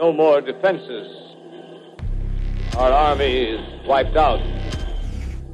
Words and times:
No 0.00 0.14
more 0.14 0.40
defenses. 0.40 1.36
Our 2.74 2.90
army 2.90 3.50
is 3.50 3.86
wiped 3.86 4.16
out. 4.16 4.40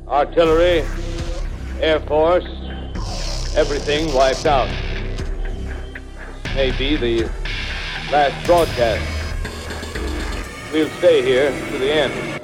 Artillery, 0.06 0.84
Air 1.80 1.98
Force, 2.06 2.46
everything 3.56 4.14
wiped 4.14 4.46
out. 4.46 4.68
This 6.44 6.54
may 6.54 6.70
be 6.78 6.94
the 6.94 7.28
last 8.12 8.46
broadcast. 8.46 9.04
We'll 10.72 10.90
stay 10.90 11.22
here 11.22 11.50
to 11.50 11.78
the 11.78 11.92
end. 11.92 12.35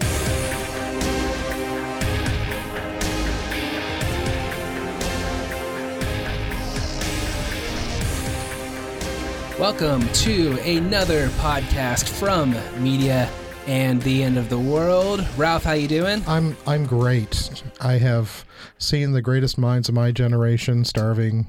Welcome 9.62 10.08
to 10.08 10.58
another 10.62 11.28
podcast 11.38 12.08
from 12.08 12.52
Media 12.82 13.30
and 13.68 14.02
the 14.02 14.24
End 14.24 14.36
of 14.36 14.48
the 14.48 14.58
World. 14.58 15.24
Ralph, 15.36 15.62
how 15.62 15.74
you 15.74 15.86
doing? 15.86 16.20
I'm 16.26 16.56
I'm 16.66 16.84
great. 16.84 17.62
I 17.80 17.92
have 17.92 18.44
seen 18.78 19.12
the 19.12 19.22
greatest 19.22 19.58
minds 19.58 19.88
of 19.88 19.94
my 19.94 20.10
generation 20.10 20.84
starving 20.84 21.46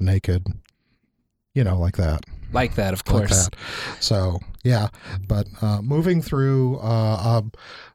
naked. 0.00 0.46
You 1.52 1.62
know, 1.62 1.78
like 1.78 1.98
that. 1.98 2.24
Like 2.54 2.74
that, 2.76 2.94
of 2.94 3.02
Like 3.06 3.28
course. 3.28 3.48
that. 3.48 3.56
So 4.00 4.40
yeah, 4.64 4.88
but 5.28 5.46
uh, 5.60 5.82
moving 5.82 6.22
through 6.22 6.78
uh, 6.78 7.42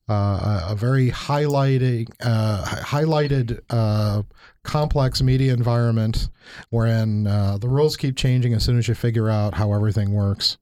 a, 0.08 0.14
a, 0.14 0.66
a 0.70 0.76
very 0.76 1.10
highlighting, 1.10 2.12
uh, 2.24 2.64
highlighted, 2.64 3.60
uh, 3.72 4.22
complex 4.68 5.22
media 5.22 5.54
environment, 5.54 6.30
wherein 6.70 7.26
uh, 7.26 7.58
the 7.58 7.68
rules 7.70 7.98
keep 7.98 8.16
changing 8.16 8.54
as 8.54 8.64
soon 8.64 8.78
as 8.78 8.88
you 8.88 8.94
figure 8.94 9.30
out 9.30 9.56
how 9.56 9.74
everything 9.74 10.14
works, 10.14 10.58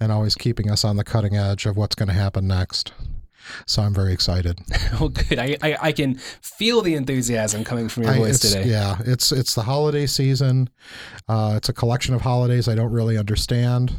and 0.00 0.12
always 0.12 0.34
keeping 0.34 0.70
us 0.70 0.84
on 0.84 0.96
the 0.96 1.04
cutting 1.04 1.36
edge 1.36 1.64
of 1.64 1.76
what's 1.76 1.94
going 1.94 2.08
to 2.08 2.14
happen 2.14 2.46
next. 2.46 2.92
So 3.66 3.82
I'm 3.82 3.94
very 3.94 4.12
excited. 4.12 4.58
Well, 4.98 5.08
good. 5.28 5.38
I, 5.38 5.56
I, 5.62 5.76
I 5.80 5.92
can 5.92 6.14
feel 6.14 6.80
the 6.82 6.94
enthusiasm 6.94 7.62
coming 7.64 7.88
from 7.88 8.04
your 8.04 8.12
I- 8.12 8.18
voice 8.18 8.38
today. 8.40 8.64
Yeah, 8.64 8.96
it's 9.04 9.32
it's 9.32 9.54
the 9.54 9.62
holiday 9.62 10.06
season. 10.06 10.68
Uh, 11.28 11.54
it's 11.56 11.68
a 11.68 11.72
collection 11.72 12.14
of 12.14 12.22
holidays 12.22 12.68
I 12.68 12.74
don't 12.74 12.92
really 12.92 13.18
understand, 13.18 13.92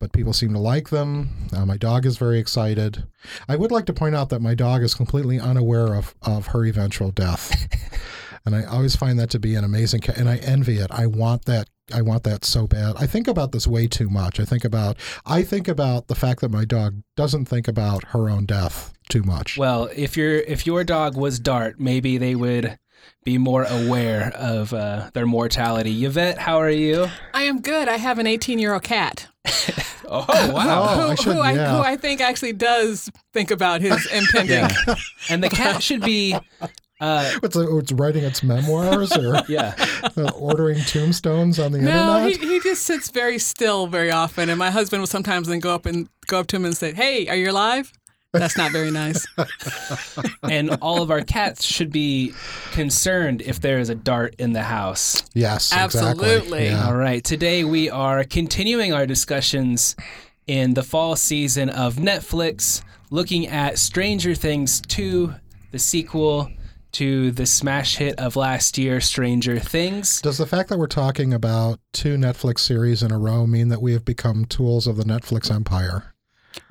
but 0.00 0.12
people 0.12 0.32
seem 0.32 0.52
to 0.54 0.58
like 0.58 0.88
them. 0.88 1.28
Uh, 1.54 1.66
my 1.66 1.76
dog 1.76 2.06
is 2.06 2.16
very 2.16 2.38
excited. 2.38 3.04
I 3.48 3.56
would 3.56 3.70
like 3.70 3.84
to 3.86 3.92
point 3.92 4.14
out 4.14 4.30
that 4.30 4.40
my 4.40 4.54
dog 4.54 4.82
is 4.82 4.94
completely 4.94 5.38
unaware 5.38 5.94
of 5.94 6.14
of 6.22 6.48
her 6.48 6.64
eventual 6.64 7.10
death, 7.10 7.52
and 8.52 8.56
I 8.56 8.64
always 8.64 8.96
find 8.96 9.18
that 9.20 9.30
to 9.30 9.38
be 9.38 9.54
an 9.54 9.62
amazing. 9.64 10.00
Ca- 10.00 10.14
and 10.16 10.28
I 10.28 10.36
envy 10.38 10.78
it. 10.78 10.90
I 10.90 11.06
want 11.06 11.44
that. 11.44 11.68
I 11.94 12.02
want 12.02 12.24
that 12.24 12.44
so 12.44 12.66
bad. 12.66 12.96
I 12.98 13.06
think 13.06 13.28
about 13.28 13.52
this 13.52 13.66
way 13.66 13.86
too 13.86 14.10
much. 14.10 14.40
I 14.40 14.44
think 14.44 14.64
about 14.64 14.96
I 15.24 15.42
think 15.42 15.68
about 15.68 16.08
the 16.08 16.14
fact 16.14 16.40
that 16.40 16.50
my 16.50 16.64
dog 16.64 17.02
doesn't 17.16 17.46
think 17.46 17.66
about 17.68 18.04
her 18.08 18.28
own 18.28 18.44
death 18.46 18.92
too 19.08 19.22
much. 19.22 19.56
Well, 19.56 19.88
if 19.96 20.16
your 20.16 20.36
if 20.40 20.66
your 20.66 20.84
dog 20.84 21.16
was 21.16 21.38
Dart, 21.38 21.78
maybe 21.80 22.18
they 22.18 22.34
would 22.34 22.78
be 23.24 23.38
more 23.38 23.64
aware 23.64 24.32
of 24.36 24.74
uh, 24.74 25.10
their 25.14 25.24
mortality. 25.26 26.04
Yvette, 26.04 26.38
how 26.38 26.58
are 26.58 26.68
you? 26.70 27.06
I 27.32 27.44
am 27.44 27.60
good. 27.60 27.88
I 27.88 27.96
have 27.96 28.18
an 28.18 28.26
18 28.26 28.58
year 28.58 28.74
old 28.74 28.82
cat. 28.82 29.28
Oh 30.10 30.24
wow! 30.54 30.86
Oh, 30.88 30.94
who, 30.94 31.08
I 31.10 31.14
should- 31.16 31.32
who, 31.34 31.40
I, 31.40 31.52
yeah. 31.52 31.76
who 31.76 31.82
I 31.82 31.96
think 31.96 32.22
actually 32.22 32.54
does 32.54 33.10
think 33.34 33.50
about 33.50 33.82
his 33.82 34.06
impending. 34.10 34.56
Yeah. 34.86 34.94
and 35.28 35.44
the 35.44 35.50
cat 35.50 35.82
should 35.82 36.00
be. 36.00 36.34
Uh, 37.00 37.30
It's, 37.42 37.54
it's 37.56 37.92
writing 37.92 38.24
its 38.24 38.42
memoirs 38.42 39.12
or 39.16 39.40
yeah. 39.48 39.74
uh, 40.16 40.30
ordering 40.34 40.80
tombstones 40.80 41.58
on 41.58 41.72
the 41.72 41.78
No, 41.78 42.24
he, 42.26 42.32
internet. 42.32 42.50
he 42.52 42.60
just 42.60 42.82
sits 42.82 43.10
very 43.10 43.38
still 43.38 43.86
very 43.86 44.10
often. 44.10 44.48
And 44.48 44.58
my 44.58 44.70
husband 44.70 45.00
will 45.02 45.06
sometimes 45.06 45.48
then 45.48 45.60
go 45.60 45.74
up 45.74 45.86
and 45.86 46.08
go 46.26 46.40
up 46.40 46.46
to 46.48 46.56
him 46.56 46.64
and 46.64 46.76
say, 46.76 46.92
Hey, 46.92 47.28
are 47.28 47.36
you 47.36 47.50
alive? 47.50 47.92
That's 48.32 48.58
not 48.58 48.72
very 48.72 48.90
nice. 48.90 49.26
and 50.42 50.70
all 50.82 51.02
of 51.02 51.10
our 51.10 51.22
cats 51.22 51.64
should 51.64 51.90
be 51.90 52.34
concerned 52.72 53.40
if 53.42 53.60
there 53.60 53.78
is 53.78 53.88
a 53.88 53.94
dart 53.94 54.34
in 54.38 54.52
the 54.52 54.62
house. 54.64 55.22
yes, 55.34 55.72
Absolutely. 55.72 56.34
Exactly. 56.34 56.64
Yeah. 56.66 56.86
All 56.88 56.94
right, 56.96 57.24
today 57.24 57.64
we 57.64 57.88
are 57.88 58.24
continuing 58.24 58.92
our 58.92 59.06
discussions 59.06 59.96
in 60.46 60.74
the 60.74 60.82
fall 60.82 61.16
season 61.16 61.70
of 61.70 61.94
Netflix, 61.96 62.82
looking 63.10 63.46
at 63.46 63.78
Stranger 63.78 64.34
Things 64.34 64.82
2, 64.82 65.34
the 65.72 65.78
sequel 65.78 66.50
to 66.92 67.30
the 67.30 67.46
smash 67.46 67.96
hit 67.96 68.18
of 68.18 68.36
last 68.36 68.78
year, 68.78 69.00
Stranger 69.00 69.58
Things. 69.58 70.20
Does 70.20 70.38
the 70.38 70.46
fact 70.46 70.68
that 70.68 70.78
we're 70.78 70.86
talking 70.86 71.32
about 71.32 71.80
two 71.92 72.16
Netflix 72.16 72.60
series 72.60 73.02
in 73.02 73.10
a 73.10 73.18
row 73.18 73.46
mean 73.46 73.68
that 73.68 73.82
we 73.82 73.92
have 73.92 74.04
become 74.04 74.44
tools 74.44 74.86
of 74.86 74.96
the 74.96 75.04
Netflix 75.04 75.50
empire? 75.50 76.14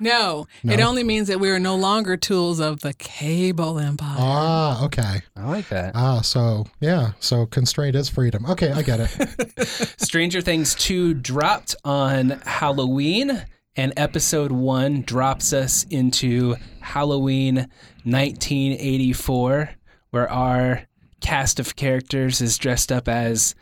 No, 0.00 0.46
it 0.64 0.80
only 0.80 1.02
means 1.02 1.28
that 1.28 1.40
we 1.40 1.50
are 1.50 1.58
no 1.58 1.74
longer 1.74 2.16
tools 2.16 2.60
of 2.60 2.80
the 2.80 2.92
cable 2.94 3.78
empire. 3.78 4.16
Ah, 4.18 4.84
okay. 4.84 5.22
I 5.34 5.48
like 5.48 5.68
that. 5.70 5.92
Ah, 5.94 6.20
so 6.20 6.66
yeah, 6.80 7.12
so 7.20 7.46
constraint 7.46 7.96
is 7.96 8.08
freedom. 8.08 8.44
Okay, 8.46 8.70
I 8.70 8.82
get 8.82 9.00
it. 9.00 9.66
Stranger 9.98 10.40
Things 10.40 10.74
2 10.74 11.14
dropped 11.14 11.74
on 11.84 12.40
Halloween, 12.44 13.44
and 13.76 13.92
episode 13.96 14.52
1 14.52 15.02
drops 15.02 15.52
us 15.52 15.84
into 15.84 16.56
Halloween 16.80 17.68
1984, 18.04 19.70
where 20.18 20.30
our 20.30 20.82
cast 21.20 21.60
of 21.60 21.76
characters 21.76 22.40
is 22.40 22.58
dressed 22.58 22.90
up 22.90 23.06
as 23.08 23.54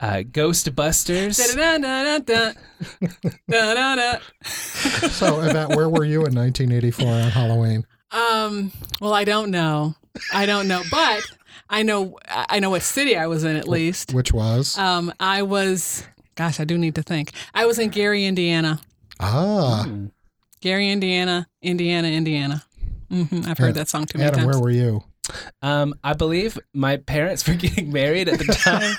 uh, 0.00 0.22
Ghostbusters. 0.30 1.34
So, 5.10 5.40
Yvette, 5.40 5.70
where 5.70 5.88
were 5.88 6.04
you 6.04 6.24
in 6.24 6.34
1984 6.34 7.06
on 7.08 7.30
Halloween? 7.30 7.86
Um, 8.10 8.72
well, 9.00 9.12
I 9.12 9.24
don't 9.24 9.50
know. 9.50 9.94
I 10.32 10.46
don't 10.46 10.68
know, 10.68 10.82
but 10.90 11.22
I 11.68 11.82
know 11.82 12.16
I 12.26 12.60
know 12.60 12.70
what 12.70 12.82
city 12.82 13.16
I 13.16 13.26
was 13.26 13.42
in 13.42 13.56
at 13.56 13.66
least. 13.66 14.14
Which 14.14 14.32
was 14.32 14.78
Um, 14.78 15.12
I 15.18 15.42
was 15.42 16.04
gosh, 16.36 16.60
I 16.60 16.64
do 16.64 16.78
need 16.78 16.94
to 16.94 17.02
think. 17.02 17.32
I 17.54 17.66
was 17.66 17.78
in 17.80 17.90
Gary, 17.90 18.24
Indiana. 18.24 18.80
ah, 19.18 19.88
Gary, 20.60 20.90
Indiana, 20.90 21.48
Indiana, 21.62 22.08
Indiana. 22.08 22.62
hmm 23.10 23.24
I've 23.46 23.58
heard 23.58 23.70
Adam- 23.70 23.72
that 23.74 23.88
song 23.88 24.06
too 24.06 24.18
many 24.18 24.28
Adam. 24.28 24.40
times. 24.44 24.54
Where 24.56 24.62
were 24.62 24.70
you? 24.70 25.02
Um, 25.62 25.94
I 26.04 26.12
believe 26.14 26.58
my 26.74 26.98
parents 26.98 27.46
were 27.48 27.54
getting 27.64 27.92
married 27.92 28.28
at 28.28 28.38
the 28.38 28.44
time. 28.46 28.94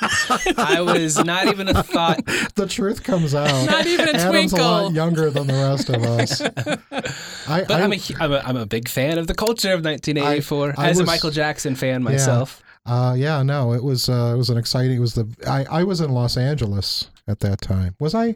I 0.58 0.82
was 0.82 1.24
not 1.24 1.48
even 1.48 1.68
a 1.70 1.84
thought. 1.84 2.26
The 2.56 2.66
truth 2.68 3.04
comes 3.04 3.36
out. 3.36 3.66
Not 3.70 3.86
even 3.86 4.10
a 4.10 4.18
Adam's 4.18 4.54
a 4.54 4.56
lot 4.58 4.94
younger 4.94 5.30
than 5.30 5.48
the 5.48 5.54
rest 5.54 5.90
of 5.90 6.02
us. 6.04 6.42
I, 7.48 7.64
But 7.64 7.72
I, 7.72 7.82
I'm 7.84 7.94
a, 7.94 7.98
hu- 7.98 8.16
I'm, 8.20 8.32
a, 8.34 8.38
I'm 8.40 8.58
a 8.58 8.66
big 8.66 8.88
fan 8.90 9.18
of 9.18 9.28
the 9.28 9.36
culture 9.36 9.74
of 9.74 9.84
1984. 9.86 10.74
I- 10.78 10.86
I 10.86 10.90
as 10.90 11.00
a 11.00 11.06
Michael 11.06 11.32
Jackson 11.32 11.76
fan 11.76 12.02
myself. 12.04 12.62
Uh, 12.88 13.16
yeah, 13.18 13.42
no, 13.42 13.74
it 13.74 13.84
was 13.84 14.10
uh, 14.10 14.32
it 14.34 14.38
was 14.38 14.50
an 14.52 14.58
exciting. 14.58 14.98
It 14.98 15.00
was 15.00 15.16
the 15.16 15.28
I, 15.48 15.80
I 15.80 15.84
was 15.84 16.02
in 16.02 16.12
Los 16.12 16.38
Angeles 16.38 17.10
at 17.28 17.40
that 17.40 17.60
time. 17.62 17.96
Was 18.00 18.14
I? 18.14 18.36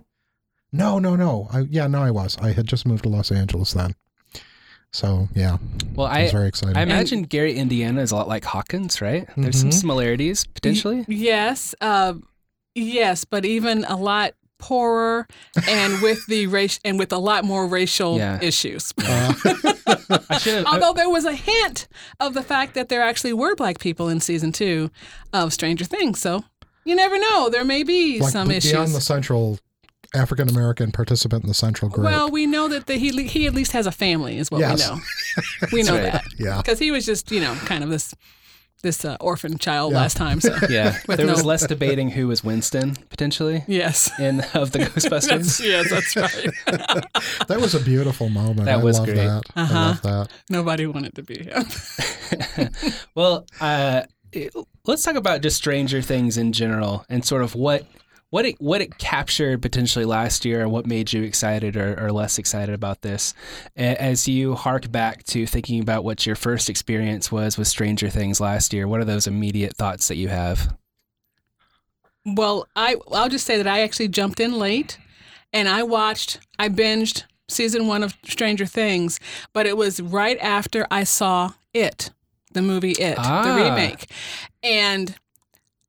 No, 0.72 0.98
no, 0.98 1.16
no. 1.16 1.48
I 1.54 1.62
yeah, 1.70 1.86
no, 1.86 2.02
I 2.02 2.10
was. 2.12 2.36
I 2.40 2.52
had 2.54 2.66
just 2.66 2.86
moved 2.88 3.04
to 3.04 3.10
Los 3.10 3.32
Angeles 3.32 3.74
then. 3.74 3.94
So 4.92 5.28
yeah, 5.36 5.58
Well, 5.96 6.08
it 6.08 6.24
was 6.24 6.30
I 6.30 6.32
very 6.32 6.48
exciting. 6.48 6.76
I 6.78 6.82
imagine 6.82 7.24
Gary, 7.24 7.54
Indiana 7.56 8.02
is 8.02 8.12
a 8.12 8.16
lot 8.16 8.28
like 8.28 8.44
Hawkins, 8.44 9.02
right? 9.02 9.28
There's 9.38 9.60
some 9.60 9.70
Mhm. 9.70 9.74
similarities 9.74 10.46
potentially. 10.46 11.06
Yes, 11.08 11.76
uh, 11.82 12.14
yes, 12.76 13.24
but 13.26 13.46
even 13.46 13.86
a 13.86 13.96
lot 13.96 14.34
poorer 14.58 15.28
and 15.68 16.02
with 16.02 16.26
the 16.28 16.48
race 16.48 16.80
and 16.84 16.98
with 17.00 17.14
a 17.14 17.18
lot 17.20 17.46
more 17.46 17.68
racial 17.68 18.18
Yeah. 18.18 18.40
issues. 18.42 18.92
Uh, 18.98 19.34
I. 20.30 20.64
Although 20.66 20.94
there 20.94 21.10
was 21.10 21.24
a 21.26 21.34
hint 21.34 21.88
of 22.20 22.34
the 22.34 22.44
fact 22.44 22.74
that 22.74 22.90
there 22.90 23.02
actually 23.02 23.34
were 23.34 23.56
black 23.56 23.80
people 23.80 24.10
in 24.10 24.20
season 24.20 24.52
two 24.52 24.90
of 25.32 25.54
Stranger 25.54 25.86
Things, 25.86 26.20
so 26.20 26.44
you 26.84 26.96
never 26.96 27.18
know. 27.20 27.50
There 27.50 27.64
may 27.64 27.84
be 27.84 28.20
like 28.20 28.32
some 28.32 28.48
beyond 28.48 28.58
issues. 28.66 28.94
the 28.94 29.02
central 29.02 29.60
African 30.16 30.50
American 30.50 30.92
participant 30.92 31.44
in 31.44 31.48
the 31.48 31.54
central 31.54 31.90
group. 31.90 32.06
Well, 32.06 32.30
we 32.30 32.46
know 32.46 32.68
that 32.68 32.88
the, 32.88 32.96
he 32.96 33.12
he 33.28 33.46
at 33.46 33.54
least 33.54 33.72
has 33.74 33.86
a 33.86 33.92
family, 33.92 34.38
is 34.38 34.50
what 34.52 34.60
Yes. 34.60 34.90
we 34.92 34.96
know. 34.96 35.02
We 35.72 35.84
know 35.84 35.94
right. 36.04 36.14
that 36.14 36.24
yeah, 36.38 36.58
because 36.58 36.80
he 36.80 36.92
was 36.92 37.06
just 37.06 37.32
you 37.32 37.40
know 37.42 37.54
kind 37.66 37.84
of 37.84 37.90
this 37.90 38.14
this 38.82 39.04
uh, 39.04 39.18
orphan 39.20 39.58
child 39.58 39.92
Yeah. 39.92 39.98
last 40.00 40.16
time. 40.18 40.40
So 40.40 40.56
yeah, 40.70 40.98
with 41.08 41.18
there 41.18 41.28
was 41.28 41.44
less 41.44 41.68
debating 41.68 42.10
who 42.12 42.28
was 42.30 42.44
Winston 42.46 42.96
potentially 43.10 43.64
yes, 43.68 44.10
in 44.20 44.40
of 44.54 44.72
the 44.72 44.80
that's, 44.94 45.06
Ghostbusters. 45.06 45.60
yes, 45.66 45.90
that's 45.90 46.16
right. 46.16 47.46
that 47.48 47.60
was 47.60 47.76
a 47.76 47.80
beautiful 47.82 48.30
moment. 48.30 48.66
That 48.66 48.80
I 48.80 48.84
was 48.84 48.98
love 48.98 49.06
great. 49.08 49.18
that. 49.18 49.44
I 49.56 49.62
Uh-huh. 49.64 49.74
love 49.76 50.02
that. 50.04 50.28
Nobody 50.50 50.86
wanted 50.88 51.14
to 51.16 51.24
be 51.24 51.44
him. 51.44 52.70
well, 53.16 53.46
uh, 53.60 54.04
it- 54.32 54.54
let's 54.86 55.04
talk 55.04 55.16
about 55.16 55.42
just 55.42 55.58
Stranger 55.58 56.02
Things 56.02 56.38
in 56.38 56.54
general 56.54 57.06
and 57.10 57.24
sort 57.26 57.42
of 57.44 57.56
what 57.56 57.86
what 58.32 58.46
it 58.46 58.56
what 58.62 58.82
it 58.82 58.98
captured 58.98 59.62
potentially 59.62 60.06
last 60.06 60.46
year 60.46 60.62
and 60.62 60.72
what 60.72 60.86
made 60.86 61.12
you 61.12 61.24
excited 61.24 61.76
or, 61.76 62.00
or 62.00 62.12
less 62.12 62.38
excited 62.38 62.76
about 62.76 63.02
this 63.02 63.34
as 63.76 64.28
you 64.28 64.54
hark 64.56 64.92
back 64.92 65.24
to 65.24 65.48
thinking 65.48 65.82
about 65.82 66.04
what 66.04 66.26
your 66.26 66.36
first 66.36 66.70
experience 66.70 67.32
was 67.32 67.58
with 67.58 67.68
Stranger 67.68 68.10
Things 68.10 68.40
last 68.40 68.72
year. 68.74 68.88
What 68.88 69.02
are 69.02 69.06
those 69.06 69.26
immediate 69.28 69.76
thoughts 69.76 70.08
that 70.10 70.18
you 70.18 70.28
have? 70.28 70.76
Well, 72.26 72.68
I 72.76 72.98
I'll 73.12 73.30
just 73.30 73.46
say 73.46 73.58
that 73.58 73.68
I 73.68 73.80
actually 73.82 74.10
jumped 74.10 74.40
in 74.40 74.54
late, 74.60 74.98
and 75.54 75.68
I 75.68 75.84
watched. 75.84 76.40
I 76.60 76.70
binged 76.70 77.24
season 77.48 77.88
one 77.88 78.04
of 78.04 78.14
Stranger 78.26 78.66
Things, 78.68 79.20
but 79.54 79.66
it 79.66 79.76
was 79.78 80.02
right 80.02 80.38
after 80.40 80.86
I 80.92 81.04
saw 81.04 81.54
It, 81.74 82.12
the 82.54 82.62
movie 82.62 82.92
It, 82.92 83.16
Ah. 83.18 83.42
the 83.44 83.64
remake, 83.64 84.12
and 84.62 85.16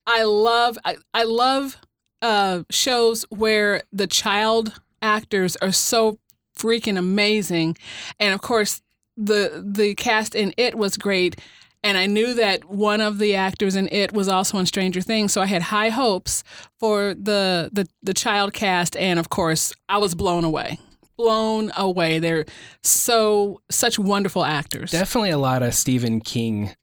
I 0.07 0.23
love 0.23 0.79
I, 0.85 0.97
I 1.13 1.25
love 1.25 1.77
uh, 2.23 2.63
shows 2.71 3.25
where 3.31 3.83
the 3.93 4.07
child 4.07 4.81
actors 5.03 5.57
are 5.57 5.73
so 5.73 6.19
freaking 6.57 6.99
amazing, 6.99 7.77
and 8.19 8.35
of 8.35 8.43
course 8.43 8.83
the 9.17 9.65
the 9.67 9.95
cast 9.95 10.35
in 10.35 10.53
It 10.57 10.77
was 10.77 10.97
great. 10.97 11.41
And 11.83 11.97
I 11.97 12.05
knew 12.05 12.35
that 12.35 12.67
one 12.67 13.01
of 13.01 13.17
the 13.17 13.35
actors 13.35 13.75
in 13.75 13.89
it 13.91 14.13
was 14.13 14.29
also 14.29 14.59
in 14.59 14.67
Stranger 14.67 15.01
Things, 15.01 15.33
so 15.33 15.41
I 15.41 15.47
had 15.47 15.63
high 15.63 15.89
hopes 15.89 16.45
for 16.79 17.15
the 17.15 17.71
the, 17.73 17.89
the 18.03 18.13
child 18.13 18.53
cast, 18.53 18.97
and 18.97 19.19
of 19.19 19.31
course, 19.31 19.73
I 19.89 19.97
was 19.97 20.15
blown 20.15 20.45
away. 20.45 20.79
Blown 21.17 21.73
away. 21.77 22.19
They're 22.19 22.45
so 22.83 23.63
such 23.71 23.99
wonderful 23.99 24.45
actors. 24.45 24.91
Definitely 24.91 25.31
a 25.31 25.39
lot 25.39 25.63
of 25.63 25.75
Stephen 25.75 26.21
King 26.21 26.75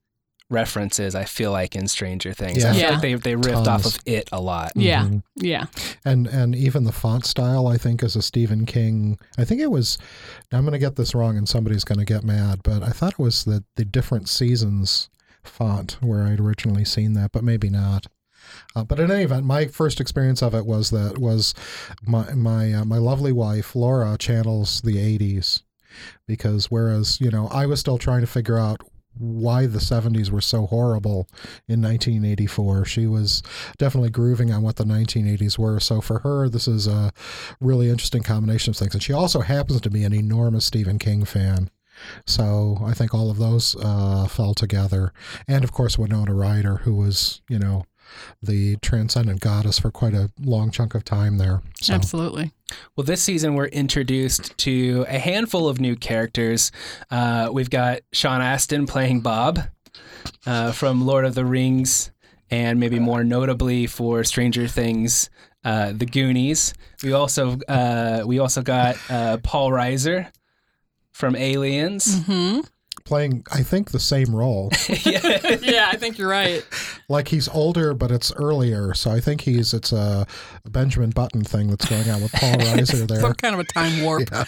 references. 0.49 1.13
I 1.15 1.25
feel 1.25 1.51
like 1.51 1.75
in 1.75 1.87
Stranger 1.87 2.31
Things. 2.33 2.63
I 2.63 2.67
Yeah. 2.69 2.73
feel 2.73 2.81
Yeah. 2.81 2.89
like 2.91 3.01
they 3.01 3.13
they 3.15 3.35
ripped 3.35 3.67
off 3.67 3.85
of 3.85 3.99
it 4.05 4.29
a 4.31 4.39
lot. 4.39 4.71
Yeah, 4.75 5.03
Mhm. 5.05 5.23
yeah. 5.35 5.65
and 6.05 6.25
and 6.27 6.55
even 6.55 6.83
the 6.85 6.91
font 6.91 7.25
style 7.25 7.67
i 7.67 7.77
think 7.77 8.01
is 8.03 8.15
a 8.15 8.21
stephen 8.21 8.65
king 8.65 9.17
i 9.37 9.43
think 9.43 9.59
it 9.59 9.69
was 9.71 9.97
i'm 10.51 10.61
going 10.61 10.71
to 10.71 10.79
get 10.79 10.95
this 10.95 11.13
wrong 11.13 11.37
and 11.37 11.49
somebody's 11.49 11.83
going 11.83 11.99
to 11.99 12.05
get 12.05 12.23
mad 12.23 12.61
but 12.63 12.81
i 12.83 12.89
thought 12.89 13.13
it 13.13 13.19
was 13.19 13.43
the 13.43 13.63
the 13.75 13.83
different 13.85 14.29
seasons 14.29 15.09
font 15.43 15.97
where 16.01 16.23
i'd 16.23 16.39
originally 16.39 16.85
seen 16.85 17.13
that 17.13 17.31
but 17.31 17.43
maybe 17.43 17.69
not 17.69 18.07
uh, 18.75 18.83
but 18.83 18.97
in 18.99 19.11
any 19.11 19.23
event, 19.23 19.45
my 19.45 19.65
first 19.65 19.99
experience 19.99 20.41
of 20.41 20.53
it 20.55 20.65
was 20.65 20.89
that 20.91 21.17
was 21.17 21.53
my 22.03 22.33
my 22.33 22.71
uh, 22.73 22.85
my 22.85 22.97
lovely 22.97 23.33
wife 23.33 23.75
Laura 23.75 24.15
channels 24.17 24.79
the 24.81 24.97
'80s 24.97 25.63
because 26.25 26.71
whereas 26.71 27.19
you 27.19 27.29
know 27.29 27.47
I 27.49 27.65
was 27.65 27.79
still 27.81 27.97
trying 27.97 28.21
to 28.21 28.27
figure 28.27 28.57
out 28.57 28.81
why 29.19 29.65
the 29.65 29.79
70s 29.79 30.29
were 30.29 30.41
so 30.41 30.65
horrible 30.67 31.27
in 31.67 31.81
1984. 31.81 32.85
She 32.85 33.05
was 33.05 33.43
definitely 33.77 34.09
grooving 34.09 34.51
on 34.51 34.61
what 34.63 34.75
the 34.75 34.83
1980s 34.83 35.57
were. 35.57 35.79
So 35.79 36.01
for 36.01 36.19
her, 36.19 36.49
this 36.49 36.67
is 36.67 36.87
a 36.87 37.11
really 37.59 37.89
interesting 37.89 38.23
combination 38.23 38.71
of 38.71 38.77
things. 38.77 38.93
And 38.93 39.03
she 39.03 39.13
also 39.13 39.41
happens 39.41 39.81
to 39.81 39.89
be 39.89 40.03
an 40.03 40.13
enormous 40.13 40.65
Stephen 40.65 40.99
King 40.99 41.25
fan. 41.25 41.69
So 42.25 42.77
I 42.85 42.93
think 42.93 43.13
all 43.13 43.29
of 43.29 43.37
those 43.37 43.75
uh, 43.81 44.27
fell 44.27 44.53
together. 44.53 45.13
And 45.47 45.63
of 45.63 45.71
course, 45.71 45.97
Winona 45.97 46.33
Ryder, 46.33 46.77
who 46.77 46.95
was, 46.95 47.41
you 47.49 47.59
know, 47.59 47.85
the 48.41 48.77
transcendent 48.77 49.41
goddess 49.41 49.79
for 49.79 49.91
quite 49.91 50.13
a 50.13 50.31
long 50.39 50.71
chunk 50.71 50.95
of 50.95 51.03
time 51.03 51.37
there. 51.37 51.61
So 51.81 51.93
Absolutely. 51.93 52.51
Well, 52.95 53.05
this 53.05 53.21
season 53.21 53.53
we're 53.53 53.65
introduced 53.67 54.57
to 54.59 55.05
a 55.07 55.19
handful 55.19 55.67
of 55.69 55.79
new 55.79 55.95
characters. 55.95 56.71
Uh, 57.09 57.49
we've 57.51 57.69
got 57.69 58.01
Sean 58.11 58.41
Astin 58.41 58.85
playing 58.87 59.21
Bob 59.21 59.59
uh, 60.45 60.71
from 60.71 61.05
Lord 61.05 61.25
of 61.25 61.35
the 61.35 61.45
Rings, 61.45 62.11
and 62.49 62.79
maybe 62.79 62.99
more 62.99 63.23
notably 63.23 63.87
for 63.87 64.23
Stranger 64.23 64.67
Things, 64.67 65.29
uh, 65.63 65.93
The 65.95 66.05
Goonies. 66.05 66.73
We 67.03 67.13
also 67.13 67.59
uh, 67.67 68.23
we 68.25 68.39
also 68.39 68.61
got 68.61 68.97
uh, 69.09 69.37
Paul 69.43 69.71
Reiser 69.71 70.31
from 71.11 71.35
Aliens. 71.35 72.23
hmm 72.25 72.61
playing, 73.07 73.43
I 73.51 73.63
think, 73.63 73.91
the 73.91 73.99
same 73.99 74.35
role. 74.35 74.69
yeah. 75.03 75.57
yeah, 75.61 75.89
I 75.91 75.95
think 75.97 76.17
you're 76.17 76.29
right. 76.29 76.63
like 77.09 77.29
he's 77.29 77.47
older, 77.47 77.93
but 77.93 78.11
it's 78.11 78.31
earlier. 78.33 78.93
So 78.93 79.09
I 79.11 79.19
think 79.19 79.41
he's 79.41 79.73
it's 79.73 79.91
a 79.91 80.27
Benjamin 80.69 81.11
Button 81.11 81.43
thing 81.43 81.69
that's 81.69 81.85
going 81.85 82.09
on 82.09 82.21
with 82.21 82.31
Paul 82.33 82.53
Reiser 82.57 83.07
there. 83.07 83.21
Some 83.21 83.33
kind 83.33 83.55
of 83.55 83.61
a 83.61 83.63
time 83.63 84.01
warp. 84.03 84.29
Yeah. 84.31 84.45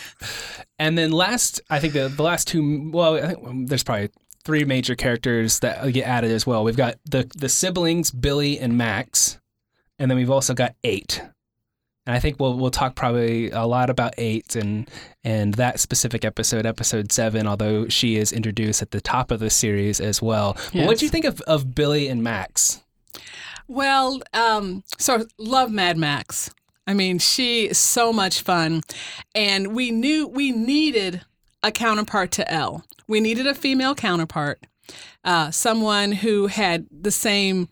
And 0.78 0.98
then 0.98 1.12
last, 1.12 1.62
I 1.70 1.80
think 1.80 1.94
the, 1.94 2.10
the 2.10 2.24
last 2.24 2.48
two, 2.48 2.92
well, 2.92 3.16
I 3.16 3.28
think 3.28 3.48
um, 3.48 3.66
there's 3.68 3.84
probably 3.84 4.10
three 4.44 4.66
major 4.66 4.96
characters 4.96 5.60
that 5.60 5.92
get 5.94 6.06
added 6.06 6.32
as 6.32 6.46
well. 6.46 6.64
We've 6.64 6.78
got 6.78 6.98
the 7.06 7.30
the 7.36 7.50
siblings 7.50 8.12
Billy 8.12 8.60
and 8.60 8.78
Max, 8.78 9.40
and 9.98 10.12
then 10.12 10.18
we've 10.18 10.32
also 10.32 10.54
got 10.54 10.76
eight. 10.84 11.22
And 12.10 12.16
I 12.16 12.20
think 12.20 12.40
we'll 12.40 12.58
we'll 12.58 12.72
talk 12.72 12.96
probably 12.96 13.52
a 13.52 13.68
lot 13.68 13.92
about 13.92 14.16
eight 14.18 14.56
and 14.56 14.90
and 15.24 15.54
that 15.54 15.80
specific 15.80 16.26
episode, 16.26 16.66
episode 16.66 17.12
seven. 17.12 17.46
Although 17.46 17.88
she 17.88 18.16
is 18.16 18.32
introduced 18.32 18.82
at 18.82 18.90
the 18.90 19.00
top 19.00 19.30
of 19.30 19.40
the 19.40 19.52
series 19.52 20.02
as 20.02 20.20
well. 20.20 20.58
But 20.74 20.88
what 20.88 20.98
do 20.98 21.06
you 21.06 21.12
think 21.12 21.26
of, 21.26 21.40
of 21.42 21.76
Billy 21.76 22.08
and 22.08 22.24
Max? 22.24 22.82
Well, 23.68 24.24
um, 24.34 24.84
so 24.98 25.28
love 25.38 25.70
Mad 25.70 26.00
Max. 26.00 26.50
I 26.88 26.96
mean, 26.96 27.20
she 27.20 27.70
is 27.70 27.78
so 27.78 28.12
much 28.12 28.42
fun, 28.42 28.82
and 29.36 29.76
we 29.76 29.92
knew 29.92 30.28
we 30.28 30.52
needed 30.52 31.22
a 31.62 31.72
counterpart 31.72 32.32
to 32.32 32.52
El. 32.52 32.84
We 33.08 33.20
needed 33.20 33.46
a 33.46 33.54
female 33.54 33.94
counterpart, 33.94 34.66
uh, 35.24 35.52
someone 35.52 36.14
who 36.14 36.48
had 36.48 36.88
the 36.90 37.12
same 37.12 37.70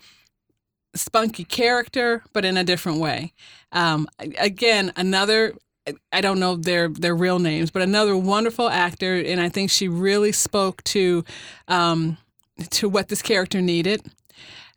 spunky 0.94 1.44
character, 1.44 2.24
but 2.33 2.45
in 2.45 2.56
a 2.56 2.63
different 2.63 3.00
way. 3.00 3.33
Um, 3.72 4.08
again, 4.19 4.94
another. 4.96 5.54
I 6.12 6.19
don't 6.19 6.40
know 6.40 6.58
their 6.58 6.90
their 6.90 7.16
real 7.16 7.40
names, 7.40 7.72
but 7.72 7.81
another 7.81 8.18
wonderful 8.18 8.68
actor, 8.68 9.16
and 9.16 9.40
I 9.40 9.48
think 9.48 9.72
she 9.72 9.88
really 9.88 10.34
spoke 10.34 10.84
to 10.86 11.24
um, 11.69 12.18
to 12.72 12.90
what 12.90 13.08
this 13.08 13.22
character 13.22 13.62
needed. 13.62 14.02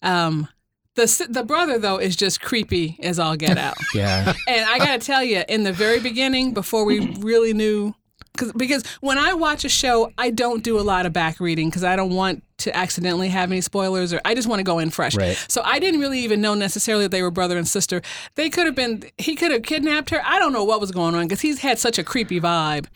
Um, 0.02 0.48
the 0.94 1.26
the 1.28 1.42
brother 1.42 1.78
though 1.78 1.98
is 1.98 2.14
just 2.14 2.40
creepy 2.40 2.98
as 3.02 3.19
all 3.19 3.37
get 3.37 3.58
out. 3.58 3.76
Yeah, 3.94 4.34
and 4.46 4.64
I 4.69 4.78
gotta 4.78 4.98
tell 4.98 5.25
you, 5.25 5.42
in 5.48 5.64
the 5.64 5.72
very 5.72 5.98
beginning, 5.98 6.54
before 6.54 6.84
we 6.84 7.00
really 7.19 7.52
knew, 7.52 7.94
cause, 8.37 8.52
because 8.52 8.87
when 9.00 9.19
I 9.19 9.34
watch 9.34 9.64
a 9.64 9.69
show, 9.69 10.12
I 10.16 10.31
don't 10.31 10.62
do 10.62 10.78
a 10.78 10.82
lot 10.82 11.06
of 11.06 11.12
back 11.12 11.40
reading 11.40 11.69
because 11.69 11.82
I 11.82 11.96
don't 11.96 12.14
want 12.14 12.44
to 12.60 12.76
accidentally 12.76 13.28
have 13.28 13.50
any 13.50 13.60
spoilers, 13.60 14.12
or 14.12 14.20
I 14.24 14.34
just 14.34 14.48
want 14.48 14.60
to 14.60 14.64
go 14.64 14.78
in 14.78 14.90
fresh. 14.90 15.16
Right. 15.16 15.36
So 15.48 15.62
I 15.64 15.78
didn't 15.78 16.00
really 16.00 16.20
even 16.20 16.40
know 16.40 16.54
necessarily 16.54 17.04
that 17.04 17.10
they 17.10 17.22
were 17.22 17.30
brother 17.30 17.58
and 17.58 17.66
sister. 17.66 18.02
They 18.34 18.50
could 18.50 18.66
have 18.66 18.74
been. 18.74 19.04
He 19.18 19.36
could 19.36 19.52
have 19.52 19.62
kidnapped 19.62 20.10
her. 20.10 20.22
I 20.24 20.38
don't 20.38 20.52
know 20.52 20.64
what 20.64 20.80
was 20.80 20.90
going 20.90 21.14
on 21.14 21.26
because 21.26 21.40
he's 21.40 21.60
had 21.60 21.78
such 21.78 21.98
a 21.98 22.04
creepy 22.04 22.40
vibe, 22.40 22.86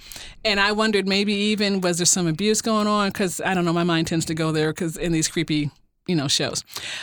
and 0.45 0.61
I 0.61 0.73
wondered 0.73 1.07
maybe 1.07 1.35
even 1.35 1.81
was 1.81 1.99
there 1.99 2.07
some 2.07 2.27
abuse 2.27 2.63
going 2.63 2.87
on? 2.87 3.09
Because 3.09 3.41
I 3.41 3.55
don't 3.55 3.65
know. 3.65 3.73
My 3.73 3.85
mind 3.85 4.07
tends 4.07 4.25
to 4.27 4.35
go 4.35 4.53
there 4.53 4.73
because 4.73 4.97
in 4.97 5.13
these 5.13 5.29
creepy, 5.29 5.71
you 6.07 6.17
know, 6.17 6.29
shows. 6.29 6.63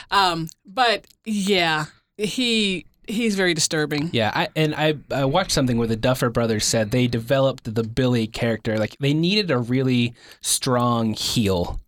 Um, 0.09 0.47
but 0.65 1.05
yeah, 1.25 1.85
he 2.17 2.85
he's 3.11 3.35
very 3.35 3.53
disturbing. 3.53 4.09
Yeah, 4.11 4.31
I, 4.33 4.47
and 4.55 4.73
I, 4.75 4.95
I 5.11 5.25
watched 5.25 5.51
something 5.51 5.77
where 5.77 5.87
the 5.87 5.95
Duffer 5.95 6.29
Brothers 6.29 6.65
said 6.65 6.91
they 6.91 7.07
developed 7.07 7.73
the 7.73 7.83
Billy 7.83 8.27
character 8.27 8.77
like 8.77 8.95
they 8.99 9.13
needed 9.13 9.51
a 9.51 9.57
really 9.57 10.13
strong 10.41 11.13
heel. 11.13 11.79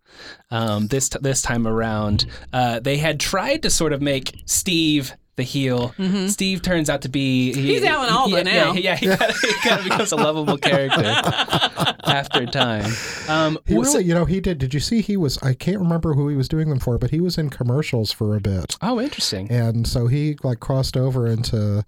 Um, 0.50 0.86
this 0.88 1.08
t- 1.08 1.18
this 1.20 1.42
time 1.42 1.66
around, 1.66 2.26
uh, 2.52 2.80
they 2.80 2.96
had 2.98 3.18
tried 3.20 3.62
to 3.62 3.70
sort 3.70 3.92
of 3.92 4.00
make 4.02 4.42
Steve 4.46 5.12
the 5.36 5.42
heel. 5.42 5.92
Steve 6.28 6.62
turns 6.62 6.88
out 6.88 7.02
to 7.02 7.08
be 7.08 7.52
he- 7.52 7.54
Mm-hmm. 7.54 7.66
He's 7.66 7.82
Alan 7.84 8.08
Alda 8.12 8.36
yeah, 8.36 8.42
now. 8.44 8.72
Yeah, 8.72 8.80
yeah, 8.80 8.96
he 8.96 9.06
kind 9.08 9.30
of 9.30 9.36
he 9.40 9.52
kind 9.68 9.78
of 9.80 9.84
becomes 9.84 10.12
a 10.12 10.16
lovable 10.16 10.58
character 10.58 11.02
after 12.06 12.42
a 12.42 12.46
time. 12.46 12.92
Um, 13.26 13.58
He 13.66 13.74
well, 13.74 13.84
so- 13.84 13.92
really, 13.98 14.04
you 14.08 14.14
know, 14.14 14.26
he 14.26 14.38
did. 14.40 14.58
Did 14.58 14.74
you 14.74 14.80
see 14.80 15.00
he 15.00 15.16
was? 15.16 15.38
I 15.42 15.54
can't 15.54 15.78
remember 15.78 16.12
who 16.12 16.28
he 16.28 16.36
was 16.36 16.46
doing 16.46 16.68
them 16.68 16.78
for, 16.78 16.98
but 16.98 17.10
he 17.10 17.20
was 17.20 17.38
in 17.38 17.48
commercials 17.48 18.12
for 18.12 18.36
a 18.36 18.40
bit, 18.40 18.76
oh, 18.82 19.00
interesting. 19.00 19.50
and 19.50 19.86
so 19.86 20.06
he 20.08 20.36
like 20.42 20.60
crossed 20.60 20.94
over 20.96 21.26
into, 21.26 21.82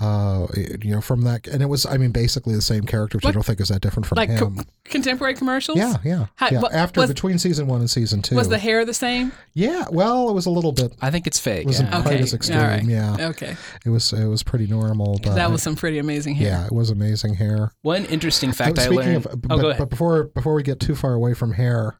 uh, 0.00 0.46
you 0.82 0.90
know, 0.94 1.00
from 1.00 1.22
that, 1.22 1.46
and 1.46 1.62
it 1.62 1.66
was, 1.66 1.86
I 1.86 1.98
mean, 1.98 2.10
basically 2.10 2.54
the 2.56 2.62
same 2.62 2.82
character, 2.84 3.18
which 3.18 3.26
I 3.26 3.30
don't 3.30 3.44
think 3.46 3.60
is 3.60 3.68
that 3.68 3.80
different 3.80 4.06
from 4.06 4.16
Like 4.16 4.36
co- 4.36 4.52
contemporary 4.84 5.34
commercials. 5.34 5.78
yeah, 5.78 5.94
yeah, 6.04 6.26
Hi- 6.36 6.48
yeah. 6.52 6.60
what- 6.60 6.72
After 6.72 7.00
was- 7.00 7.08
between 7.10 7.38
season 7.38 7.68
one 7.68 7.78
and 7.80 7.88
season 7.90 8.22
two, 8.22 8.34
Was 8.34 8.48
the 8.48 8.58
hair 8.58 8.84
the 8.84 8.94
same? 8.94 9.30
yeah. 9.54 9.84
Well, 9.90 10.28
it 10.30 10.32
was 10.32 10.46
a 10.46 10.50
little 10.50 10.72
bit. 10.72 10.92
I 11.00 11.10
think 11.12 11.26
it's 11.28 11.38
fake. 11.38 11.66
wasn't 11.66 11.90
yeah. 11.90 12.02
quite 12.02 12.14
Okay, 12.14 12.22
as 12.24 12.34
extreme. 12.34 12.58
all 12.58 12.64
right. 12.64 12.84
Yeah, 12.84 13.16
Okay, 13.20 13.56
it 13.86 13.90
was. 13.90 14.12
It 14.12 14.26
was 14.26 14.42
pretty 14.42 14.66
normal, 14.66 15.20
but 15.22 15.36
that 15.36 15.50
was 15.50 15.62
some 15.62 15.76
pretty 15.76 15.98
amazing 15.98 16.34
hair. 16.34 16.48
yeah, 16.48 16.66
it 16.66 16.72
was 16.72 16.90
amazing 16.90 17.34
hair. 17.34 17.70
One 17.82 18.04
interesting 18.06 18.50
fact 18.52 18.78
I 18.80 18.88
learned. 18.88 19.26
of, 19.26 19.26
oh, 19.52 19.56
but, 19.56 19.62
go 19.62 19.68
ahead. 19.70 19.78
but 19.78 19.90
before 19.90 20.24
before 20.24 20.54
we 20.54 20.62
get 20.62 20.80
too 20.80 20.94
far 20.94 21.14
away 21.14 21.34
from 21.34 21.52
hair, 21.52 21.98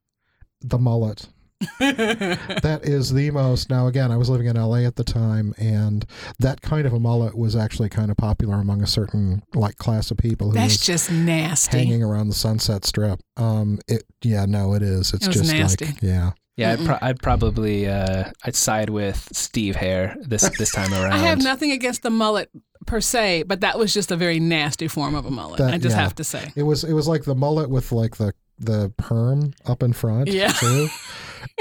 the 0.61 0.79
mullet. 0.79 1.29
that 1.79 2.81
is 2.83 3.13
the 3.13 3.31
most. 3.31 3.71
Now, 3.71 3.87
again, 3.87 4.11
I 4.11 4.17
was 4.17 4.29
living 4.29 4.49
in 4.49 4.57
LA 4.57 4.79
at 4.79 4.97
the 4.97 5.05
time, 5.05 5.55
and 5.59 6.05
that 6.41 6.61
kind 6.61 6.87
of 6.87 6.93
a 6.93 6.99
mullet 6.99 7.37
was 7.37 7.55
actually 7.55 7.89
kind 7.89 8.11
of 8.11 8.17
popular 8.17 8.57
among 8.61 8.83
a 8.83 8.87
certain 8.87 9.43
like 9.55 9.77
class 9.77 10.11
of 10.11 10.17
people 10.17 10.49
who 10.51 10.55
That's 10.55 10.85
just 10.85 11.11
nasty. 11.13 11.79
hanging 11.79 12.03
around 12.03 12.29
the 12.29 12.35
Sunset 12.35 12.85
Strip. 12.85 13.21
Um, 13.37 13.79
it 13.87 14.03
yeah, 14.23 14.45
no, 14.45 14.75
it 14.75 14.83
is. 14.83 15.15
It's 15.15 15.29
It 15.29 15.31
just 15.31 15.53
nasty. 15.53 15.87
like 15.87 16.03
yeah, 16.03 16.33
Yeah, 16.57 16.73
I'd, 16.73 16.85
pro- 16.85 16.99
I'd 17.01 17.23
probably 17.23 17.87
uh, 17.87 18.31
I'd 18.45 18.55
side 18.55 18.91
with 18.91 19.29
Steve 19.33 19.77
Hare 19.77 20.17
this 20.21 20.49
this 20.59 20.71
time 20.71 20.93
around. 20.93 21.13
I 21.15 21.19
have 21.19 21.43
nothing 21.43 21.73
against 21.73 22.03
the 22.03 22.11
mullet 22.11 22.51
per 22.87 23.01
se, 23.01 23.45
but 23.45 23.61
that 23.63 23.79
was 23.79 23.95
just 23.95 24.11
a 24.11 24.17
very 24.17 24.39
nasty 24.39 24.87
form 24.87 25.15
of 25.15 25.25
a 25.25 25.31
mullet. 25.31 25.59
That- 25.59 25.73
I 25.73 25.79
just 25.79 25.97
yeah. 25.97 26.03
have 26.03 26.15
to 26.17 26.25
say. 26.25 26.53
it 26.55 26.65
was 26.65 26.85
it 26.85 26.93
was 26.93 27.09
like 27.09 27.25
the 27.25 27.35
mullet 27.35 27.71
with 27.71 27.91
like 27.91 28.17
the 28.17 28.35
the 28.59 28.93
perm 28.97 29.55
up 29.67 29.83
in 29.83 29.93
front. 29.93 30.29
Yeah. 30.29 30.53
too. 30.53 30.89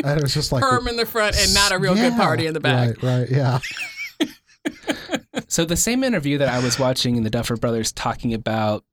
and 0.04 0.20
it 0.20 0.24
was 0.24 0.34
just 0.34 0.52
like 0.52 0.62
Perm 0.70 0.88
in 0.88 0.98
the 0.98 1.06
front 1.06 1.36
and 1.38 1.54
not 1.54 1.72
a 1.72 1.80
real 1.80 1.96
good 1.96 2.14
party 2.14 2.46
in 2.46 2.54
the 2.54 2.60
back. 2.60 3.02
Right, 3.02 3.22
right, 3.22 3.30
yeah. 3.30 3.60
So 5.48 5.66
the 5.66 5.76
same 5.76 6.04
interview 6.04 6.38
that 6.38 6.48
I 6.48 6.60
was 6.64 6.80
watching 6.80 7.16
in 7.16 7.24
the 7.24 7.30
Duffer 7.30 7.58
Brothers 7.58 7.92
talking 7.92 8.34
about 8.34 8.86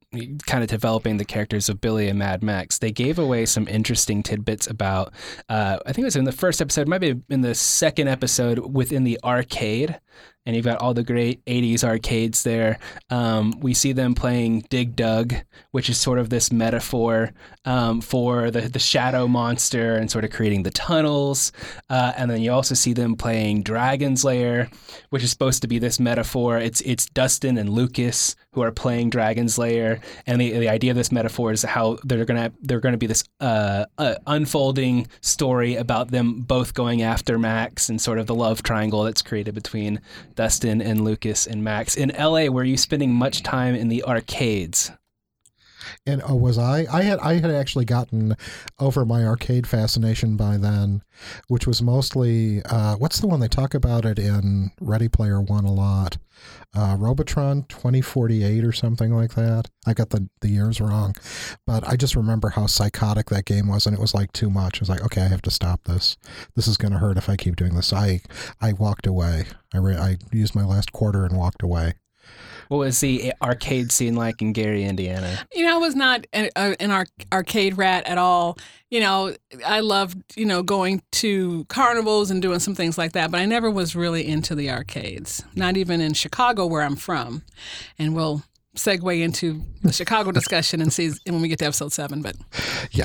kind 0.47 0.62
of 0.62 0.69
developing 0.69 1.19
the 1.19 1.25
characters 1.25 1.69
of 1.69 1.81
Billy 1.81 2.09
and 2.09 2.19
Mad 2.19 2.43
Max, 2.43 2.79
they 2.79 2.91
gave 2.91 3.19
away 3.19 3.45
some 3.45 3.69
interesting 3.69 4.23
tidbits 4.23 4.67
about. 4.67 5.12
Uh, 5.49 5.79
I 5.85 5.93
think 5.93 6.03
it 6.03 6.07
was 6.07 6.17
in 6.17 6.25
the 6.25 6.33
first 6.33 6.61
episode, 6.61 6.88
might 6.88 6.99
be 6.99 7.21
in 7.29 7.43
the 7.43 7.55
second 7.55 8.09
episode 8.09 8.59
within 8.59 9.05
the 9.05 9.19
arcade 9.23 10.00
and 10.49 10.57
you've 10.57 10.65
got 10.65 10.79
all 10.81 10.95
the 10.95 11.03
great 11.03 11.45
80s 11.45 11.85
arcades 11.85 12.43
there. 12.43 12.79
Um, 13.11 13.61
we 13.61 13.75
see 13.75 13.93
them 13.93 14.15
playing 14.15 14.61
Dig 14.71 14.97
Dug, 14.97 15.35
which 15.73 15.91
is 15.91 15.99
sort 15.99 16.19
of 16.19 16.31
this 16.31 16.51
metaphor 16.51 17.33
um, 17.67 18.01
for 18.01 18.51
the, 18.51 18.63
the 18.63 18.79
shadow 18.79 19.29
monster 19.29 19.97
and 19.97 20.11
sort 20.11 20.25
of 20.25 20.31
creating 20.31 20.63
the 20.63 20.71
tunnels. 20.71 21.53
Uh, 21.91 22.15
and 22.17 22.31
then 22.31 22.41
you 22.41 22.51
also 22.51 22.75
see 22.75 22.95
them 22.95 23.15
playing 23.15 23.63
Dragon's 23.63 24.25
Lair, 24.25 24.71
which 25.11 25.23
is 25.23 25.31
supposed 25.31 25.61
to 25.61 25.69
be 25.69 25.79
this 25.79 26.01
metaphor. 26.01 26.57
It's, 26.57 26.81
it's 26.81 27.05
Dustin 27.05 27.59
and 27.59 27.69
Lucas 27.69 28.35
who 28.53 28.63
are 28.63 28.73
playing 28.73 29.11
Dragon's 29.11 29.59
Lair. 29.59 30.01
And 30.27 30.41
the, 30.41 30.51
the 30.53 30.69
idea 30.71 30.93
of 30.93 30.97
this 30.97 31.13
metaphor 31.13 31.53
is 31.53 31.63
how 31.63 31.99
they're 32.05 32.25
going 32.25 32.51
to 32.51 32.57
they're 32.63 32.81
gonna 32.81 32.97
be 32.97 33.07
this 33.07 33.23
uh, 33.41 33.85
uh, 33.99 34.15
unfolding 34.27 35.09
story 35.21 35.77
about 35.77 36.11
them 36.11 36.41
both 36.41 36.73
going 36.73 37.03
after 37.03 37.39
Max 37.39 37.91
and 37.91 38.01
sort 38.01 38.19
of 38.19 38.27
the 38.27 38.35
love 38.35 38.63
triangle 38.63 39.05
that's 39.05 39.23
created 39.23 39.55
between 39.55 40.01
Dustin 40.35 40.81
and 40.81 41.05
Lucas 41.05 41.47
and 41.47 41.62
Max. 41.62 41.97
In 41.97 42.12
LA, 42.19 42.47
were 42.47 42.65
you 42.65 42.77
spending 42.77 43.12
much 43.12 43.43
time 43.43 43.75
in 43.75 43.88
the 43.88 44.05
arcades? 44.05 44.91
And 46.07 46.23
oh, 46.26 46.37
was 46.37 46.59
I? 46.59 46.87
I 46.92 47.02
had 47.02 47.18
I 47.21 47.35
had 47.35 47.50
actually 47.50 47.85
gotten 47.85 48.37
over 48.78 49.04
my 49.04 49.25
arcade 49.25 49.66
fascination 49.66 50.37
by 50.37 50.57
then, 50.57 51.02
which 51.49 51.66
was 51.66 51.83
mostly 51.83 52.62
uh, 52.64 52.97
what's 52.97 53.21
the 53.21 53.26
one 53.26 53.40
they 53.40 53.49
talk 53.49 53.75
about 53.75 54.04
it 54.04 54.18
in 54.18 54.71
Ready 54.80 55.09
Player 55.09 55.40
One 55.40 55.64
a 55.64 55.73
lot, 55.73 56.18
uh, 56.75 56.97
Robotron 56.99 57.64
twenty 57.68 58.00
forty 58.00 58.45
eight 58.45 58.64
or 58.64 58.73
something 58.73 59.14
like 59.14 59.35
that. 59.35 59.68
I 59.87 59.95
got 59.95 60.11
the 60.11 60.28
the 60.40 60.49
years 60.49 60.80
wrong, 60.80 61.14
but 61.66 61.87
I 61.87 61.97
just 61.97 62.16
remember 62.16 62.50
how 62.50 62.66
psychotic 62.66 63.30
that 63.30 63.45
game 63.45 63.68
was, 63.68 63.87
and 63.87 63.95
it 63.95 64.00
was 64.00 64.14
like 64.14 64.33
too 64.33 64.50
much. 64.50 64.78
I 64.78 64.83
was 64.83 64.88
like, 64.88 65.04
okay, 65.04 65.23
I 65.23 65.28
have 65.28 65.42
to 65.42 65.50
stop 65.50 65.85
this. 65.85 66.16
This 66.57 66.66
is 66.68 66.76
going 66.76 66.92
to 66.92 66.99
hurt 66.99 67.18
if 67.18 67.28
I 67.28 67.37
keep 67.37 67.57
doing 67.57 67.75
this. 67.75 67.92
I 67.92 68.21
I 68.61 68.73
walked 68.73 69.07
away. 69.07 69.47
I 69.75 69.78
re- 69.78 69.97
I 69.97 70.18
used 70.33 70.54
my 70.54 70.64
last 70.64 70.92
quarter 70.92 71.25
and 71.25 71.37
walked 71.37 71.62
away. 71.62 71.95
What 72.69 72.79
was 72.79 73.01
the 73.01 73.33
arcade 73.43 73.91
scene 73.93 74.15
like 74.15 74.41
in 74.43 74.53
Gary, 74.53 74.85
Indiana? 74.85 75.39
You 75.53 75.65
know, 75.65 75.77
I 75.77 75.79
was 75.79 75.95
not 75.95 76.27
an, 76.33 76.51
an 76.57 76.91
arc, 76.91 77.09
arcade 77.33 77.79
rat 77.79 78.07
at 78.07 78.19
all. 78.19 78.59
You 78.91 79.01
know, 79.01 79.35
I 79.67 79.81
loved, 79.81 80.37
you 80.37 80.47
know, 80.47 80.63
going 80.63 81.03
to 81.13 81.65
carnivals 81.67 82.31
and 82.31 82.41
doing 82.41 82.59
some 82.61 82.75
things 82.75 82.97
like 82.97 83.13
that, 83.13 83.31
but 83.31 83.41
I 83.41 83.47
never 83.47 83.71
was 83.71 83.95
really 83.97 84.27
into 84.27 84.55
the 84.55 84.71
arcades, 84.71 85.43
not 85.55 85.77
even 85.77 86.01
in 86.01 86.15
Chicago, 86.15 86.67
where 86.67 86.83
I'm 86.83 86.97
from. 86.97 87.43
And 87.99 88.15
we'll 88.15 88.43
segue 88.77 89.21
into 89.21 89.63
the 89.83 89.93
Chicago 89.93 90.31
discussion 90.33 90.81
and 90.81 90.93
see 90.93 91.11
when 91.27 91.43
we 91.43 91.49
get 91.49 91.59
to 91.61 91.67
episode 91.67 91.93
seven. 91.93 92.23
But 92.23 92.37
yeah. 92.93 93.05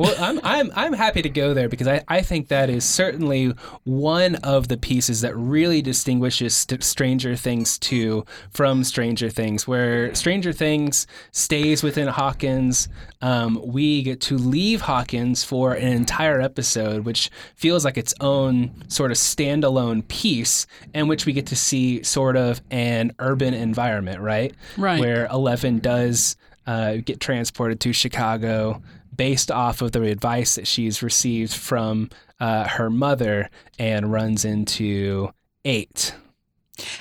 Well, 0.00 0.14
I'm 0.18 0.40
I'm 0.42 0.72
I'm 0.74 0.92
happy 0.94 1.20
to 1.20 1.28
go 1.28 1.52
there 1.52 1.68
because 1.68 1.86
I, 1.86 2.02
I 2.08 2.22
think 2.22 2.48
that 2.48 2.70
is 2.70 2.84
certainly 2.84 3.52
one 3.84 4.36
of 4.36 4.68
the 4.68 4.78
pieces 4.78 5.20
that 5.20 5.36
really 5.36 5.82
distinguishes 5.82 6.54
St- 6.54 6.82
Stranger 6.82 7.36
Things 7.36 7.78
2 7.78 8.24
from 8.50 8.82
Stranger 8.82 9.28
Things, 9.28 9.68
where 9.68 10.14
Stranger 10.14 10.54
Things 10.54 11.06
stays 11.32 11.82
within 11.82 12.08
Hawkins. 12.08 12.88
Um, 13.20 13.60
we 13.62 14.02
get 14.02 14.22
to 14.22 14.38
leave 14.38 14.80
Hawkins 14.80 15.44
for 15.44 15.74
an 15.74 15.92
entire 15.92 16.40
episode, 16.40 17.04
which 17.04 17.30
feels 17.54 17.84
like 17.84 17.98
its 17.98 18.14
own 18.20 18.72
sort 18.88 19.10
of 19.10 19.18
standalone 19.18 20.08
piece, 20.08 20.66
in 20.94 21.08
which 21.08 21.26
we 21.26 21.34
get 21.34 21.46
to 21.48 21.56
see 21.56 22.02
sort 22.02 22.38
of 22.38 22.62
an 22.70 23.12
urban 23.18 23.52
environment, 23.52 24.20
right? 24.20 24.54
Right. 24.78 24.98
Where 24.98 25.26
Eleven 25.26 25.78
does 25.78 26.36
uh, 26.66 26.96
get 27.04 27.20
transported 27.20 27.80
to 27.80 27.92
Chicago 27.92 28.80
based 29.14 29.50
off 29.50 29.82
of 29.82 29.92
the 29.92 30.02
advice 30.02 30.54
that 30.54 30.66
she's 30.66 31.02
received 31.02 31.52
from 31.52 32.10
uh, 32.38 32.66
her 32.68 32.90
mother 32.90 33.50
and 33.78 34.12
runs 34.12 34.44
into 34.44 35.30
eight. 35.64 36.14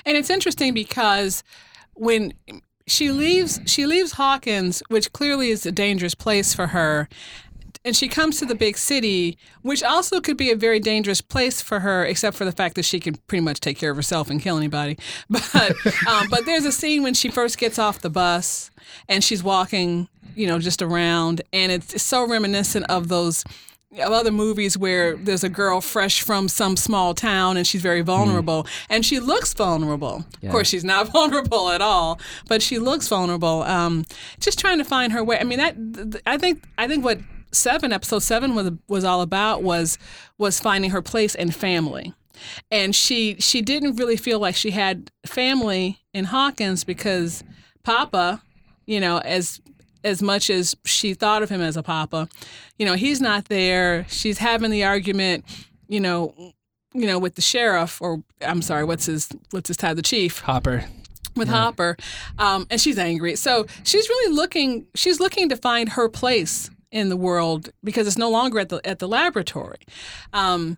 And 0.05 0.17
it's 0.17 0.29
interesting 0.29 0.73
because 0.73 1.43
when 1.93 2.33
she 2.87 3.11
leaves, 3.11 3.59
she 3.65 3.85
leaves 3.85 4.13
Hawkins, 4.13 4.81
which 4.89 5.13
clearly 5.13 5.49
is 5.49 5.65
a 5.65 5.71
dangerous 5.71 6.15
place 6.15 6.53
for 6.53 6.67
her. 6.67 7.07
And 7.85 7.95
she 7.95 8.09
comes 8.09 8.37
to 8.39 8.45
the 8.45 8.55
big 8.55 8.77
city, 8.77 9.37
which 9.61 9.81
also 9.83 10.19
could 10.19 10.35
be 10.35 10.51
a 10.51 10.55
very 10.55 10.81
dangerous 10.81 11.21
place 11.21 11.61
for 11.61 11.79
her, 11.79 12.03
except 12.03 12.35
for 12.35 12.43
the 12.43 12.51
fact 12.51 12.75
that 12.75 12.83
she 12.83 12.99
can 12.99 13.15
pretty 13.27 13.43
much 13.43 13.61
take 13.61 13.77
care 13.77 13.91
of 13.91 13.95
herself 13.95 14.29
and 14.29 14.41
kill 14.41 14.57
anybody. 14.57 14.97
But 15.29 15.75
um, 16.07 16.27
but 16.29 16.45
there's 16.45 16.65
a 16.65 16.71
scene 16.71 17.03
when 17.03 17.13
she 17.13 17.29
first 17.29 17.57
gets 17.57 17.79
off 17.79 17.99
the 17.99 18.09
bus 18.09 18.69
and 19.07 19.23
she's 19.23 19.43
walking 19.43 20.09
you 20.35 20.47
know, 20.47 20.59
just 20.59 20.81
around. 20.81 21.41
And 21.53 21.71
it's 21.71 22.01
so 22.01 22.27
reminiscent 22.27 22.85
of 22.89 23.07
those 23.07 23.43
of 23.93 24.11
other 24.11 24.31
movies 24.31 24.77
where 24.77 25.15
there's 25.15 25.43
a 25.43 25.49
girl 25.49 25.81
fresh 25.81 26.21
from 26.21 26.47
some 26.47 26.77
small 26.77 27.15
town 27.15 27.57
and 27.57 27.65
she's 27.65 27.81
very 27.81 28.01
vulnerable 28.01 28.63
mm. 28.63 28.69
and 28.89 29.03
she 29.03 29.19
looks 29.19 29.53
vulnerable. 29.53 30.23
Yeah. 30.41 30.49
Of 30.49 30.53
course, 30.53 30.67
she's 30.69 30.83
not 30.83 31.07
vulnerable 31.11 31.69
at 31.71 31.81
all, 31.81 32.19
but 32.47 32.61
she 32.61 32.77
looks 32.77 33.07
vulnerable. 33.07 33.63
Um, 33.63 34.05
just 34.39 34.59
trying 34.59 34.77
to 34.77 34.85
find 34.85 35.11
her 35.13 35.23
way. 35.23 35.39
I 35.39 35.43
mean, 35.43 35.57
that 35.57 36.21
I 36.27 36.37
think 36.37 36.63
I 36.77 36.87
think 36.87 37.03
what 37.03 37.19
seven 37.51 37.91
episode 37.91 38.19
seven 38.19 38.53
was 38.53 38.71
was 38.87 39.03
all 39.03 39.21
about 39.21 39.63
was 39.63 39.97
was 40.37 40.59
finding 40.59 40.91
her 40.91 41.01
place 41.01 41.33
and 41.33 41.53
family. 41.53 42.13
And 42.69 42.95
she 42.95 43.37
she 43.39 43.61
didn't 43.61 43.95
really 43.95 44.17
feel 44.17 44.39
like 44.39 44.55
she 44.55 44.71
had 44.71 45.11
family 45.25 45.99
in 46.13 46.25
Hawkins 46.25 46.83
because 46.83 47.43
Papa, 47.83 48.43
you 48.85 48.99
know, 48.99 49.17
as 49.19 49.59
as 50.03 50.21
much 50.21 50.49
as 50.49 50.75
she 50.85 51.13
thought 51.13 51.43
of 51.43 51.49
him 51.49 51.61
as 51.61 51.77
a 51.77 51.83
papa. 51.83 52.27
You 52.77 52.85
know, 52.85 52.93
he's 52.93 53.21
not 53.21 53.45
there. 53.45 54.05
She's 54.09 54.37
having 54.37 54.71
the 54.71 54.83
argument, 54.83 55.45
you 55.87 55.99
know, 55.99 56.33
you 56.93 57.05
know, 57.05 57.19
with 57.19 57.35
the 57.35 57.41
sheriff, 57.41 58.01
or 58.01 58.23
I'm 58.41 58.61
sorry, 58.61 58.83
what's 58.83 59.05
his 59.05 59.29
what's 59.51 59.67
his 59.67 59.77
title, 59.77 59.95
the 59.95 60.01
chief 60.01 60.39
Hopper. 60.39 60.85
With 61.35 61.47
yeah. 61.47 61.53
Hopper, 61.53 61.95
um, 62.37 62.65
and 62.69 62.81
she's 62.81 62.97
angry. 62.97 63.35
So 63.35 63.65
she's 63.83 64.09
really 64.09 64.35
looking. 64.35 64.87
She's 64.95 65.19
looking 65.19 65.49
to 65.49 65.55
find 65.55 65.89
her 65.89 66.09
place 66.09 66.69
in 66.91 67.09
the 67.09 67.17
world 67.17 67.69
because 67.83 68.07
it's 68.07 68.17
no 68.17 68.29
longer 68.29 68.59
at 68.59 68.69
the 68.69 68.81
at 68.83 68.99
the 68.99 69.07
laboratory. 69.07 69.79
Um, 70.33 70.77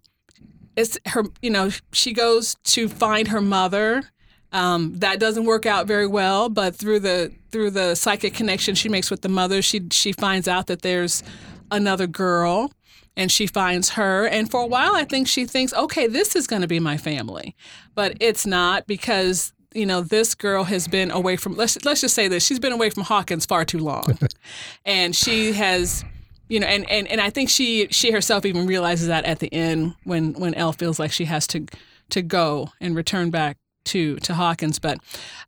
it's 0.75 0.99
her. 1.07 1.23
You 1.41 1.49
know, 1.49 1.71
she 1.93 2.13
goes 2.13 2.55
to 2.65 2.89
find 2.89 3.29
her 3.29 3.41
mother 3.41 4.03
um, 4.51 4.93
that 4.99 5.19
doesn't 5.19 5.45
work 5.45 5.65
out 5.65 5.87
very 5.87 6.07
well, 6.07 6.49
but 6.49 6.75
through 6.75 6.99
the 6.99 7.31
through 7.51 7.71
the 7.71 7.95
psychic 7.95 8.33
connection 8.33 8.75
she 8.75 8.89
makes 8.89 9.09
with 9.09 9.21
the 9.21 9.29
mother, 9.29 9.61
she 9.61 9.87
she 9.91 10.11
finds 10.11 10.47
out 10.47 10.67
that 10.67 10.81
there's 10.81 11.23
another 11.71 12.07
girl, 12.07 12.71
and 13.15 13.31
she 13.31 13.47
finds 13.47 13.91
her. 13.91 14.27
And 14.27 14.51
for 14.51 14.61
a 14.61 14.67
while, 14.67 14.93
I 14.93 15.05
think 15.05 15.27
she 15.27 15.45
thinks, 15.45 15.73
okay, 15.73 16.07
this 16.07 16.35
is 16.35 16.47
going 16.47 16.61
to 16.61 16.67
be 16.67 16.79
my 16.79 16.97
family, 16.97 17.55
but 17.95 18.17
it's 18.19 18.45
not 18.45 18.87
because 18.87 19.53
you 19.73 19.85
know 19.85 20.01
this 20.01 20.35
girl 20.35 20.65
has 20.65 20.87
been 20.87 21.11
away 21.11 21.37
from 21.37 21.55
let's 21.55 21.83
let's 21.85 22.01
just 22.01 22.13
say 22.13 22.27
this 22.27 22.45
she's 22.45 22.59
been 22.59 22.73
away 22.73 22.89
from 22.89 23.03
Hawkins 23.03 23.45
far 23.45 23.63
too 23.63 23.79
long, 23.79 24.03
and 24.85 25.15
she 25.15 25.53
has 25.53 26.03
you 26.49 26.59
know 26.59 26.67
and, 26.67 26.89
and 26.89 27.07
and 27.07 27.21
I 27.21 27.29
think 27.29 27.49
she 27.49 27.87
she 27.89 28.11
herself 28.11 28.45
even 28.45 28.67
realizes 28.67 29.07
that 29.07 29.23
at 29.23 29.39
the 29.39 29.53
end 29.53 29.95
when 30.03 30.33
when 30.33 30.53
El 30.55 30.73
feels 30.73 30.99
like 30.99 31.13
she 31.13 31.23
has 31.23 31.47
to 31.47 31.65
to 32.09 32.21
go 32.21 32.67
and 32.81 32.97
return 32.97 33.29
back 33.29 33.55
to 33.85 34.17
to 34.17 34.33
Hawkins. 34.33 34.79
But 34.79 34.99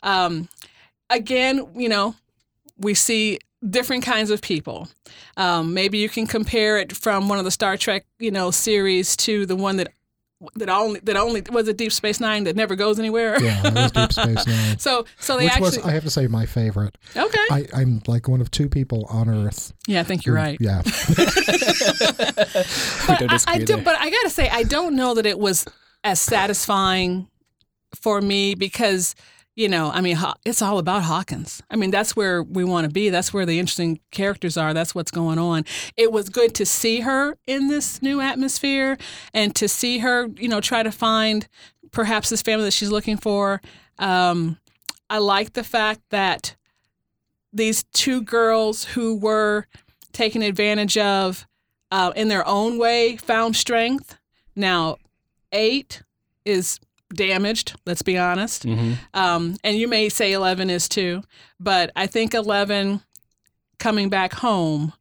um, 0.01 0.49
again, 1.09 1.67
you 1.75 1.89
know, 1.89 2.15
we 2.77 2.93
see 2.93 3.39
different 3.67 4.03
kinds 4.03 4.29
of 4.29 4.41
people. 4.41 4.89
Um, 5.37 5.73
maybe 5.73 5.97
you 5.97 6.09
can 6.09 6.27
compare 6.27 6.77
it 6.77 6.95
from 6.95 7.29
one 7.29 7.39
of 7.39 7.45
the 7.45 7.51
Star 7.51 7.77
Trek, 7.77 8.05
you 8.19 8.31
know, 8.31 8.51
series 8.51 9.15
to 9.17 9.45
the 9.45 9.55
one 9.55 9.77
that 9.77 9.89
that 10.55 10.67
only 10.69 10.99
that 11.01 11.15
only 11.15 11.41
was 11.51 11.67
it 11.67 11.77
Deep 11.77 11.91
Space 11.91 12.19
Nine 12.19 12.43
that 12.43 12.55
never 12.55 12.75
goes 12.75 12.99
anywhere. 12.99 13.41
Yeah, 13.41 13.61
it 13.65 13.73
was 13.73 13.91
Deep 13.91 14.11
Space 14.11 14.47
Nine. 14.47 14.77
so 14.79 15.05
so 15.19 15.37
they 15.37 15.45
Which 15.45 15.53
actually. 15.53 15.77
Was, 15.77 15.85
I 15.85 15.91
have 15.91 16.03
to 16.03 16.09
say 16.09 16.27
my 16.27 16.45
favorite. 16.45 16.97
Okay. 17.15 17.37
I, 17.49 17.65
am 17.73 18.01
like 18.07 18.27
one 18.27 18.41
of 18.41 18.51
two 18.51 18.67
people 18.69 19.05
on 19.09 19.29
Earth. 19.29 19.73
Yeah, 19.87 20.01
I 20.01 20.03
think 20.03 20.25
you're 20.25 20.35
who, 20.35 20.41
right. 20.41 20.57
Yeah. 20.59 20.81
but 20.85 20.97
I, 23.31 23.39
I 23.47 23.59
do, 23.59 23.77
but 23.77 23.95
I 23.99 24.09
gotta 24.09 24.29
say, 24.29 24.49
I 24.49 24.63
don't 24.63 24.95
know 24.95 25.13
that 25.13 25.25
it 25.25 25.39
was 25.39 25.65
as 26.03 26.19
satisfying 26.19 27.29
for 27.95 28.21
me 28.21 28.55
because 28.55 29.15
you 29.55 29.69
know, 29.69 29.91
I 29.91 30.01
mean, 30.01 30.17
it's 30.45 30.63
all 30.63 30.79
about 30.79 31.03
Hawkins. 31.03 31.61
I 31.69 31.75
mean, 31.75 31.91
that's 31.91 32.15
where 32.15 32.41
we 32.41 32.63
want 32.63 32.85
to 32.85 32.91
be. 32.91 33.09
That's 33.09 33.31
where 33.31 33.45
the 33.45 33.59
interesting 33.59 33.99
characters 34.09 34.57
are. 34.57 34.73
That's 34.73 34.95
what's 34.95 35.11
going 35.11 35.37
on. 35.37 35.65
It 35.95 36.11
was 36.11 36.29
good 36.29 36.55
to 36.55 36.65
see 36.65 37.01
her 37.01 37.37
in 37.45 37.67
this 37.67 38.01
new 38.01 38.19
atmosphere 38.19 38.97
and 39.31 39.55
to 39.55 39.67
see 39.67 39.99
her, 39.99 40.27
you 40.37 40.47
know, 40.47 40.59
try 40.59 40.81
to 40.81 40.91
find 40.91 41.47
perhaps 41.91 42.29
this 42.29 42.41
family 42.41 42.65
that 42.65 42.73
she's 42.73 42.89
looking 42.89 43.17
for. 43.17 43.61
Um, 43.99 44.57
I 45.07 45.19
like 45.19 45.53
the 45.53 45.63
fact 45.63 46.01
that 46.09 46.55
these 47.51 47.83
two 47.93 48.23
girls 48.23 48.85
who 48.85 49.15
were 49.15 49.67
taken 50.13 50.41
advantage 50.41 50.97
of 50.97 51.45
uh, 51.91 52.11
in 52.15 52.27
their 52.27 52.47
own 52.47 52.79
way 52.79 53.17
found 53.17 53.55
strength. 53.55 54.17
Now, 54.55 54.97
eight 55.51 56.01
is 56.43 56.79
damaged. 57.13 57.75
Let's 57.85 58.01
be 58.01 58.17
honest. 58.17 58.65
Mm-hmm. 58.65 58.93
Um, 59.13 59.57
and 59.63 59.77
you 59.77 59.87
may 59.87 60.09
say 60.09 60.33
eleven 60.33 60.69
is 60.69 60.89
too, 60.89 61.23
but 61.59 61.91
I 61.95 62.07
think 62.07 62.33
eleven 62.33 63.01
coming 63.79 64.09
back 64.09 64.33
home, 64.33 64.93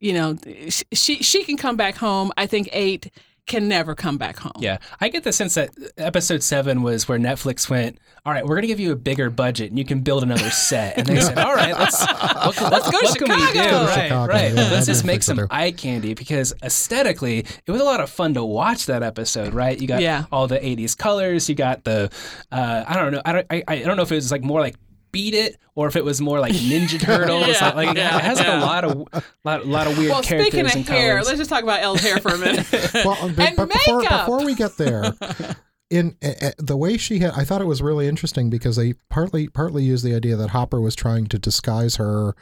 you 0.00 0.12
know, 0.12 0.38
sh- 0.68 0.84
she 0.92 1.16
she 1.22 1.44
can 1.44 1.56
come 1.56 1.76
back 1.76 1.96
home. 1.96 2.32
I 2.36 2.46
think 2.46 2.68
eight 2.72 3.10
can 3.46 3.68
never 3.68 3.94
come 3.94 4.18
back 4.18 4.38
home. 4.38 4.52
Yeah, 4.58 4.78
I 5.00 5.08
get 5.08 5.24
the 5.24 5.32
sense 5.32 5.54
that 5.54 5.70
episode 5.96 6.42
seven 6.42 6.82
was 6.82 7.08
where 7.08 7.18
Netflix 7.18 7.70
went, 7.70 7.98
"All 8.24 8.32
right, 8.32 8.42
we're 8.44 8.56
going 8.56 8.62
to 8.62 8.66
give 8.68 8.80
you 8.80 8.92
a 8.92 8.96
bigger 8.96 9.30
budget, 9.30 9.70
and 9.70 9.78
you 9.78 9.84
can 9.84 10.00
build 10.00 10.22
another 10.24 10.50
set." 10.50 10.98
And 10.98 11.06
they 11.06 11.20
said, 11.20 11.38
"All 11.38 11.54
right, 11.54 11.78
let's 11.78 12.00
what, 12.04 12.54
can- 12.56 12.70
Let's 12.70 12.86
what- 12.86 12.92
go 12.92 13.00
to 13.00 13.06
what 13.06 13.18
can 13.18 13.28
we 13.28 13.36
do? 13.36 13.52
Chicago." 13.52 13.84
Right, 13.86 13.94
Chicago, 14.08 14.32
right. 14.32 14.52
yeah, 14.54 14.70
let's 14.70 14.86
just 14.86 15.04
make 15.04 15.22
some 15.22 15.36
to 15.36 15.46
eye 15.50 15.70
candy 15.70 16.14
because 16.14 16.52
aesthetically, 16.62 17.38
it 17.66 17.70
was 17.70 17.80
a 17.80 17.84
lot 17.84 18.00
of 18.00 18.10
fun 18.10 18.34
to 18.34 18.44
watch 18.44 18.86
that 18.86 19.02
episode. 19.02 19.54
Right, 19.54 19.80
you 19.80 19.86
got 19.86 20.00
Yeah. 20.02 20.24
all 20.32 20.46
the 20.48 20.58
'80s 20.58 20.96
colors. 20.96 21.48
You 21.48 21.54
got 21.54 21.84
the 21.84 22.10
uh, 22.52 22.84
I 22.86 22.94
don't 22.94 23.12
know, 23.12 23.22
I 23.24 23.32
don't, 23.32 23.46
I, 23.50 23.62
I 23.68 23.78
don't 23.82 23.96
know 23.96 24.02
if 24.02 24.12
it 24.12 24.16
was 24.16 24.30
like 24.32 24.42
more 24.42 24.60
like. 24.60 24.74
Beat 25.16 25.32
it, 25.34 25.56
or 25.74 25.86
if 25.88 25.96
it 25.96 26.04
was 26.04 26.20
more 26.20 26.38
like 26.40 26.52
Ninja 26.52 27.00
Turtles. 27.00 27.46
Yeah, 27.48 27.70
like 27.70 27.96
yeah, 27.96 28.18
it 28.18 28.22
has 28.22 28.36
like 28.38 28.46
yeah. 28.48 28.60
a 28.60 28.64
lot 28.64 28.84
of 28.84 29.08
lot, 29.44 29.66
lot 29.66 29.86
of 29.86 29.96
weird 29.96 30.10
Well, 30.10 30.22
characters 30.22 30.48
speaking 30.52 30.66
of 30.66 30.74
and 30.76 30.86
hair, 30.86 31.12
colors. 31.14 31.26
let's 31.26 31.38
just 31.38 31.48
talk 31.48 31.62
about 31.62 31.80
El's 31.82 32.00
hair 32.00 32.18
for 32.18 32.32
a 32.34 32.38
minute. 32.38 32.66
well, 32.94 33.16
but, 33.34 33.48
And 33.48 33.56
but 33.56 33.70
before, 33.70 34.00
makeup. 34.00 34.26
before 34.26 34.44
we 34.44 34.54
get 34.54 34.76
there, 34.76 35.14
in 35.90 36.16
uh, 36.22 36.50
the 36.58 36.76
way 36.76 36.96
she 36.98 37.20
had, 37.20 37.30
I 37.34 37.44
thought 37.44 37.60
it 37.62 37.66
was 37.66 37.80
really 37.80 38.08
interesting 38.08 38.50
because 38.50 38.76
they 38.76 38.92
partly 39.08 39.48
partly 39.48 39.84
used 39.84 40.04
the 40.04 40.14
idea 40.14 40.36
that 40.36 40.50
Hopper 40.50 40.80
was 40.80 40.94
trying 40.94 41.26
to 41.28 41.38
disguise 41.38 41.96
her 41.96 42.34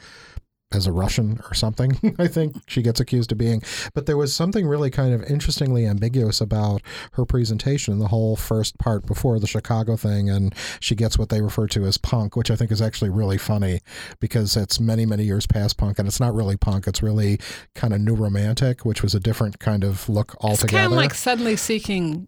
as 0.75 0.85
a 0.87 0.91
Russian 0.91 1.39
or 1.49 1.53
something. 1.53 2.15
I 2.19 2.27
think 2.27 2.55
she 2.67 2.81
gets 2.81 2.99
accused 2.99 3.31
of 3.31 3.37
being, 3.37 3.63
but 3.93 4.05
there 4.05 4.17
was 4.17 4.35
something 4.35 4.67
really 4.67 4.91
kind 4.91 5.13
of 5.13 5.23
interestingly 5.23 5.85
ambiguous 5.85 6.41
about 6.41 6.81
her 7.13 7.25
presentation 7.25 7.93
in 7.93 7.99
the 7.99 8.09
whole 8.09 8.35
first 8.35 8.77
part 8.77 9.05
before 9.05 9.39
the 9.39 9.47
Chicago 9.47 9.95
thing, 9.95 10.29
and 10.29 10.53
she 10.79 10.95
gets 10.95 11.17
what 11.17 11.29
they 11.29 11.41
refer 11.41 11.67
to 11.67 11.85
as 11.85 11.97
punk, 11.97 12.35
which 12.35 12.51
I 12.51 12.55
think 12.55 12.71
is 12.71 12.81
actually 12.81 13.09
really 13.09 13.37
funny 13.37 13.79
because 14.19 14.55
it's 14.55 14.79
many 14.79 15.05
many 15.05 15.23
years 15.23 15.47
past 15.47 15.77
punk, 15.77 15.97
and 15.99 16.07
it's 16.07 16.19
not 16.19 16.35
really 16.35 16.57
punk; 16.57 16.87
it's 16.87 17.01
really 17.01 17.39
kind 17.73 17.93
of 17.93 18.01
new 18.01 18.15
romantic, 18.15 18.85
which 18.85 19.01
was 19.01 19.15
a 19.15 19.19
different 19.19 19.59
kind 19.59 19.83
of 19.83 20.07
look 20.09 20.33
it's 20.35 20.43
altogether. 20.43 20.77
kind 20.77 20.93
of 20.93 20.97
like 20.97 21.13
suddenly 21.13 21.55
seeking 21.55 22.27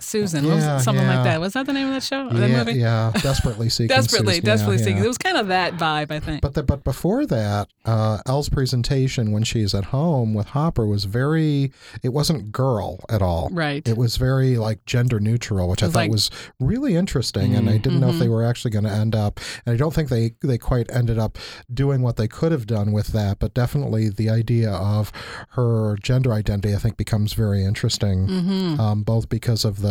Susan? 0.00 0.44
Yeah, 0.44 0.78
something 0.78 1.04
yeah. 1.04 1.16
like 1.16 1.24
that. 1.24 1.40
Was 1.40 1.52
that 1.54 1.66
the 1.66 1.72
name 1.72 1.88
of 1.88 1.94
that 1.94 2.02
show? 2.02 2.26
Or 2.26 2.34
that 2.34 2.50
yeah, 2.50 2.64
movie? 2.64 2.78
yeah, 2.78 3.12
desperately 3.22 3.68
seeking. 3.76 3.88
Desperately, 3.88 4.34
Susan. 4.34 4.44
desperately 4.44 4.76
yeah, 4.76 4.84
seeking. 4.84 4.96
yeah. 4.98 5.04
It 5.04 5.08
was 5.08 5.18
kind 5.18 5.36
of 5.36 5.48
that 5.48 5.74
vibe, 5.74 6.10
I 6.10 6.20
think. 6.20 6.42
But 6.42 6.54
the, 6.54 6.62
but 6.62 6.84
before 6.84 7.26
that, 7.26 7.68
uh, 7.84 8.18
El's 8.26 8.48
presentation 8.48 9.32
when 9.32 9.42
she's 9.44 9.74
at 9.74 9.86
home 9.86 10.34
with 10.34 10.48
Hopper 10.48 10.86
was 10.86 11.04
very. 11.04 11.72
It 12.02 12.10
wasn't 12.10 12.52
girl 12.52 13.00
at 13.08 13.22
all. 13.22 13.48
right. 13.52 13.86
It 13.86 13.96
was 13.96 14.16
very 14.16 14.56
like 14.56 14.84
gender 14.86 15.20
neutral, 15.20 15.68
which 15.68 15.82
I 15.82 15.86
thought 15.86 15.94
like- 15.94 16.10
was 16.10 16.30
really 16.60 16.96
interesting, 16.96 17.54
and 17.54 17.68
I 17.68 17.78
didn't 17.78 18.00
know 18.00 18.10
if 18.10 18.18
they 18.18 18.28
were 18.28 18.44
actually 18.44 18.70
going 18.70 18.84
to 18.84 18.90
end 18.90 19.14
up. 19.14 19.40
And 19.64 19.74
I 19.74 19.76
don't 19.76 19.94
think 19.94 20.08
they 20.08 20.32
they 20.42 20.58
quite 20.58 20.90
ended 20.90 21.18
up 21.18 21.38
doing 21.72 22.02
what 22.02 22.16
they 22.16 22.28
could 22.28 22.52
have 22.52 22.66
done 22.66 22.92
with 22.92 23.08
that, 23.08 23.38
but 23.38 23.54
definitely 23.54 24.08
the 24.08 24.28
idea 24.30 24.70
of 24.70 25.12
her 25.50 25.96
gender 26.02 26.32
identity, 26.32 26.74
I 26.74 26.78
think, 26.78 26.96
becomes 26.96 27.32
very 27.32 27.64
interesting. 27.64 28.76
Um, 28.78 29.02
both 29.02 29.28
because 29.28 29.64
of 29.64 29.80
the 29.80 29.85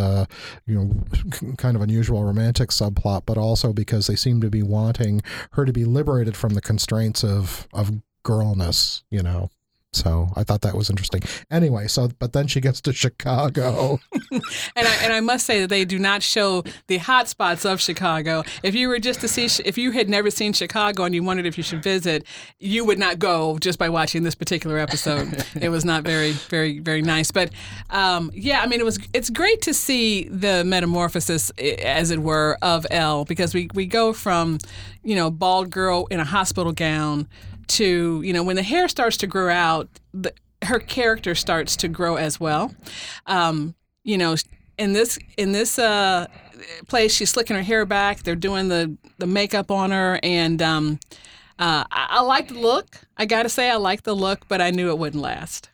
you 0.66 0.74
know 0.74 1.54
kind 1.56 1.76
of 1.76 1.82
unusual 1.82 2.24
romantic 2.24 2.70
subplot, 2.70 3.22
but 3.26 3.38
also 3.38 3.72
because 3.72 4.06
they 4.06 4.16
seem 4.16 4.40
to 4.40 4.50
be 4.50 4.62
wanting 4.62 5.22
her 5.52 5.64
to 5.64 5.72
be 5.72 5.84
liberated 5.84 6.36
from 6.36 6.54
the 6.54 6.60
constraints 6.60 7.24
of 7.24 7.66
of 7.72 7.92
girlness. 8.22 9.02
You 9.10 9.22
know. 9.22 9.50
So 9.96 10.28
I 10.36 10.44
thought 10.44 10.60
that 10.60 10.74
was 10.74 10.90
interesting. 10.90 11.22
Anyway, 11.50 11.88
so 11.88 12.10
but 12.18 12.32
then 12.32 12.46
she 12.46 12.60
gets 12.60 12.80
to 12.82 12.92
Chicago. 12.92 13.98
And 14.76 14.86
I, 14.86 14.94
and 15.04 15.12
I 15.12 15.20
must 15.20 15.46
say 15.46 15.60
that 15.60 15.68
they 15.68 15.84
do 15.84 15.98
not 15.98 16.22
show 16.22 16.62
the 16.88 16.98
hot 16.98 17.28
spots 17.28 17.64
of 17.64 17.80
Chicago. 17.80 18.42
If 18.62 18.74
you 18.74 18.88
were 18.88 18.98
just 18.98 19.20
to 19.20 19.28
see, 19.28 19.46
if 19.64 19.78
you 19.78 19.92
had 19.92 20.08
never 20.08 20.30
seen 20.30 20.52
Chicago 20.52 21.04
and 21.04 21.14
you 21.14 21.22
wondered 21.22 21.46
if 21.46 21.56
you 21.56 21.64
should 21.64 21.82
visit, 21.82 22.26
you 22.58 22.84
would 22.84 22.98
not 22.98 23.18
go 23.18 23.58
just 23.58 23.78
by 23.78 23.88
watching 23.88 24.24
this 24.24 24.34
particular 24.34 24.78
episode. 24.78 25.44
it 25.60 25.70
was 25.70 25.84
not 25.84 26.02
very, 26.02 26.32
very, 26.32 26.80
very 26.80 27.00
nice. 27.00 27.30
But 27.30 27.50
um, 27.88 28.30
yeah, 28.34 28.60
I 28.60 28.66
mean, 28.66 28.80
it 28.80 28.84
was. 28.84 28.98
It's 29.14 29.30
great 29.30 29.62
to 29.62 29.72
see 29.72 30.24
the 30.24 30.64
metamorphosis, 30.64 31.50
as 31.50 32.10
it 32.10 32.18
were, 32.18 32.58
of 32.60 32.86
El 32.90 33.24
because 33.24 33.54
we 33.54 33.68
we 33.74 33.86
go 33.86 34.12
from, 34.12 34.58
you 35.02 35.14
know, 35.14 35.30
bald 35.30 35.70
girl 35.70 36.06
in 36.10 36.20
a 36.20 36.24
hospital 36.24 36.72
gown 36.72 37.28
to 37.68 38.22
you 38.22 38.32
know 38.32 38.42
when 38.42 38.56
the 38.56 38.62
hair 38.62 38.88
starts 38.88 39.16
to 39.18 39.26
grow 39.26 39.52
out. 39.52 39.88
The, 40.12 40.32
her 40.64 40.78
character 40.78 41.34
starts 41.34 41.76
to 41.76 41.88
grow 41.88 42.16
as 42.16 42.40
well. 42.40 42.74
Um, 43.26 43.74
you 44.04 44.16
know, 44.16 44.36
in 44.78 44.92
this 44.92 45.18
in 45.36 45.52
this 45.52 45.78
uh, 45.78 46.26
place, 46.88 47.14
she's 47.14 47.30
slicking 47.30 47.56
her 47.56 47.62
hair 47.62 47.84
back. 47.84 48.22
They're 48.22 48.34
doing 48.34 48.68
the 48.68 48.96
the 49.18 49.26
makeup 49.26 49.70
on 49.70 49.90
her, 49.90 50.18
and 50.22 50.60
um, 50.62 50.98
uh, 51.58 51.84
I, 51.90 52.06
I 52.10 52.20
like 52.22 52.48
the 52.48 52.54
look. 52.54 53.00
I 53.16 53.26
got 53.26 53.44
to 53.44 53.48
say, 53.48 53.70
I 53.70 53.76
like 53.76 54.02
the 54.02 54.14
look, 54.14 54.46
but 54.48 54.60
I 54.60 54.70
knew 54.70 54.90
it 54.90 54.98
wouldn't 54.98 55.22
last. 55.22 55.70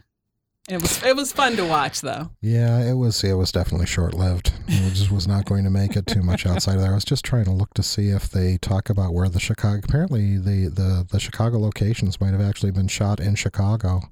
It 0.69 0.81
was 0.81 1.03
it 1.03 1.17
was 1.17 1.33
fun 1.33 1.57
to 1.57 1.65
watch, 1.65 2.03
though. 2.03 2.31
Yeah, 2.41 2.81
it 2.89 2.95
was 2.95 3.25
it 3.25 3.33
was 3.33 3.51
definitely 3.51 3.87
short 3.87 4.15
lived. 4.15 4.53
It 4.69 4.95
just 4.95 5.11
was 5.11 5.27
not 5.27 5.45
going 5.45 5.65
to 5.65 5.71
make 5.71 5.97
it 5.97 6.07
too 6.07 6.23
much 6.23 6.47
outside 6.47 6.77
of 6.77 6.83
there. 6.83 6.93
I 6.93 6.95
was 6.95 7.05
just 7.05 7.25
trying 7.25 7.47
to 7.47 7.51
look 7.51 7.75
to 7.75 7.83
see 7.83 8.11
if 8.11 8.31
they 8.31 8.59
talk 8.59 8.89
about 8.89 9.13
where 9.13 9.29
the 9.29 9.41
Chicago 9.41 9.81
apparently 9.83 10.39
the 10.39 10.69
the, 10.69 11.05
the 11.11 11.19
Chicago 11.19 11.59
locations 11.59 12.21
might 12.21 12.31
have 12.31 12.41
actually 12.41 12.71
been 12.71 12.87
shot 12.87 13.19
in 13.19 13.35
Chicago. 13.35 14.03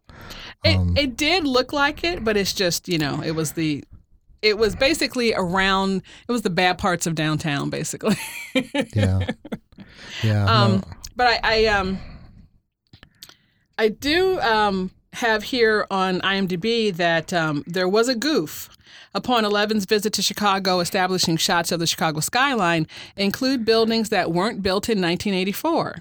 It, 0.64 0.76
Um, 0.76 0.96
it 0.96 1.16
did 1.16 1.44
look 1.44 1.72
like 1.72 2.02
it, 2.02 2.24
but 2.24 2.36
it's 2.36 2.52
just 2.52 2.88
you 2.88 2.98
know 2.98 3.22
it 3.22 3.32
was 3.36 3.52
the 3.52 3.84
it 4.42 4.58
was 4.58 4.74
basically 4.74 5.32
around 5.32 6.02
it 6.28 6.32
was 6.32 6.42
the 6.42 6.50
bad 6.50 6.78
parts 6.78 7.06
of 7.06 7.14
downtown 7.14 7.70
basically. 7.70 8.16
Yeah. 8.94 9.20
Yeah. 10.24 10.46
Um, 10.46 10.72
no. 10.72 10.82
but 11.14 11.26
I, 11.28 11.38
I 11.44 11.66
um 11.66 11.98
I 13.78 13.88
do 13.88 14.40
um 14.40 14.90
have 15.14 15.44
here 15.44 15.86
on 15.90 16.20
IMDb 16.20 16.94
that 16.94 17.32
um, 17.32 17.64
there 17.66 17.88
was 17.88 18.08
a 18.08 18.14
goof 18.14 18.70
upon 19.14 19.44
Eleven's 19.44 19.84
visit 19.84 20.12
to 20.14 20.22
Chicago, 20.22 20.80
establishing 20.80 21.36
shots 21.36 21.72
of 21.72 21.80
the 21.80 21.86
Chicago 21.86 22.20
skyline 22.20 22.86
include 23.16 23.64
buildings 23.64 24.08
that 24.10 24.32
weren't 24.32 24.62
built 24.62 24.88
in 24.88 25.00
1984, 25.00 25.96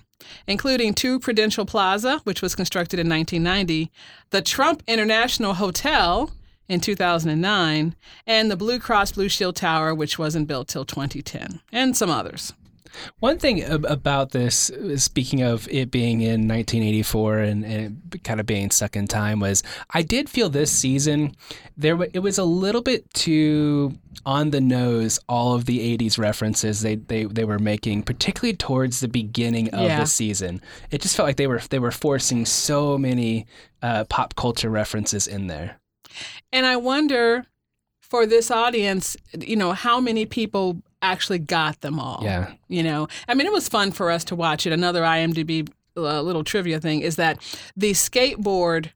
including 0.47 0.93
two 0.93 1.19
Prudential 1.19 1.65
Plaza, 1.65 2.21
which 2.23 2.41
was 2.41 2.55
constructed 2.55 2.99
in 2.99 3.09
1990, 3.09 3.91
the 4.29 4.41
Trump 4.41 4.83
International 4.87 5.55
Hotel 5.55 6.31
in 6.67 6.79
2009, 6.79 7.95
and 8.27 8.51
the 8.51 8.57
Blue 8.57 8.79
Cross 8.79 9.13
Blue 9.13 9.29
Shield 9.29 9.55
Tower, 9.55 9.93
which 9.95 10.19
wasn't 10.19 10.47
built 10.47 10.67
till 10.67 10.85
2010, 10.85 11.61
and 11.71 11.97
some 11.97 12.11
others. 12.11 12.53
One 13.19 13.37
thing 13.37 13.63
about 13.63 14.31
this, 14.31 14.71
speaking 14.97 15.41
of 15.41 15.67
it 15.69 15.91
being 15.91 16.21
in 16.21 16.47
1984 16.47 17.37
and, 17.39 17.63
and 17.65 18.19
kind 18.23 18.39
of 18.39 18.45
being 18.45 18.71
stuck 18.71 18.95
in 18.95 19.07
time, 19.07 19.39
was 19.39 19.63
I 19.93 20.01
did 20.01 20.29
feel 20.29 20.49
this 20.49 20.71
season 20.71 21.35
there 21.77 21.97
it 22.13 22.19
was 22.19 22.37
a 22.37 22.43
little 22.43 22.81
bit 22.81 23.11
too 23.13 23.97
on 24.25 24.49
the 24.49 24.59
nose. 24.61 25.19
All 25.29 25.53
of 25.55 25.65
the 25.65 25.97
80s 25.97 26.17
references 26.17 26.81
they 26.81 26.95
they, 26.95 27.25
they 27.25 27.45
were 27.45 27.59
making, 27.59 28.03
particularly 28.03 28.55
towards 28.55 28.99
the 28.99 29.07
beginning 29.07 29.69
of 29.69 29.81
Yeah. 29.81 29.99
the 30.01 30.05
season, 30.05 30.61
it 30.91 31.01
just 31.01 31.15
felt 31.15 31.27
like 31.27 31.37
they 31.37 31.47
were 31.47 31.61
they 31.69 31.79
were 31.79 31.91
forcing 31.91 32.45
so 32.45 32.97
many 32.97 33.45
uh, 33.81 34.03
pop 34.05 34.35
culture 34.35 34.69
references 34.69 35.27
in 35.27 35.47
there. 35.47 35.79
And 36.51 36.65
I 36.65 36.75
wonder 36.75 37.45
for 38.01 38.25
this 38.25 38.49
audience, 38.49 39.15
you 39.39 39.55
know, 39.55 39.71
how 39.73 39.99
many 40.01 40.25
people 40.25 40.81
actually 41.01 41.39
got 41.39 41.81
them 41.81 41.99
all. 41.99 42.21
Yeah. 42.23 42.53
You 42.67 42.83
know, 42.83 43.07
I 43.27 43.33
mean, 43.33 43.47
it 43.47 43.53
was 43.53 43.67
fun 43.69 43.91
for 43.91 44.11
us 44.11 44.23
to 44.25 44.35
watch 44.35 44.65
it. 44.67 44.73
Another 44.73 45.01
IMDb 45.03 45.69
uh, 45.97 46.21
little 46.21 46.43
trivia 46.43 46.79
thing 46.79 47.01
is 47.01 47.15
that 47.17 47.39
the 47.75 47.91
skateboard 47.91 48.89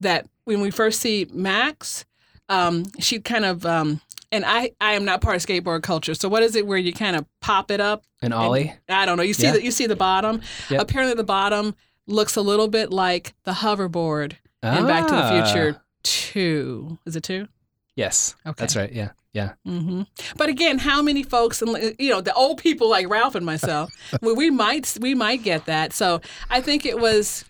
that 0.00 0.26
when 0.44 0.60
we 0.60 0.70
first 0.70 1.00
see 1.00 1.26
Max, 1.32 2.04
um, 2.48 2.84
she 2.98 3.20
kind 3.20 3.44
of, 3.44 3.64
um, 3.66 4.00
and 4.32 4.44
I, 4.46 4.72
I 4.80 4.92
am 4.94 5.04
not 5.04 5.20
part 5.20 5.36
of 5.36 5.42
skateboard 5.42 5.82
culture. 5.82 6.14
So 6.14 6.28
what 6.28 6.42
is 6.42 6.56
it 6.56 6.66
where 6.66 6.78
you 6.78 6.92
kind 6.92 7.16
of 7.16 7.24
pop 7.40 7.70
it 7.70 7.80
up? 7.80 8.04
And 8.22 8.32
Ollie, 8.34 8.72
I 8.88 9.06
don't 9.06 9.16
know. 9.16 9.22
You 9.22 9.34
see 9.34 9.44
Yeah. 9.44 9.52
the 9.52 9.64
you 9.64 9.70
see 9.70 9.86
the 9.86 9.96
bottom. 9.96 10.40
Yep. 10.68 10.80
Apparently, 10.82 11.14
the 11.14 11.24
bottom 11.24 11.74
looks 12.06 12.36
a 12.36 12.42
little 12.42 12.68
bit 12.68 12.90
like 12.92 13.34
the 13.44 13.52
hoverboard 13.52 14.32
in 14.62 14.86
Back 14.86 15.06
to 15.08 15.14
the 15.14 15.22
Ah. 15.22 15.44
Future 15.52 15.80
Two. 16.02 16.98
Is 17.06 17.16
it 17.16 17.22
two? 17.22 17.48
Yes, 17.96 18.34
Okay. 18.46 18.54
that's 18.58 18.76
right. 18.76 18.92
Yeah, 18.92 19.10
yeah. 19.32 19.52
hmm 19.64 20.02
But 20.36 20.48
again, 20.48 20.78
how 20.78 21.02
many 21.02 21.22
folks, 21.22 21.62
and 21.62 21.94
you 21.98 22.10
know, 22.10 22.20
the 22.20 22.34
old 22.34 22.58
people 22.58 22.88
like 22.88 23.08
Ralph 23.08 23.34
and 23.34 23.46
myself, 23.46 23.90
we, 24.22 24.32
we 24.32 24.50
might 24.50 24.96
we 25.00 25.14
might 25.14 25.42
get 25.42 25.66
that. 25.66 25.92
So 25.92 26.20
I 26.50 26.60
think 26.60 26.84
it 26.86 26.98
was. 26.98 27.44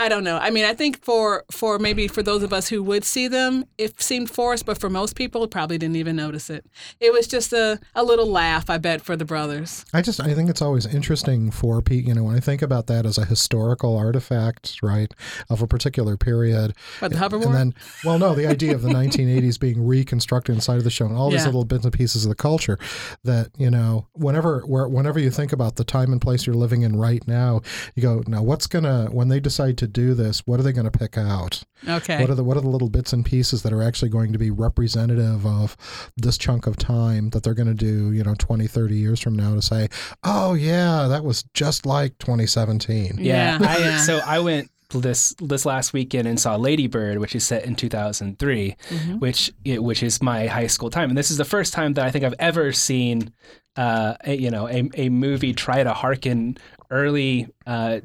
I 0.00 0.08
don't 0.08 0.24
know. 0.24 0.38
I 0.38 0.48
mean, 0.48 0.64
I 0.64 0.72
think 0.72 1.04
for 1.04 1.44
for 1.50 1.78
maybe 1.78 2.08
for 2.08 2.22
those 2.22 2.42
of 2.42 2.52
us 2.54 2.68
who 2.68 2.82
would 2.82 3.04
see 3.04 3.28
them, 3.28 3.66
it 3.76 4.00
seemed 4.00 4.30
forced, 4.30 4.64
but 4.64 4.78
for 4.78 4.88
most 4.88 5.14
people, 5.14 5.46
probably 5.46 5.76
didn't 5.76 5.96
even 5.96 6.16
notice 6.16 6.48
it. 6.48 6.64
It 7.00 7.12
was 7.12 7.26
just 7.26 7.52
a, 7.52 7.78
a 7.94 8.02
little 8.02 8.26
laugh, 8.26 8.70
I 8.70 8.78
bet, 8.78 9.02
for 9.02 9.14
the 9.14 9.26
brothers. 9.26 9.84
I 9.92 10.00
just 10.00 10.18
I 10.18 10.32
think 10.32 10.48
it's 10.48 10.62
always 10.62 10.86
interesting 10.86 11.50
for 11.50 11.82
people. 11.82 12.08
You 12.08 12.14
know, 12.14 12.24
when 12.24 12.36
I 12.36 12.40
think 12.40 12.62
about 12.62 12.86
that 12.86 13.04
as 13.04 13.18
a 13.18 13.26
historical 13.26 13.94
artifact, 13.96 14.78
right, 14.82 15.12
of 15.50 15.60
a 15.60 15.66
particular 15.66 16.16
period. 16.16 16.74
But 16.98 17.12
the 17.12 17.18
hoverboard. 17.18 17.44
And 17.46 17.54
then, 17.54 17.74
well, 18.02 18.18
no, 18.18 18.34
the 18.34 18.46
idea 18.46 18.74
of 18.74 18.80
the 18.80 18.88
1980s 19.00 19.60
being 19.60 19.86
reconstructed 19.86 20.54
inside 20.54 20.78
of 20.78 20.84
the 20.84 20.90
show 20.90 21.04
and 21.04 21.14
all 21.16 21.30
these 21.30 21.40
Yeah. 21.40 21.46
little 21.46 21.64
bits 21.66 21.84
and 21.84 21.92
pieces 21.92 22.24
of 22.24 22.30
the 22.30 22.34
culture 22.36 22.78
that 23.24 23.48
you 23.58 23.70
know, 23.70 24.06
whenever 24.14 24.60
where, 24.62 24.88
whenever 24.88 25.18
you 25.18 25.30
think 25.30 25.52
about 25.52 25.76
the 25.76 25.84
time 25.84 26.10
and 26.10 26.22
place 26.22 26.46
you're 26.46 26.56
living 26.56 26.80
in 26.82 26.96
right 26.96 27.26
now, 27.28 27.60
you 27.94 28.02
go, 28.02 28.22
now 28.26 28.42
what's 28.42 28.66
gonna 28.66 29.08
when 29.12 29.28
they 29.28 29.40
decide 29.40 29.76
to 29.78 29.89
do 29.90 30.14
this, 30.14 30.40
what 30.46 30.58
are 30.60 30.62
they 30.62 30.72
gonna 30.72 30.90
pick 30.90 31.18
out? 31.18 31.62
okay. 31.88 32.20
What 32.20 32.30
are 32.30 32.34
the 32.34 32.44
what 32.44 32.56
are 32.56 32.60
the 32.62 32.68
little 32.68 32.88
bits 32.90 33.12
and 33.12 33.24
pieces 33.24 33.62
that 33.62 33.72
are 33.72 33.82
actually 33.82 34.08
going 34.10 34.32
to 34.32 34.38
be 34.38 34.50
representative 34.50 35.46
of 35.46 35.76
this 36.16 36.36
chunk 36.38 36.66
of 36.66 36.76
time 36.76 37.30
that 37.30 37.42
they're 37.42 37.54
going 37.54 37.68
to 37.68 37.74
do, 37.74 38.12
you 38.12 38.22
know, 38.22 38.34
20, 38.34 38.66
30 38.66 38.94
years 38.96 39.20
from 39.20 39.34
now 39.34 39.54
to 39.54 39.62
say, 39.62 39.88
"Oh 40.24 40.54
yeah, 40.54 41.06
that 41.08 41.24
was 41.24 41.44
just 41.54 41.86
like 41.86 42.18
2017." 42.18 43.16
Yeah. 43.18 43.58
Yeah, 43.60 43.68
I. 43.68 43.96
So 43.98 44.18
I 44.24 44.38
went 44.40 44.70
this 44.92 45.34
this 45.40 45.64
last 45.64 45.92
weekend 45.92 46.26
and 46.26 46.38
saw 46.40 46.56
Lady 46.56 46.86
Bird, 46.88 47.18
which 47.18 47.34
is 47.36 47.46
set 47.46 47.64
in 47.64 47.76
2003, 47.76 48.76
Mm-hmm. 48.90 49.18
which 49.20 49.52
it, 49.64 49.82
which 49.82 50.02
is 50.02 50.20
my 50.20 50.46
high 50.48 50.66
school 50.66 50.90
time, 50.90 51.08
and 51.10 51.16
this 51.18 51.30
is 51.30 51.36
the 51.38 51.44
first 51.44 51.72
time 51.72 51.94
that 51.94 52.04
I 52.04 52.10
think 52.10 52.24
I've 52.24 52.34
ever 52.40 52.72
seen, 52.72 53.32
uh, 53.76 54.14
a, 54.24 54.34
you 54.34 54.50
know, 54.50 54.68
a, 54.68 54.88
a 54.94 55.08
movie 55.08 55.52
try 55.54 55.82
to 55.82 55.92
harken 55.94 56.56
early. 56.90 57.48
Uh, 57.66 58.00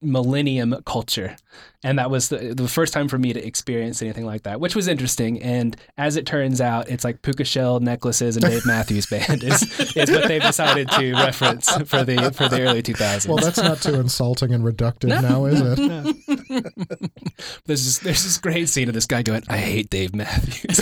millennium 0.00 0.76
culture. 0.84 1.36
And 1.82 1.98
that 1.98 2.10
was 2.10 2.28
the, 2.28 2.54
the 2.54 2.68
first 2.68 2.92
time 2.92 3.08
for 3.08 3.18
me 3.18 3.32
to 3.32 3.44
experience 3.44 4.02
anything 4.02 4.24
like 4.26 4.42
that 4.42 4.60
which 4.60 4.74
was 4.76 4.88
interesting. 4.88 5.40
And 5.42 5.76
as 5.96 6.16
it 6.16 6.26
turns 6.26 6.60
out 6.60 6.88
it's 6.88 7.04
like 7.04 7.22
puka 7.22 7.44
shell 7.44 7.80
necklaces 7.80 8.36
and 8.36 8.44
dave 8.44 8.66
matthews 8.66 9.06
band 9.06 9.42
is, 9.42 9.62
is 9.96 10.10
what 10.10 10.28
they've 10.28 10.42
decided 10.42 10.88
to 10.90 11.12
reference 11.14 11.70
for 11.86 12.04
the 12.04 12.32
for 12.34 12.48
the 12.48 12.62
early 12.62 12.82
2000s 12.82 13.28
Well, 13.28 13.38
that's 13.38 13.58
not 13.58 13.80
too 13.80 13.94
insulting 13.94 14.52
and 14.52 14.64
reductive 14.64 15.08
now, 15.22 15.44
is 15.46 15.60
it? 15.60 15.78
There's 17.66 17.84
this, 17.84 17.98
there's 17.98 18.24
this 18.24 18.38
great 18.38 18.68
scene 18.68 18.88
of 18.88 18.94
this 18.94 19.06
guy 19.06 19.22
going, 19.22 19.42
I 19.48 19.58
hate 19.58 19.90
Dave 19.90 20.14
Matthews. 20.14 20.80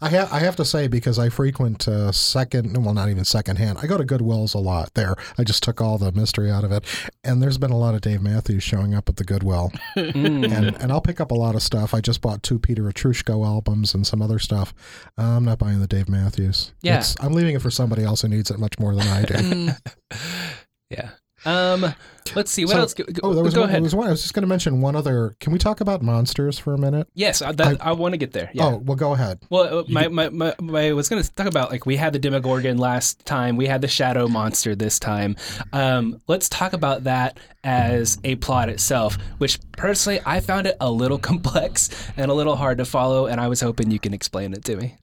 I 0.00 0.08
have 0.10 0.32
I 0.32 0.38
have 0.40 0.56
to 0.56 0.64
say 0.64 0.86
because 0.88 1.18
I 1.18 1.28
frequent 1.28 1.86
uh, 1.88 2.12
second, 2.12 2.82
well, 2.84 2.94
not 2.94 3.08
even 3.08 3.24
second 3.24 3.56
hand. 3.56 3.78
I 3.82 3.86
go 3.86 3.96
to 3.98 4.04
Goodwills 4.04 4.54
a 4.54 4.58
lot. 4.58 4.92
There, 4.94 5.14
I 5.38 5.44
just 5.44 5.62
took 5.62 5.80
all 5.80 5.98
the 5.98 6.12
mystery 6.12 6.50
out 6.50 6.64
of 6.64 6.72
it, 6.72 6.84
and 7.22 7.42
there's 7.42 7.58
been 7.58 7.70
a 7.70 7.78
lot 7.78 7.94
of 7.94 8.00
Dave 8.00 8.22
Matthews 8.22 8.62
showing 8.62 8.94
up 8.94 9.08
at 9.08 9.16
the 9.16 9.24
Goodwill, 9.24 9.72
Mm. 9.96 10.52
and 10.52 10.76
and 10.82 10.92
I'll 10.92 11.00
pick 11.00 11.20
up 11.20 11.30
a 11.30 11.34
lot 11.34 11.54
of 11.54 11.62
stuff. 11.62 11.94
I 11.94 12.00
just 12.00 12.20
bought 12.20 12.42
two 12.42 12.58
Peter 12.58 12.82
Etrushko 12.84 13.44
albums 13.46 13.94
and 13.94 14.06
some 14.06 14.20
other 14.22 14.38
stuff. 14.38 14.74
I'm 15.16 15.44
not 15.44 15.58
buying 15.58 15.80
the 15.80 15.86
Dave 15.86 16.08
Matthews. 16.08 16.72
Yeah. 16.82 16.94
It's- 16.94 17.16
I'm 17.20 17.32
leaving 17.32 17.54
it 17.54 17.62
for 17.62 17.70
somebody 17.70 18.04
else 18.04 18.22
who 18.22 18.28
needs 18.28 18.50
it 18.50 18.58
much 18.58 18.78
more 18.78 18.94
than 18.94 19.06
I 19.08 19.22
do. 19.24 19.34
Mm. 19.44 19.78
yeah. 20.90 21.10
Um, 21.46 21.94
let's 22.34 22.50
see. 22.50 22.64
What 22.64 22.72
So- 22.72 22.78
else? 22.80 22.94
Go, 22.94 23.04
Oh, 23.22 23.34
there 23.34 23.44
was 23.44 23.54
go 23.54 23.60
one, 23.60 23.68
ahead. 23.68 23.80
There 23.80 23.84
was 23.84 23.94
one. 23.94 24.06
I 24.08 24.10
was 24.10 24.22
just 24.22 24.34
going 24.34 24.42
to 24.42 24.48
mention 24.48 24.80
one 24.80 24.96
other. 24.96 25.36
Can 25.40 25.52
we 25.52 25.58
talk 25.58 25.80
about 25.80 26.02
monsters 26.02 26.58
for 26.58 26.72
a 26.74 26.78
minute? 26.78 27.08
yes, 27.14 27.42
I, 27.42 27.52
that, 27.52 27.84
I, 27.84 27.92
want 27.92 28.12
to 28.14 28.18
get 28.18 28.32
there. 28.32 28.50
Yeah. 28.52 28.66
Oh, 28.66 28.76
well, 28.78 28.96
go 28.96 29.12
ahead. 29.12 29.40
Well, 29.50 29.80
uh, 29.80 29.84
my, 29.88 30.08
my, 30.08 30.28
my, 30.30 30.54
my, 30.60 30.88
I 30.88 30.92
was 30.92 31.08
going 31.08 31.22
to 31.22 31.34
talk 31.34 31.46
about 31.46 31.70
like 31.70 31.86
we 31.86 31.96
had 31.96 32.12
the 32.12 32.18
Demogorgon 32.18 32.78
last 32.78 33.24
time, 33.26 33.56
we 33.56 33.66
had 33.66 33.80
the 33.82 33.88
Shadow 33.88 34.28
Monster 34.28 34.74
this 34.74 34.98
time. 34.98 35.36
Um, 35.72 36.20
let's 36.28 36.48
talk 36.48 36.72
about 36.72 37.04
that 37.04 37.38
as 37.62 38.18
a 38.24 38.36
plot 38.36 38.68
itself, 38.68 39.16
which 39.38 39.58
personally 39.72 40.20
I 40.24 40.40
found 40.40 40.66
it 40.66 40.76
a 40.80 40.90
little 40.90 41.18
complex 41.30 41.90
and 42.16 42.30
a 42.30 42.34
little 42.34 42.56
hard 42.56 42.78
to 42.78 42.84
follow, 42.84 43.26
and 43.26 43.40
I 43.40 43.48
was 43.48 43.60
hoping 43.60 43.90
you 43.90 43.98
can 44.00 44.14
explain 44.14 44.52
it 44.52 44.64
to 44.64 44.76
me. 44.76 44.96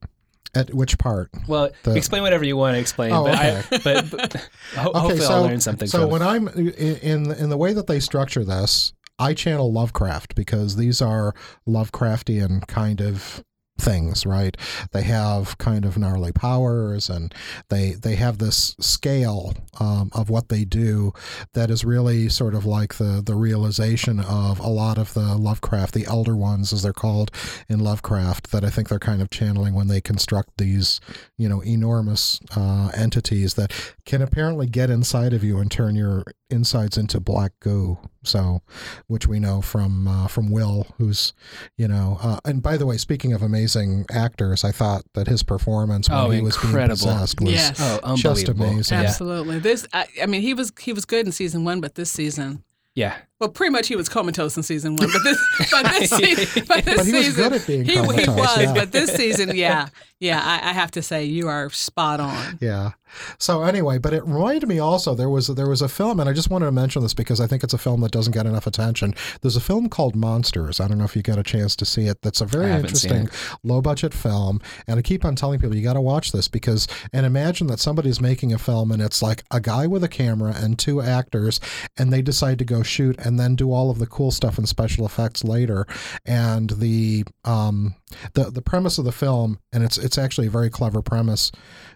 At 0.53 0.73
which 0.73 0.97
part? 0.97 1.29
Well, 1.47 1.69
The- 1.83 1.95
explain 1.95 2.23
whatever 2.23 2.43
you 2.43 2.57
want 2.57 2.75
to 2.75 2.79
explain, 2.79 3.13
Oh, 3.13 3.23
but, 3.23 3.35
I, 3.35 3.57
okay. 3.59 3.79
but, 3.83 4.11
but 4.11 4.35
ho- 4.75 4.91
hopefully 4.93 5.25
I'll 5.25 5.43
learn 5.43 5.61
something. 5.61 5.87
So 5.87 6.07
when 6.07 6.21
I'm 6.21 6.47
in 6.49 6.69
in 6.69 7.31
in 7.31 7.49
the 7.49 7.57
way 7.57 7.71
that 7.73 7.87
they 7.87 7.99
structure 8.01 8.43
this, 8.43 8.91
I 9.17 9.33
channel 9.33 9.71
Lovecraft 9.71 10.35
because 10.35 10.75
these 10.75 11.01
are 11.01 11.33
Lovecraftian 11.67 12.67
kind 12.67 13.01
of 13.01 13.43
things, 13.81 14.25
right? 14.25 14.55
They 14.91 15.03
have 15.03 15.57
kind 15.57 15.85
of 15.85 15.97
gnarly 15.97 16.31
powers, 16.31 17.09
and 17.09 17.33
they 17.69 17.91
they 17.91 18.15
have 18.15 18.37
this 18.37 18.75
scale 18.79 19.53
um, 19.79 20.11
of 20.13 20.29
what 20.29 20.49
they 20.49 20.63
do 20.63 21.13
that 21.53 21.69
is 21.69 21.83
really 21.83 22.29
sort 22.29 22.53
of 22.53 22.65
like 22.65 22.95
the 22.95 23.21
the 23.25 23.35
realization 23.35 24.19
of 24.19 24.59
a 24.59 24.67
lot 24.67 24.97
of 24.97 25.13
the 25.13 25.35
Lovecraft, 25.35 25.93
the 25.93 26.05
elder 26.05 26.35
ones 26.35 26.71
as 26.73 26.83
they're 26.83 26.93
called 26.93 27.31
in 27.67 27.79
Lovecraft, 27.79 28.51
that 28.51 28.63
I 28.63 28.69
think 28.69 28.89
they're 28.89 28.99
kind 28.99 29.21
of 29.21 29.29
channeling 29.29 29.73
when 29.73 29.87
they 29.87 30.01
construct 30.01 30.57
these, 30.57 30.99
you 31.37 31.49
know, 31.49 31.61
enormous 31.63 32.39
uh, 32.55 32.91
entities 32.95 33.55
that 33.55 33.71
can 34.05 34.21
apparently 34.21 34.67
get 34.67 34.89
inside 34.89 35.33
of 35.33 35.43
you 35.43 35.59
and 35.59 35.71
turn 35.71 35.95
your 35.95 36.23
insides 36.49 36.97
into 36.97 37.19
black 37.19 37.53
goo. 37.59 37.97
So, 38.23 38.61
which 39.07 39.25
we 39.27 39.39
know 39.39 39.61
from 39.61 40.07
uh, 40.07 40.27
from 40.27 40.51
Will, 40.51 40.85
who's, 40.99 41.33
you 41.75 41.87
know, 41.87 42.17
uh, 42.21 42.39
and 42.45 42.61
by 42.61 42.77
the 42.77 42.85
way, 42.85 42.97
speaking 42.97 43.33
of 43.33 43.41
amazing 43.41 44.05
actors, 44.11 44.63
I 44.63 44.71
thought 44.71 45.03
that 45.15 45.27
his 45.27 45.41
performance 45.41 46.07
when 46.07 46.17
Oh, 46.19 46.29
he 46.29 46.39
was 46.41 46.55
being 46.57 46.67
incredible. 46.67 46.95
possessed 46.97 47.41
was 47.41 47.51
Yes. 47.53 47.79
oh, 48.03 48.15
just 48.15 48.47
unbelievable. 48.47 48.65
amazing. 48.73 48.97
Yeah. 48.99 49.03
Absolutely. 49.05 49.59
This, 49.59 49.87
I, 49.91 50.05
I 50.21 50.27
mean, 50.27 50.41
he 50.41 50.53
was 50.53 50.71
he 50.79 50.93
was 50.93 51.05
good 51.05 51.25
in 51.25 51.31
season 51.31 51.63
one, 51.65 51.81
but 51.81 51.95
this 51.95 52.11
season, 52.11 52.63
yeah. 52.93 53.15
Well, 53.41 53.49
pretty 53.49 53.71
much 53.71 53.87
he 53.87 53.95
was 53.95 54.07
comatose 54.07 54.55
in 54.55 54.61
season 54.61 54.95
one. 54.95 55.09
But 55.11 55.23
this, 55.23 55.43
but 55.71 55.83
this, 55.87 56.09
season, 56.11 56.63
but 56.67 56.85
this 56.85 56.97
But 56.97 57.05
he 57.07 57.13
was 57.13 57.25
season, 57.25 57.43
good 57.43 57.53
at 57.53 57.67
being 57.67 57.85
he, 57.85 57.93
he 57.93 57.99
was. 57.99 58.61
yeah. 58.61 58.73
But 58.73 58.91
this 58.91 59.11
season, 59.15 59.55
yeah, 59.55 59.87
yeah, 60.19 60.39
I, 60.39 60.69
I 60.69 60.73
have 60.73 60.91
to 60.91 61.01
say 61.01 61.25
you 61.25 61.47
are 61.47 61.71
spot 61.71 62.19
on. 62.19 62.59
Yeah. 62.61 62.91
So 63.39 63.63
anyway, 63.63 63.97
but 63.97 64.13
it 64.13 64.23
reminded 64.25 64.67
me 64.67 64.79
also 64.79 65.15
there 65.15 65.29
was 65.29 65.47
there 65.47 65.67
was 65.67 65.81
a 65.81 65.89
film, 65.89 66.19
and 66.19 66.29
I 66.29 66.33
just 66.33 66.49
wanted 66.49 66.65
to 66.65 66.71
mention 66.71 67.01
this 67.01 67.13
because 67.13 67.41
I 67.41 67.47
think 67.47 67.63
it's 67.63 67.73
a 67.73 67.77
film 67.77 68.01
that 68.01 68.11
doesn't 68.11 68.31
get 68.31 68.45
enough 68.45 68.67
attention. 68.67 69.15
There's 69.41 69.55
a 69.55 69.61
film 69.61 69.89
called 69.89 70.15
Monsters. 70.15 70.79
I 70.79 70.87
don't 70.87 70.97
know 70.97 71.03
if 71.05 71.15
you 71.15 71.21
got 71.21 71.39
a 71.39 71.43
chance 71.43 71.75
to 71.77 71.85
see 71.85 72.05
it. 72.05 72.21
That's 72.21 72.39
a 72.39 72.45
very 72.45 72.67
I 72.67 72.75
haven't 72.75 72.95
seen 72.95 73.11
interesting, 73.11 73.57
low 73.63 73.81
budget 73.81 74.13
film, 74.13 74.61
and 74.87 74.99
I 74.99 75.01
keep 75.01 75.25
on 75.25 75.35
telling 75.35 75.59
people 75.59 75.75
you 75.75 75.83
got 75.83 75.93
to 75.93 76.01
watch 76.01 76.31
this 76.31 76.47
because 76.47 76.87
and 77.11 77.25
imagine 77.25 77.67
that 77.67 77.79
somebody's 77.79 78.21
making 78.21 78.53
a 78.53 78.59
film 78.59 78.91
and 78.91 79.01
it's 79.01 79.21
like 79.21 79.43
a 79.51 79.59
guy 79.59 79.87
with 79.87 80.03
a 80.03 80.09
camera 80.09 80.53
and 80.55 80.77
two 80.77 81.01
actors, 81.01 81.59
and 81.97 82.13
they 82.13 82.21
decide 82.21 82.59
to 82.59 82.65
go 82.65 82.83
shoot 82.83 83.17
and 83.19 83.30
then 83.39 83.55
do 83.55 83.71
all 83.71 83.89
of 83.89 83.99
the 83.99 84.07
cool 84.07 84.31
stuff 84.31 84.57
and 84.57 84.67
special 84.67 85.05
effects 85.05 85.43
later, 85.43 85.85
and 86.25 86.71
the 86.71 87.23
um 87.45 87.95
the 88.33 88.45
the 88.45 88.61
premise 88.61 88.97
of 88.97 89.05
the 89.05 89.11
film, 89.11 89.59
and 89.71 89.83
it's 89.83 89.97
it's 89.97 90.17
actually 90.17 90.47
a 90.47 90.51
very 90.51 90.69
clever 90.69 91.01
premise, 91.01 91.51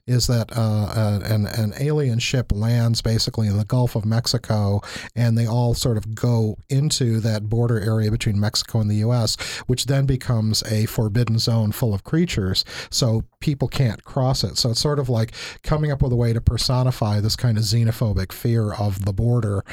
is 0.08 0.28
that 0.28 0.52
uh, 0.56 0.86
uh, 0.96 1.20
an 1.24 1.46
an 1.48 1.74
alien 1.80 2.20
ship 2.20 2.52
lands 2.52 3.02
basically 3.02 3.48
in 3.48 3.58
the 3.58 3.66
Gulf 3.66 3.96
of 3.96 4.06
Mexico, 4.06 4.82
and 5.16 5.38
they 5.38 5.48
all 5.48 5.74
sort 5.74 5.98
of 5.98 6.16
go 6.16 6.58
into 6.70 7.20
that 7.22 7.50
border 7.50 7.80
area 7.80 8.12
between 8.12 8.40
Mexico 8.40 8.80
and 8.80 8.90
the 8.90 8.98
U.S., 8.98 9.36
which 9.68 9.86
then 9.86 10.06
becomes 10.06 10.64
a 10.64 10.86
forbidden 10.86 11.40
zone 11.40 11.72
full 11.72 11.94
of 11.94 12.04
creatures. 12.04 12.64
So 12.90 13.24
people 13.40 13.68
can't 13.68 14.04
cross 14.04 14.44
it. 14.44 14.58
So 14.58 14.72
it's 14.72 14.80
sort 14.80 15.00
of 15.00 15.10
like 15.10 15.34
coming 15.64 15.92
up 15.92 16.02
with 16.02 16.12
a 16.12 16.16
way 16.16 16.34
to 16.34 16.42
personify 16.42 17.20
this 17.20 17.36
kind 17.36 17.58
of 17.58 17.64
xenophobic 17.64 18.32
fear 18.32 18.74
of 18.74 19.06
the 19.06 19.14
border, 19.14 19.64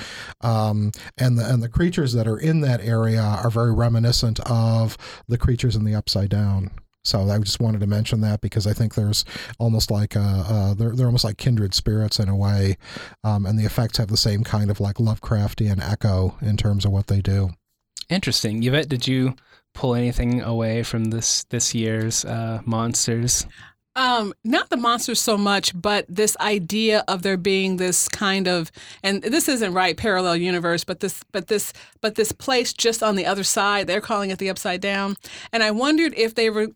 um, 0.40 0.92
and 1.18 1.38
the 1.38 1.51
and 1.52 1.62
the 1.62 1.68
creatures 1.68 2.12
that 2.14 2.26
are 2.26 2.38
in 2.38 2.62
that 2.62 2.80
area 2.80 3.20
are 3.20 3.50
very 3.50 3.72
reminiscent 3.72 4.40
of 4.40 4.96
the 5.28 5.38
creatures 5.38 5.76
in 5.76 5.84
the 5.84 5.94
Upside 5.94 6.30
Down. 6.30 6.70
So 7.04 7.28
I 7.28 7.38
just 7.38 7.60
wanted 7.60 7.80
to 7.80 7.86
mention 7.86 8.20
that 8.20 8.40
because 8.40 8.66
I 8.66 8.72
think 8.72 8.94
there's 8.94 9.24
almost 9.58 9.90
like 9.90 10.16
uh, 10.16 10.44
uh, 10.46 10.74
they're 10.74 10.94
they're 10.94 11.06
almost 11.06 11.24
like 11.24 11.36
kindred 11.36 11.74
spirits 11.74 12.20
in 12.20 12.28
a 12.28 12.36
way, 12.36 12.76
um, 13.24 13.44
and 13.44 13.58
the 13.58 13.64
effects 13.64 13.98
have 13.98 14.08
the 14.08 14.16
same 14.16 14.44
kind 14.44 14.70
of 14.70 14.78
like 14.78 14.96
Lovecraftian 14.96 15.82
echo 15.82 16.36
in 16.40 16.56
terms 16.56 16.84
of 16.84 16.92
what 16.92 17.08
they 17.08 17.20
do. 17.20 17.50
Interesting. 18.08 18.62
Yvette, 18.62 18.88
did 18.88 19.08
you 19.08 19.34
pull 19.74 19.94
anything 19.94 20.42
away 20.42 20.84
from 20.84 21.06
this 21.06 21.44
this 21.44 21.74
year's 21.74 22.24
uh, 22.24 22.60
monsters? 22.64 23.46
Um, 23.94 24.33
not 24.42 24.70
the 24.70 24.76
monsters 24.76 25.20
so 25.20 25.37
much, 25.37 25.78
but 25.81 26.07
this 26.09 26.37
idea 26.38 27.05
of 27.09 27.22
there 27.22 27.37
being 27.37 27.76
this 27.76 28.09
kind 28.09 28.48
of, 28.48 28.72
and 29.02 29.22
this 29.22 29.48
isn't 29.48 29.74
right, 29.74 29.96
parallel 29.96 30.37
universe, 30.37 30.83
but 30.83 31.00
this, 31.00 31.22
but 31.31 31.48
this, 31.48 31.72
but 32.00 32.14
this 32.14 32.33
place 32.33 32.72
just 32.72 33.02
on 33.02 33.16
the 33.16 33.26
other 33.26 33.44
side. 33.44 33.87
They're 33.87 34.00
calling 34.00 34.31
it 34.31 34.38
the 34.38 34.48
Upside 34.48 34.81
Down, 34.81 35.16
and 35.52 35.62
I 35.62 35.70
wondered 35.72 36.14
if 36.16 36.35
they 36.35 36.48
were 36.48 36.68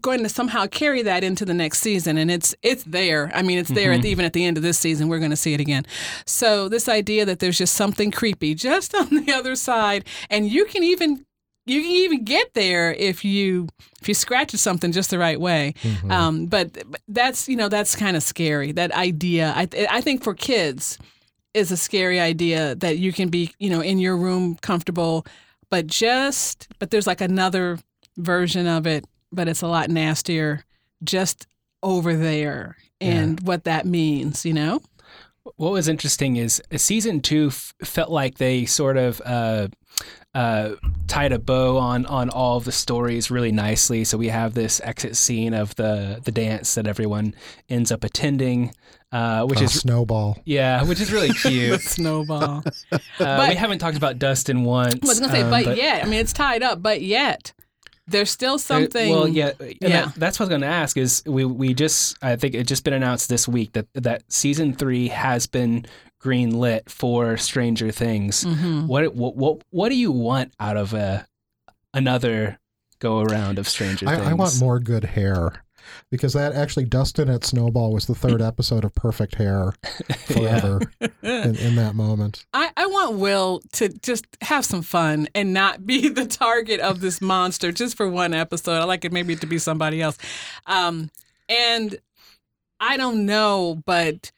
going 0.00 0.22
to 0.22 0.28
somehow 0.28 0.66
carry 0.66 1.02
that 1.02 1.22
into 1.22 1.44
the 1.44 1.54
next 1.54 1.78
season 1.78 2.18
and 2.18 2.30
it's 2.30 2.54
it's 2.62 2.82
there. 2.82 3.30
I 3.32 3.42
mean 3.42 3.58
it's 3.58 3.70
there 3.70 3.92
at 3.92 4.02
the, 4.02 4.08
even 4.08 4.24
at 4.24 4.32
the 4.32 4.44
end 4.44 4.56
of 4.56 4.62
this 4.62 4.78
season. 4.78 5.08
We're 5.08 5.20
going 5.20 5.30
to 5.30 5.36
see 5.36 5.54
it 5.54 5.60
again. 5.60 5.86
So 6.26 6.68
this 6.68 6.88
idea 6.88 7.24
that 7.24 7.38
there's 7.38 7.58
just 7.58 7.74
something 7.74 8.10
creepy 8.10 8.54
just 8.56 8.94
on 8.96 9.08
the 9.10 9.32
other 9.32 9.54
side 9.54 10.04
and 10.28 10.50
you 10.50 10.64
can 10.64 10.82
even 10.82 11.24
you 11.66 11.80
can 11.82 11.90
even 11.90 12.24
get 12.24 12.54
there 12.54 12.92
if 12.94 13.24
you 13.24 13.68
if 14.00 14.08
you 14.08 14.14
scratch 14.14 14.52
at 14.54 14.60
something 14.60 14.92
just 14.92 15.10
the 15.10 15.18
right 15.18 15.40
way. 15.40 15.74
Um, 16.10 16.46
but 16.46 16.72
but 16.90 17.00
that's 17.08 17.48
you 17.48 17.56
know 17.56 17.68
that's 17.68 17.96
kind 17.96 18.16
of 18.16 18.22
scary 18.22 18.72
that 18.72 18.92
idea. 18.92 19.52
I, 19.56 19.68
I 19.90 20.00
think 20.00 20.22
for 20.22 20.34
kids 20.34 20.98
is 21.54 21.70
a 21.70 21.76
scary 21.76 22.18
idea 22.20 22.74
that 22.76 22.98
you 22.98 23.12
can 23.12 23.28
be, 23.28 23.52
you 23.58 23.70
know, 23.70 23.80
in 23.80 23.98
your 23.98 24.16
room 24.16 24.56
comfortable, 24.60 25.24
but 25.70 25.86
just 25.86 26.68
but 26.78 26.90
there's 26.90 27.06
like 27.06 27.20
another 27.20 27.78
version 28.16 28.66
of 28.66 28.86
it, 28.86 29.04
but 29.32 29.48
it's 29.48 29.62
a 29.62 29.68
lot 29.68 29.88
nastier 29.88 30.64
just 31.02 31.46
over 31.82 32.16
there 32.16 32.76
and 33.00 33.40
what 33.40 33.64
that 33.64 33.86
means, 33.86 34.44
you 34.46 34.52
know? 34.54 34.80
What 35.56 35.72
was 35.72 35.88
interesting 35.88 36.36
is 36.36 36.62
uh, 36.72 36.78
season 36.78 37.20
two 37.20 37.48
f- 37.48 37.74
felt 37.84 38.10
like 38.10 38.38
they 38.38 38.64
sort 38.64 38.96
of 38.96 39.20
uh, 39.24 39.68
uh, 40.34 40.70
tied 41.06 41.32
a 41.32 41.38
bow 41.38 41.78
on 41.78 42.06
on 42.06 42.28
all 42.30 42.56
of 42.56 42.64
the 42.64 42.72
stories 42.72 43.30
really 43.30 43.52
nicely. 43.52 44.04
So 44.04 44.18
we 44.18 44.28
have 44.28 44.54
this 44.54 44.80
exit 44.84 45.16
scene 45.16 45.54
of 45.54 45.74
the 45.76 46.20
the 46.24 46.32
dance 46.32 46.74
that 46.74 46.86
everyone 46.86 47.34
ends 47.68 47.92
up 47.92 48.02
attending, 48.04 48.72
uh, 49.12 49.44
which 49.46 49.60
Uh, 49.60 49.64
is 49.64 49.80
snowball. 49.80 50.38
yeah, 50.44 50.82
which 50.84 51.00
is 51.00 51.12
really 51.12 51.28
the 51.28 51.34
cute. 51.42 51.80
snowball. 51.82 52.64
Uh, 52.92 52.98
But- 53.18 53.48
we 53.50 53.54
haven't 53.54 53.78
talked 53.78 53.96
about 53.96 54.18
Dustin 54.18 54.64
once. 54.64 54.94
I 55.02 55.06
was 55.06 55.20
gonna 55.20 55.32
say, 55.32 55.42
um, 55.42 55.50
but, 55.50 55.76
yet, 55.76 56.04
I 56.04 56.08
mean, 56.08 56.20
it's 56.20 56.32
tied 56.32 56.62
up, 56.62 56.82
but 56.82 57.00
yet, 57.00 57.52
there's 58.08 58.30
still 58.30 58.54
Uh, 58.54 58.58
something. 58.58 59.10
well, 59.10 59.28
yeah, 59.28 59.52
and 59.60 59.76
Yeah. 59.80 59.88
That, 60.06 60.14
that's 60.16 60.38
what 60.40 60.44
I 60.44 60.46
was 60.46 60.48
going 60.50 60.60
to 60.62 60.66
ask. 60.66 60.96
Is 60.96 61.22
we 61.26 61.44
we 61.44 61.74
just 61.74 62.16
I 62.22 62.36
think 62.36 62.54
it 62.54 62.66
just 62.66 62.82
been 62.84 62.92
announced 62.92 63.28
this 63.28 63.46
week 63.48 63.72
that 63.74 63.86
that 63.94 64.24
season 64.28 64.74
three 64.74 65.08
has 65.08 65.46
been 65.46 65.86
green 66.24 66.58
lit 66.58 66.88
for 66.88 67.36
Stranger 67.36 67.90
Things. 67.90 68.44
Mhm. 68.44 68.86
What 68.86 69.14
what 69.14 69.36
what 69.36 69.62
what 69.68 69.90
do 69.90 69.94
you 69.94 70.10
want 70.10 70.54
out 70.58 70.78
of 70.78 70.94
a 70.94 71.26
another 71.92 72.58
go 72.98 73.20
around 73.20 73.58
of 73.58 73.68
Stranger 73.68 74.06
Things? 74.06 74.20
I, 74.20 74.30
I 74.30 74.32
want 74.32 74.58
more 74.58 74.80
good 74.80 75.04
hair 75.04 75.62
because 76.10 76.32
that 76.32 76.54
actually 76.54 76.86
Dustin 76.86 77.28
at 77.28 77.44
Snowball 77.44 77.92
was 77.92 78.06
the 78.06 78.14
third 78.14 78.40
episode 78.50 78.86
of 78.86 78.94
Perfect 78.94 79.34
Hair 79.34 79.74
forever 80.24 80.80
in, 81.22 81.56
in 81.56 81.74
that 81.76 81.94
moment. 81.94 82.46
I, 82.54 82.70
I 82.74 82.86
want 82.86 83.18
Will 83.18 83.60
to 83.74 83.90
just 83.90 84.24
have 84.40 84.64
some 84.64 84.80
fun 84.80 85.28
and 85.34 85.52
not 85.52 85.84
be 85.84 86.08
the 86.20 86.24
target 86.24 86.80
of 86.80 87.00
this 87.00 87.20
monster 87.20 87.70
just 87.70 87.98
for 87.98 88.08
one 88.08 88.32
episode. 88.32 88.80
I 88.80 88.84
like 88.84 89.04
it 89.04 89.12
maybe 89.12 89.36
to 89.36 89.46
be 89.46 89.58
somebody 89.58 90.00
else. 90.00 90.16
Um, 90.66 91.10
and 91.50 91.98
I 92.80 92.96
don't 92.96 93.26
know, 93.26 93.82
but 93.84 94.32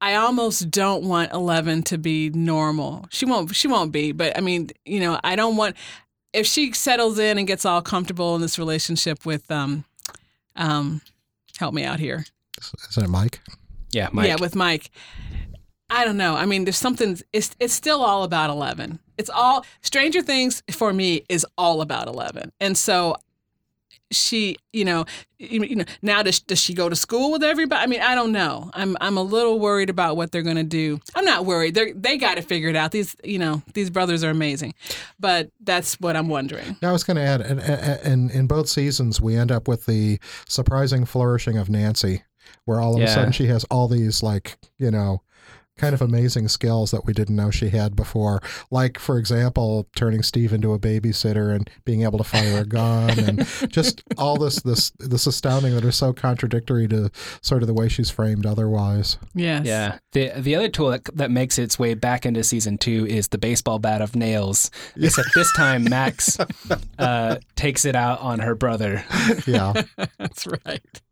I 0.00 0.14
almost 0.14 0.70
don't 0.70 1.04
want 1.04 1.32
Eleven 1.32 1.82
to 1.84 1.98
be 1.98 2.30
normal. 2.30 3.06
She 3.10 3.26
won't. 3.26 3.54
She 3.54 3.68
won't 3.68 3.92
be. 3.92 4.12
But 4.12 4.36
I 4.36 4.40
mean, 4.40 4.70
you 4.84 5.00
know, 5.00 5.18
I 5.24 5.36
don't 5.36 5.56
want 5.56 5.76
if 6.32 6.46
she 6.46 6.72
settles 6.72 7.18
in 7.18 7.38
and 7.38 7.46
gets 7.46 7.64
all 7.64 7.82
comfortable 7.82 8.34
in 8.36 8.40
this 8.40 8.58
relationship 8.58 9.26
with 9.26 9.50
um, 9.50 9.84
um, 10.56 11.00
help 11.58 11.74
me 11.74 11.84
out 11.84 11.98
here. 11.98 12.24
Isn't 12.90 13.04
it 13.04 13.10
Mike? 13.10 13.40
Yeah, 13.90 14.08
Mike. 14.12 14.28
Yeah, 14.28 14.36
with 14.38 14.54
Mike. 14.54 14.90
I 15.90 16.04
don't 16.04 16.18
know. 16.18 16.36
I 16.36 16.44
mean, 16.44 16.64
there's 16.64 16.78
something. 16.78 17.18
It's 17.32 17.56
it's 17.58 17.74
still 17.74 18.02
all 18.02 18.22
about 18.22 18.50
Eleven. 18.50 19.00
It's 19.16 19.30
all 19.30 19.64
Stranger 19.80 20.22
Things 20.22 20.62
for 20.70 20.92
me 20.92 21.24
is 21.28 21.46
all 21.56 21.80
about 21.80 22.06
Eleven, 22.08 22.52
and 22.60 22.76
so 22.76 23.16
she, 24.10 24.56
you 24.72 24.84
know, 24.84 25.04
you 25.38 25.62
you 25.62 25.76
know, 25.76 25.84
now 26.02 26.22
does 26.22 26.40
does 26.40 26.58
she 26.58 26.74
go 26.74 26.88
to 26.88 26.96
school 26.96 27.30
with 27.32 27.42
everybody? 27.42 27.82
I 27.82 27.86
mean, 27.86 28.00
I 28.00 28.14
don't 28.14 28.32
know. 28.32 28.70
I'm 28.74 28.96
I'm 29.00 29.16
a 29.16 29.22
little 29.22 29.58
worried 29.58 29.90
about 29.90 30.16
what 30.16 30.32
they're 30.32 30.42
going 30.42 30.56
to 30.56 30.64
do. 30.64 31.00
I'm 31.14 31.24
not 31.24 31.44
worried. 31.44 31.74
They 31.74 31.92
they 31.92 32.16
got 32.16 32.36
to 32.36 32.42
figure 32.42 32.68
it 32.68 32.76
out. 32.76 32.92
These 32.92 33.16
you 33.22 33.38
know 33.38 33.62
these 33.74 33.90
brothers 33.90 34.24
are 34.24 34.30
amazing, 34.30 34.74
but 35.20 35.50
that's 35.60 36.00
what 36.00 36.16
I'm 36.16 36.28
wondering. 36.28 36.76
Yeah, 36.82 36.90
I 36.90 36.92
was 36.92 37.04
going 37.04 37.16
to 37.16 37.22
add, 37.22 37.40
and, 37.40 37.60
and, 37.60 38.00
and 38.02 38.30
in 38.30 38.46
both 38.46 38.68
seasons, 38.68 39.20
we 39.20 39.36
end 39.36 39.52
up 39.52 39.68
with 39.68 39.86
the 39.86 40.18
surprising 40.48 41.04
flourishing 41.04 41.56
of 41.56 41.68
Nancy, 41.68 42.22
where 42.64 42.80
all 42.80 42.96
of 42.96 43.02
a 43.02 43.08
sudden 43.08 43.32
she 43.32 43.46
has 43.46 43.64
all 43.64 43.88
these, 43.88 44.22
like, 44.22 44.58
you 44.78 44.90
know, 44.90 45.22
kind 45.78 45.94
of 45.94 46.02
amazing 46.02 46.48
skills 46.48 46.90
that 46.90 47.06
we 47.06 47.12
didn't 47.12 47.36
know 47.36 47.50
she 47.50 47.70
had 47.70 47.96
before. 47.96 48.42
Like, 48.70 48.98
for 48.98 49.18
example, 49.18 49.86
turning 49.96 50.22
Steve 50.22 50.52
into 50.52 50.72
a 50.72 50.78
babysitter 50.78 51.54
and 51.54 51.70
being 51.84 52.02
able 52.02 52.18
to 52.18 52.24
fire 52.24 52.58
a 52.60 52.64
gun, 52.64 53.18
and 53.18 53.46
just 53.68 54.02
all 54.18 54.36
this, 54.36 54.60
this, 54.62 54.90
this 54.98 55.26
astounding 55.26 55.74
that 55.74 55.84
are 55.84 55.92
so 55.92 56.12
contradictory 56.12 56.86
to 56.88 57.10
sort 57.40 57.62
of 57.62 57.66
the 57.66 57.74
way 57.74 57.88
she's 57.88 58.10
framed 58.10 58.44
otherwise. 58.44 59.16
Yes. 59.34 59.64
Yeah. 59.64 59.98
The 60.12 60.32
the 60.40 60.54
other 60.56 60.68
tool 60.68 60.90
that, 60.90 61.04
that 61.14 61.30
makes 61.30 61.58
its 61.58 61.78
way 61.78 61.94
back 61.94 62.26
into 62.26 62.42
season 62.42 62.78
two 62.78 63.06
is 63.06 63.28
the 63.28 63.38
baseball 63.38 63.78
bat 63.78 64.00
of 64.02 64.16
nails. 64.16 64.70
Except 64.96 65.28
this 65.34 65.52
time 65.52 65.84
Max 65.88 66.38
uh, 66.98 67.36
takes 67.56 67.84
it 67.84 67.94
out 67.94 68.20
on 68.20 68.40
her 68.40 68.54
brother. 68.54 69.04
Yeah, 69.46 69.72
that's 70.18 70.46
right. 70.46 71.02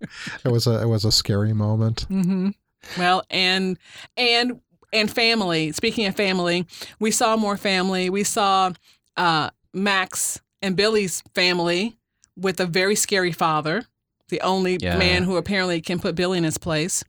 it 0.45 0.51
was 0.51 0.67
a, 0.67 0.83
it 0.83 0.87
was 0.87 1.05
a 1.05 1.13
scary 1.13 1.53
moment. 1.53 2.03
hmm 2.03 2.51
Well, 2.99 3.23
and 3.31 3.79
and 4.17 4.61
and 4.93 5.11
family. 5.11 5.73
Speaking 5.73 6.07
of 6.07 6.15
family, 6.17 6.67
we 7.01 7.11
saw 7.11 7.37
more 7.37 7.57
family. 7.57 8.09
We 8.11 8.25
saw 8.25 8.73
uh, 9.17 9.51
Max 9.75 10.41
and 10.63 10.77
Billy's 10.77 11.23
family 11.35 11.97
with 12.37 12.61
a 12.61 12.67
very 12.67 12.95
scary 12.95 13.33
father, 13.33 13.85
the 14.29 14.41
only 14.41 14.79
Yeah. 14.81 14.97
man 14.97 15.25
who 15.25 15.37
apparently 15.37 15.81
can 15.81 15.99
put 15.99 16.15
Billy 16.15 16.39
in 16.39 16.45
his 16.45 16.59
place. 16.59 17.03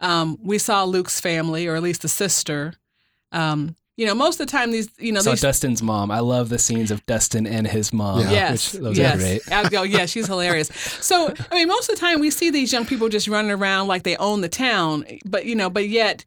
Um, 0.00 0.38
we 0.42 0.58
saw 0.58 0.84
Luke's 0.84 1.20
family, 1.20 1.66
or 1.66 1.76
at 1.76 1.82
least 1.82 2.02
the 2.02 2.08
sister. 2.08 2.74
Um, 3.32 3.76
you 4.00 4.06
know, 4.06 4.14
most 4.14 4.40
of 4.40 4.46
the 4.46 4.50
time 4.50 4.70
these, 4.70 4.88
you 4.98 5.12
know, 5.12 5.20
So 5.20 5.32
these 5.32 5.42
Dustin's 5.42 5.82
mom. 5.82 6.10
I 6.10 6.20
love 6.20 6.48
the 6.48 6.58
scenes 6.58 6.90
of 6.90 7.04
Dustin 7.04 7.46
and 7.46 7.66
his 7.66 7.92
mom. 7.92 8.20
Yeah. 8.20 8.30
Yes, 8.30 8.72
Which, 8.72 8.82
those 8.82 8.98
yes. 8.98 9.14
are 9.14 9.18
great. 9.18 9.78
Oh, 9.78 9.82
yeah, 9.82 10.06
she's 10.06 10.26
hilarious. 10.26 10.68
So, 11.02 11.34
I 11.50 11.54
mean, 11.54 11.68
most 11.68 11.90
of 11.90 11.96
the 11.96 12.00
time 12.00 12.18
we 12.18 12.30
see 12.30 12.48
these 12.48 12.72
young 12.72 12.86
people 12.86 13.10
just 13.10 13.28
running 13.28 13.50
around 13.50 13.88
like 13.88 14.04
they 14.04 14.16
own 14.16 14.40
the 14.40 14.48
town, 14.48 15.04
but 15.26 15.44
you 15.44 15.54
know, 15.54 15.68
but 15.68 15.86
yet 15.86 16.24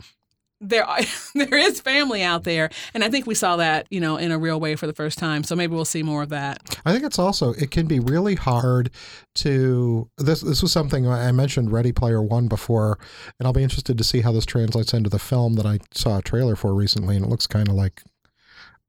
there 0.63 0.87
there 1.35 1.57
is 1.57 1.81
family 1.81 2.23
out 2.23 2.43
there, 2.43 2.69
and 2.93 3.03
I 3.03 3.09
think 3.09 3.27
we 3.27 3.35
saw 3.35 3.57
that 3.57 3.87
you 3.89 3.99
know 3.99 4.17
in 4.17 4.31
a 4.31 4.37
real 4.37 4.59
way 4.59 4.75
for 4.75 4.87
the 4.87 4.93
first 4.93 5.17
time. 5.17 5.43
So 5.43 5.55
maybe 5.55 5.75
we'll 5.75 5.85
see 5.85 6.03
more 6.03 6.23
of 6.23 6.29
that. 6.29 6.79
I 6.85 6.91
think 6.91 7.03
it's 7.03 7.19
also 7.19 7.53
it 7.53 7.71
can 7.71 7.85
be 7.85 7.99
really 7.99 8.35
hard 8.35 8.89
to 9.35 10.09
this 10.17 10.41
this 10.41 10.61
was 10.61 10.71
something 10.71 11.07
I 11.07 11.31
mentioned 11.31 11.71
Ready 11.71 11.91
Player 11.91 12.21
One 12.21 12.47
before, 12.47 12.97
and 13.39 13.45
I'll 13.45 13.53
be 13.53 13.63
interested 13.63 13.97
to 13.97 14.03
see 14.03 14.21
how 14.21 14.31
this 14.31 14.45
translates 14.45 14.93
into 14.93 15.09
the 15.09 15.19
film 15.19 15.53
that 15.55 15.65
I 15.65 15.79
saw 15.91 16.17
a 16.17 16.21
trailer 16.21 16.55
for 16.55 16.73
recently, 16.73 17.15
and 17.15 17.25
it 17.25 17.29
looks 17.29 17.47
kind 17.47 17.67
of 17.67 17.75
like 17.75 18.01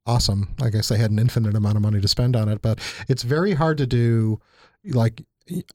awesome. 0.07 0.55
I 0.63 0.71
guess 0.71 0.89
they 0.89 0.99
had 0.99 1.11
an 1.11 1.19
infinite 1.19 1.55
amount 1.55 1.77
of 1.77 1.83
money 1.83 2.01
to 2.01 2.09
spend 2.09 2.37
on 2.37 2.49
it, 2.49 2.63
but 2.63 2.79
it's 3.09 3.23
very 3.23 3.55
hard 3.55 3.79
to 3.79 3.87
do 3.87 4.41
like 4.85 5.23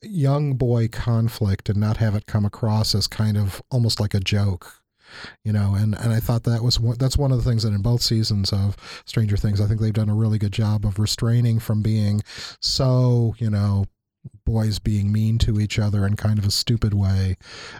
young 0.02 0.56
boy 0.56 0.88
conflict 0.88 1.70
and 1.70 1.80
not 1.80 1.98
have 1.98 2.16
it 2.16 2.26
come 2.26 2.46
across 2.46 2.96
as 2.96 3.08
kind 3.08 3.38
of 3.38 3.62
almost 3.70 4.00
like 4.00 4.14
a 4.14 4.20
joke 4.20 4.82
you 5.44 5.52
know 5.52 5.76
and 5.76 5.96
and 5.98 6.14
i 6.14 6.20
thought 6.20 6.44
that 6.44 6.64
was 6.64 6.80
one, 6.80 6.98
that's 7.00 7.18
one 7.18 7.32
of 7.32 7.38
the 7.38 7.50
things 7.50 7.64
that 7.64 7.74
in 7.74 7.82
both 7.82 8.02
seasons 8.02 8.52
of 8.52 8.76
stranger 9.06 9.38
things 9.38 9.62
i 9.62 9.68
think 9.68 9.80
they've 9.80 9.94
done 9.94 10.10
a 10.10 10.16
really 10.16 10.38
good 10.38 10.54
job 10.54 10.86
of 10.86 11.00
restraining 11.00 11.60
from 11.60 11.82
being 11.82 12.22
so 12.62 13.34
you 13.38 13.50
know 13.50 13.86
boys 14.46 14.80
being 14.80 15.12
mean 15.12 15.38
to 15.38 15.60
each 15.60 15.80
other 15.80 16.06
in 16.06 16.16
kind 16.16 16.38
of 16.38 16.46
a 16.46 16.52
stupid 16.52 16.94
way 16.94 17.38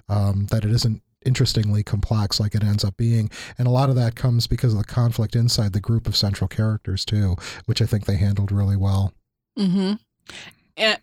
um, 0.08 0.48
that 0.52 0.64
it 0.64 0.72
isn't 0.72 1.02
interestingly 1.26 1.84
complex 1.84 2.40
like 2.40 2.56
it 2.56 2.64
ends 2.64 2.86
up 2.86 2.96
being 2.96 3.30
and 3.58 3.68
a 3.68 3.72
lot 3.72 3.90
of 3.90 3.96
that 3.96 4.16
comes 4.16 4.48
because 4.48 4.72
of 4.72 4.80
the 4.80 4.86
conflict 4.86 5.36
inside 5.36 5.74
the 5.74 5.82
group 5.82 6.08
of 6.08 6.16
central 6.16 6.48
characters 6.48 7.04
too 7.04 7.36
which 7.66 7.82
i 7.82 7.86
think 7.86 8.06
they 8.06 8.16
handled 8.16 8.54
really 8.54 8.78
well 8.78 9.14
Mm-hmm. 9.60 9.94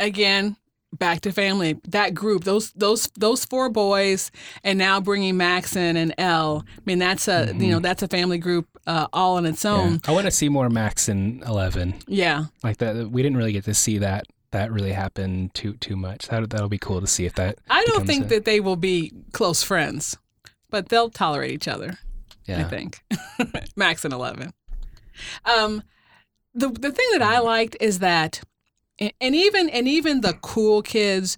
Again, 0.00 0.56
back 0.92 1.20
to 1.22 1.32
family. 1.32 1.78
That 1.88 2.14
group, 2.14 2.44
those 2.44 2.72
those 2.72 3.08
those 3.16 3.44
four 3.44 3.68
boys, 3.68 4.30
and 4.64 4.78
now 4.78 5.00
bringing 5.00 5.36
Max 5.36 5.76
in 5.76 5.96
and 5.96 6.14
El. 6.18 6.64
I 6.68 6.80
mean, 6.86 6.98
that's 6.98 7.28
a 7.28 7.52
you 7.56 7.68
know 7.70 7.80
that's 7.80 8.02
a 8.02 8.08
family 8.08 8.38
group 8.38 8.66
uh, 8.86 9.06
all 9.12 9.36
on 9.36 9.46
its 9.46 9.64
Yeah. 9.64 9.72
own. 9.72 10.00
I 10.06 10.12
want 10.12 10.26
to 10.26 10.30
see 10.30 10.48
more 10.48 10.68
Max 10.70 11.08
and 11.08 11.42
Eleven. 11.44 11.94
yeah. 12.06 12.44
Like 12.62 12.78
that. 12.78 13.10
We 13.10 13.22
didn't 13.22 13.38
really 13.38 13.52
get 13.52 13.64
to 13.64 13.74
see 13.74 13.98
that. 13.98 14.26
That 14.52 14.72
really 14.72 14.92
happen 14.92 15.50
too 15.54 15.74
too 15.74 15.96
much. 15.96 16.28
That 16.28 16.48
that'll 16.50 16.68
be 16.68 16.78
cool 16.78 17.00
to 17.00 17.06
see 17.06 17.26
if 17.26 17.34
that. 17.34 17.58
I 17.68 17.84
don't 17.86 18.06
think 18.06 18.26
a- 18.26 18.28
that 18.28 18.44
they 18.44 18.60
will 18.60 18.76
be 18.76 19.12
close 19.32 19.62
friends, 19.62 20.16
but 20.70 20.88
they'll 20.88 21.10
tolerate 21.10 21.50
each 21.52 21.68
other. 21.68 21.98
yeah. 22.46 22.60
I 22.60 22.64
think 22.64 23.02
Max 23.76 24.04
and 24.04 24.14
Eleven. 24.14 24.52
Um, 25.44 25.82
the 26.54 26.68
the 26.68 26.92
thing 26.92 27.06
that 27.12 27.22
I 27.22 27.40
liked 27.40 27.76
is 27.80 27.98
that, 27.98 28.40
and 28.98 29.34
even 29.34 29.68
and 29.68 29.86
even 29.88 30.20
the 30.20 30.34
cool 30.34 30.82
kids, 30.82 31.36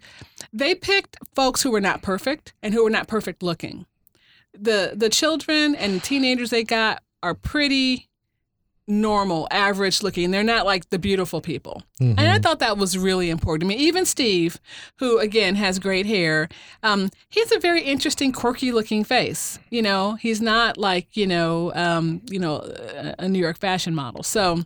they 0.53 0.75
picked 0.75 1.17
folks 1.35 1.63
who 1.63 1.71
were 1.71 1.81
not 1.81 2.03
perfect 2.03 2.55
and 2.63 2.75
who 2.75 2.85
were 2.85 2.91
not 2.91 3.09
perfect 3.09 3.43
looking. 3.43 3.87
the 4.53 4.93
The 4.95 5.09
children 5.09 5.75
and 5.75 6.03
teenagers 6.03 6.51
they 6.51 6.65
got 6.65 7.03
are 7.23 7.35
pretty 7.35 8.09
normal, 8.89 9.47
average 9.51 10.03
looking. 10.03 10.31
They're 10.31 10.43
not 10.43 10.65
like 10.65 10.89
the 10.91 10.99
beautiful 10.99 11.41
people. 11.41 11.83
And 12.01 12.21
I 12.21 12.39
thought 12.39 12.61
that 12.61 12.79
was 12.79 12.97
really 12.97 13.29
important 13.29 13.63
to 13.63 13.77
me. 13.77 13.83
Even 13.83 14.07
Steve, 14.07 14.59
who 14.97 15.19
again 15.19 15.57
has 15.57 15.79
great 15.79 16.07
hair, 16.07 16.49
um, 16.83 17.11
he 17.29 17.41
has 17.41 17.53
a 17.53 17.59
very 17.59 17.83
interesting, 17.83 18.33
quirky 18.33 18.71
looking 18.73 19.03
face. 19.05 19.59
You 19.71 19.83
know, 19.83 20.15
he's 20.15 20.41
not 20.41 20.79
like 20.79 21.17
you 21.17 21.27
know, 21.27 21.73
um, 21.75 22.23
you 22.31 22.39
know, 22.39 22.61
a 22.61 23.15
a 23.19 23.29
New 23.29 23.41
York 23.41 23.59
fashion 23.59 23.95
model. 23.95 24.23
So, 24.23 24.63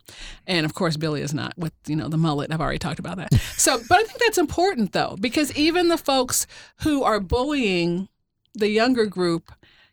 and 0.46 0.66
of 0.66 0.74
course 0.74 0.96
Billy 0.96 1.22
is 1.22 1.32
not 1.34 1.52
with 1.56 1.72
you 1.86 1.96
know 1.96 2.08
the 2.08 2.18
mullet. 2.18 2.52
I've 2.52 2.60
already 2.60 2.78
talked 2.78 2.98
about 3.00 3.16
that. 3.16 3.32
So, 3.56 3.80
but 3.88 3.98
I 3.98 4.04
think 4.04 4.18
that's 4.20 4.38
important 4.38 4.92
though 4.92 5.16
because 5.20 5.56
even 5.56 5.88
the 5.88 5.98
folks 5.98 6.46
who 6.82 7.02
are 7.02 7.18
bullying 7.20 8.08
the 8.54 8.68
younger 8.68 9.06
group. 9.06 9.50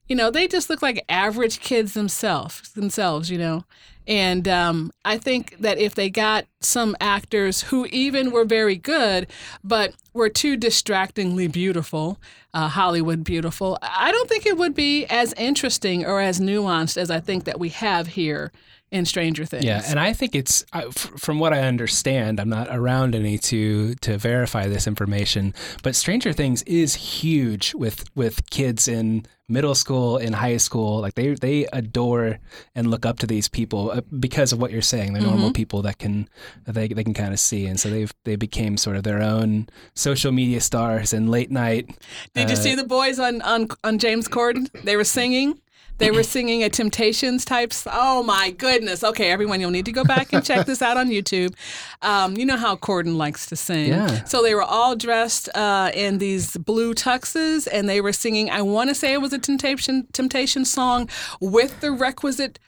you 0.07 0.15
know, 0.15 0.31
they 0.31 0.47
just 0.47 0.69
look 0.69 0.81
like 0.81 1.05
average 1.07 1.59
kids 1.59 1.93
themselves, 1.93 2.71
themselves, 2.71 3.29
you 3.29 3.37
know. 3.37 3.63
And 4.09 4.47
um, 4.47 4.91
I 5.05 5.19
think 5.19 5.55
that 5.59 5.77
if 5.77 5.93
they 5.93 6.09
got 6.09 6.47
some 6.61 6.97
actors 6.99 7.61
who 7.61 7.85
even 7.91 8.31
were 8.31 8.43
very 8.43 8.75
good, 8.75 9.27
but 9.63 9.93
were 10.13 10.29
too 10.29 10.57
distractingly 10.57 11.47
beautiful, 11.47 12.19
uh, 12.51 12.69
Hollywood 12.69 13.23
beautiful, 13.23 13.77
I 13.83 14.11
don't 14.11 14.27
think 14.27 14.47
it 14.47 14.57
would 14.57 14.73
be 14.73 15.05
as 15.05 15.33
interesting 15.33 16.07
or 16.07 16.19
as 16.21 16.39
nuanced 16.39 16.97
as 16.97 17.11
I 17.11 17.19
think 17.19 17.43
that 17.43 17.59
we 17.59 17.69
have 17.69 18.07
here 18.07 18.51
in 18.91 19.05
Stranger 19.05 19.45
Things. 19.45 19.63
Yeah, 19.63 19.83
and 19.87 19.99
I 19.99 20.13
think 20.13 20.33
it's 20.33 20.65
from 20.95 21.37
what 21.37 21.53
I 21.53 21.61
understand. 21.61 22.39
I'm 22.39 22.49
not 22.49 22.67
around 22.71 23.13
any 23.13 23.37
to 23.37 23.93
to 23.93 24.17
verify 24.17 24.67
this 24.67 24.87
information, 24.87 25.53
but 25.83 25.95
Stranger 25.95 26.33
Things 26.33 26.63
is 26.63 26.95
huge 26.95 27.75
with 27.75 28.05
with 28.15 28.49
kids 28.49 28.87
in 28.87 29.27
middle 29.49 29.75
school 29.75 30.17
and 30.17 30.35
high 30.35 30.57
school. 30.57 31.01
Like 31.01 31.15
they 31.15 31.33
they 31.33 31.65
adore 31.73 32.39
and 32.75 32.89
look 32.89 33.05
up 33.05 33.19
to 33.19 33.27
these 33.27 33.49
people 33.49 33.91
uh, 33.91 34.01
because 34.19 34.53
of 34.53 34.61
what 34.61 34.71
you're 34.71 34.81
saying. 34.81 35.13
They're 35.13 35.23
normal 35.23 35.51
people 35.51 35.81
that 35.81 35.97
can 35.97 36.29
they 36.65 36.87
they 36.87 37.03
can 37.03 37.13
kind 37.13 37.33
of 37.33 37.39
see, 37.39 37.65
and 37.65 37.79
so 37.79 37.89
they've 37.89 38.13
they 38.25 38.35
became 38.35 38.77
sort 38.77 38.95
of 38.95 39.03
their 39.03 39.21
own 39.21 39.67
social 39.95 40.31
media 40.31 40.61
stars 40.61 41.13
and 41.13 41.29
late 41.29 41.51
night. 41.51 41.89
Did 42.33 42.49
you 42.49 42.55
uh, 42.55 42.59
see 42.59 42.75
the 42.75 42.85
boys 42.85 43.19
on, 43.19 43.41
on 43.41 43.67
on 43.83 43.99
James 43.99 44.27
Corden? 44.27 44.69
They 44.83 44.95
were 44.95 45.03
singing. 45.03 45.59
They 45.99 46.11
were 46.11 46.23
singing 46.23 46.63
a 46.63 46.69
Temptations 46.69 47.45
type. 47.45 47.73
Oh 47.85 48.23
my 48.23 48.51
goodness! 48.51 49.03
Okay, 49.03 49.29
everyone, 49.31 49.59
you'll 49.59 49.69
need 49.69 49.85
to 49.85 49.91
go 49.91 50.03
back 50.03 50.33
and 50.33 50.43
check 50.43 50.65
this 50.65 50.81
out 50.81 50.97
on 50.97 51.09
YouTube. 51.09 51.53
Um, 52.01 52.35
you 52.35 52.45
know 52.45 52.57
how 52.57 52.75
Corden 52.75 53.17
likes 53.17 53.45
to 53.47 53.55
sing. 53.55 53.89
Yeah. 53.89 54.23
So 54.23 54.41
they 54.41 54.55
were 54.55 54.63
all 54.63 54.95
dressed 54.95 55.49
uh, 55.55 55.91
in 55.93 56.17
these 56.17 56.57
blue 56.57 56.93
tuxes, 56.93 57.67
and 57.71 57.87
they 57.87 58.01
were 58.01 58.13
singing. 58.13 58.49
I 58.49 58.61
want 58.61 58.89
to 58.89 58.95
say 58.95 59.13
it 59.13 59.21
was 59.21 59.33
a 59.33 59.39
Temptation 59.39 60.07
Temptation 60.13 60.65
song 60.65 61.09
with 61.39 61.79
the 61.81 61.91
requisite 61.91 62.59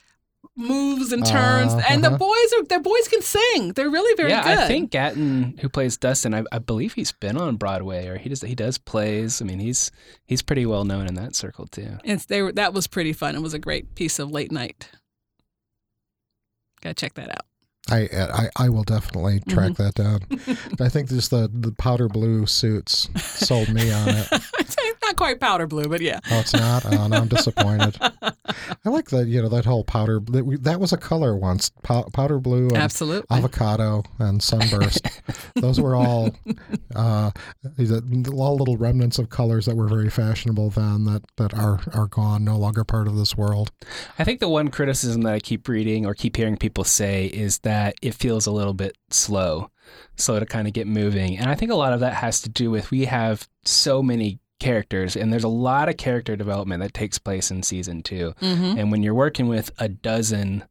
moves 0.56 1.12
and 1.12 1.24
turns. 1.24 1.72
And 1.88 2.04
the 2.04 2.08
Uh-huh. 2.08 2.18
boys 2.18 2.52
are 2.58 2.64
the 2.64 2.78
boys 2.80 3.08
can 3.08 3.22
sing. 3.22 3.72
They're 3.72 3.88
really 3.90 4.14
very 4.16 4.30
yeah, 4.30 4.42
good. 4.44 4.58
I 4.58 4.66
think 4.66 4.90
Gaten, 4.92 5.58
who 5.60 5.68
plays 5.68 5.96
Dustin, 5.96 6.34
I, 6.34 6.44
I 6.52 6.58
believe 6.58 6.92
he's 6.94 7.12
been 7.12 7.36
on 7.38 7.56
Broadway 7.56 8.06
or 8.06 8.18
he 8.18 8.28
does 8.28 8.42
he 8.42 8.54
does 8.54 8.76
plays. 8.78 9.40
I 9.40 9.44
mean, 9.46 9.60
he's 9.60 9.90
he's 10.24 10.42
pretty 10.42 10.66
well 10.66 10.84
known 10.84 11.06
in 11.06 11.14
that 11.14 11.34
circle 11.34 11.66
too. 11.66 11.98
It's 12.04 12.26
they 12.26 12.42
were 12.42 12.52
that 12.52 12.74
was 12.74 12.86
pretty 12.86 13.12
fun. 13.12 13.34
It 13.34 13.40
was 13.42 13.54
a 13.54 13.58
great 13.58 13.94
piece 13.94 14.18
of 14.18 14.30
late 14.30 14.52
night. 14.52 14.90
Gotta 16.82 16.94
check 16.94 17.14
that 17.14 17.30
out. 17.30 17.46
I, 17.90 18.08
I 18.56 18.64
I 18.64 18.68
will 18.68 18.84
definitely 18.84 19.40
track 19.48 19.74
that 19.74 19.94
down. 19.94 20.20
I 20.80 20.88
think 20.88 21.08
just 21.08 21.30
the 21.30 21.50
the 21.52 21.72
powder 21.72 22.08
blue 22.08 22.46
suits 22.46 23.08
sold 23.20 23.68
me 23.72 23.90
on 23.90 24.08
it. 24.08 24.28
It's 25.22 25.28
quite 25.28 25.40
powder 25.40 25.66
blue, 25.66 25.84
but 25.88 26.00
yeah. 26.00 26.20
Oh, 26.30 26.40
it's 26.40 26.52
not. 26.52 26.84
Oh, 26.86 27.06
no, 27.06 27.16
I'm 27.16 27.28
disappointed. 27.28 27.96
I 28.84 28.88
like 28.88 29.10
that. 29.10 29.26
You 29.28 29.42
know 29.42 29.48
that 29.50 29.64
whole 29.64 29.84
powder. 29.84 30.20
That, 30.26 30.44
we- 30.44 30.56
that 30.56 30.80
was 30.80 30.92
a 30.92 30.96
color 30.96 31.36
once. 31.36 31.70
Pow, 31.82 32.02
powder 32.12 32.38
blue 32.38 32.68
and 32.68 32.76
Absolutely. 32.76 33.26
avocado 33.36 34.02
and 34.18 34.42
sunburst. 34.42 35.06
Those 35.54 35.80
were 35.80 35.94
all 35.94 36.30
uh, 36.96 37.30
these 37.76 37.92
all 37.92 38.56
little 38.56 38.76
remnants 38.76 39.18
of 39.18 39.30
colors 39.30 39.66
that 39.66 39.76
were 39.76 39.86
very 39.88 40.10
fashionable 40.10 40.70
then. 40.70 41.04
That 41.04 41.22
that 41.36 41.54
are 41.54 41.80
are 41.94 42.08
gone, 42.08 42.44
no 42.44 42.56
longer 42.56 42.84
part 42.84 43.06
of 43.06 43.16
this 43.16 43.36
world. 43.36 43.70
I 44.18 44.24
think 44.24 44.40
the 44.40 44.48
one 44.48 44.68
criticism 44.68 45.22
that 45.22 45.34
I 45.34 45.38
keep 45.40 45.68
reading 45.68 46.04
or 46.06 46.14
keep 46.14 46.36
hearing 46.36 46.56
people 46.56 46.84
say 46.84 47.26
is 47.26 47.60
that 47.60 47.94
it 48.02 48.14
feels 48.14 48.46
a 48.46 48.52
little 48.52 48.74
bit 48.74 48.96
slow, 49.10 49.70
slow 50.16 50.40
to 50.40 50.46
kind 50.46 50.66
of 50.66 50.74
get 50.74 50.86
moving. 50.86 51.38
And 51.38 51.48
I 51.48 51.54
think 51.54 51.70
a 51.70 51.76
lot 51.76 51.92
of 51.92 52.00
that 52.00 52.14
has 52.14 52.40
to 52.42 52.48
do 52.48 52.70
with 52.70 52.90
we 52.90 53.04
have 53.04 53.48
so 53.64 54.02
many 54.02 54.40
characters 54.62 55.16
and 55.16 55.32
there's 55.32 55.44
a 55.44 55.48
lot 55.48 55.88
of 55.88 55.96
character 55.96 56.36
development 56.36 56.80
that 56.82 56.94
takes 56.94 57.18
place 57.18 57.50
in 57.50 57.62
season 57.64 58.02
2. 58.02 58.34
Mm-hmm. 58.40 58.78
And 58.78 58.92
when 58.92 59.02
you're 59.02 59.12
working 59.12 59.48
with 59.48 59.72
a 59.78 59.88
dozen 59.88 60.64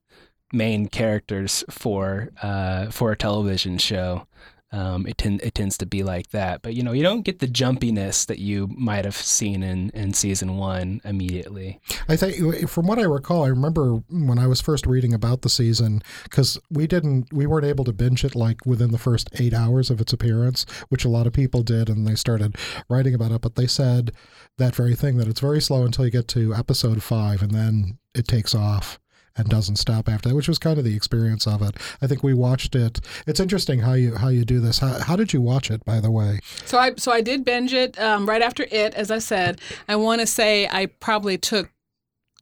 main 0.54 0.88
characters 0.88 1.63
for 1.69 2.30
uh, 2.41 2.89
for 2.89 3.12
a 3.12 3.17
television 3.17 3.77
show, 3.77 4.27
um, 4.71 5.05
it, 5.05 5.17
ten- 5.17 5.39
it 5.43 5.53
tends 5.53 5.77
to 5.79 5.86
be 5.86 6.03
like 6.03 6.29
that. 6.31 6.62
But 6.62 6.75
you 6.75 6.84
know, 6.84 6.93
you 6.93 7.03
don't 7.03 7.23
get 7.23 7.39
the 7.39 7.47
jumpiness 7.47 8.25
that 8.27 8.39
you 8.39 8.67
might 8.75 9.05
have 9.05 9.15
seen 9.15 9.63
in, 9.63 9.89
in 9.91 10.13
season 10.13 10.57
one 10.57 11.01
immediately. 11.03 11.79
I 12.07 12.15
think, 12.15 12.69
from 12.69 12.88
what 12.88 12.99
I 12.99 13.03
recall, 13.03 13.43
I 13.43 13.49
remember 13.49 14.01
when 14.10 14.39
I 14.39 14.47
was 14.47 14.62
first 14.62 14.86
reading 14.86 15.13
about 15.13 15.41
the 15.41 15.49
season 15.49 16.01
because 16.23 16.57
we 16.69 16.88
didn't, 16.88 17.31
we 17.34 17.45
weren't 17.45 17.65
able 17.65 17.84
to 17.86 17.93
binge 17.93 18.23
it 18.23 18.36
like 18.36 18.65
within 18.65 18.91
the 18.91 18.97
first 18.97 19.29
eight 19.39 19.53
hours 19.53 19.89
of 19.89 19.99
its 19.99 20.13
appearance, 20.13 20.65
which 20.89 21.05
a 21.05 21.10
lot 21.10 21.27
of 21.27 21.34
people 21.34 21.63
did, 21.63 21.89
and 21.89 22.07
they 22.07 22.15
started 22.15 22.55
writing 22.89 23.13
about 23.13 23.31
it. 23.31 23.41
But 23.41 23.55
they 23.55 23.67
said 23.67 24.12
that 24.57 24.75
very 24.75 24.95
thing 24.95 25.17
that 25.17 25.27
it's 25.27 25.39
very 25.39 25.62
slow 25.62 25.84
until 25.84 26.05
you 26.05 26.12
get 26.12 26.27
to 26.29 26.53
episode 26.53 27.03
five, 27.03 27.41
and 27.41 27.51
then 27.51 27.97
it 28.13 28.27
takes 28.27 28.55
off 28.55 28.99
and 29.38 29.48
doesn't 29.50 29.78
stop 29.78 30.10
after 30.10 30.30
that, 30.30 30.36
which 30.36 30.48
was 30.48 30.58
kind 30.60 30.78
of 30.78 30.84
the 30.84 30.96
experience 30.96 31.48
of 31.48 31.62
it. 31.62 31.76
I 32.02 32.08
think 32.08 32.24
we 32.24 32.34
watched 32.34 32.76
it. 32.76 33.00
It's 33.28 33.39
interesting 33.39 33.80
how 33.80 33.94
you 33.94 34.15
how 34.15 34.28
you 34.30 34.44
do 34.46 34.60
this. 34.60 34.80
How, 34.80 35.00
how 35.00 35.15
did 35.15 35.34
you 35.34 35.41
watch 35.41 35.72
it, 35.72 35.84
by 35.86 36.00
the 36.00 36.12
way? 36.12 36.39
So 36.65 36.78
I 36.78 36.94
so 36.98 37.12
I 37.12 37.22
did 37.22 37.46
binge 37.46 37.74
it 37.74 37.98
um, 38.00 38.28
right 38.28 38.41
after 38.41 38.65
it, 38.72 38.94
as 38.94 39.10
I 39.12 39.20
said. 39.20 39.62
I 39.88 39.96
want 39.96 40.22
to 40.22 40.28
say 40.28 40.67
I 40.67 40.88
probably 40.88 41.38
took 41.38 41.70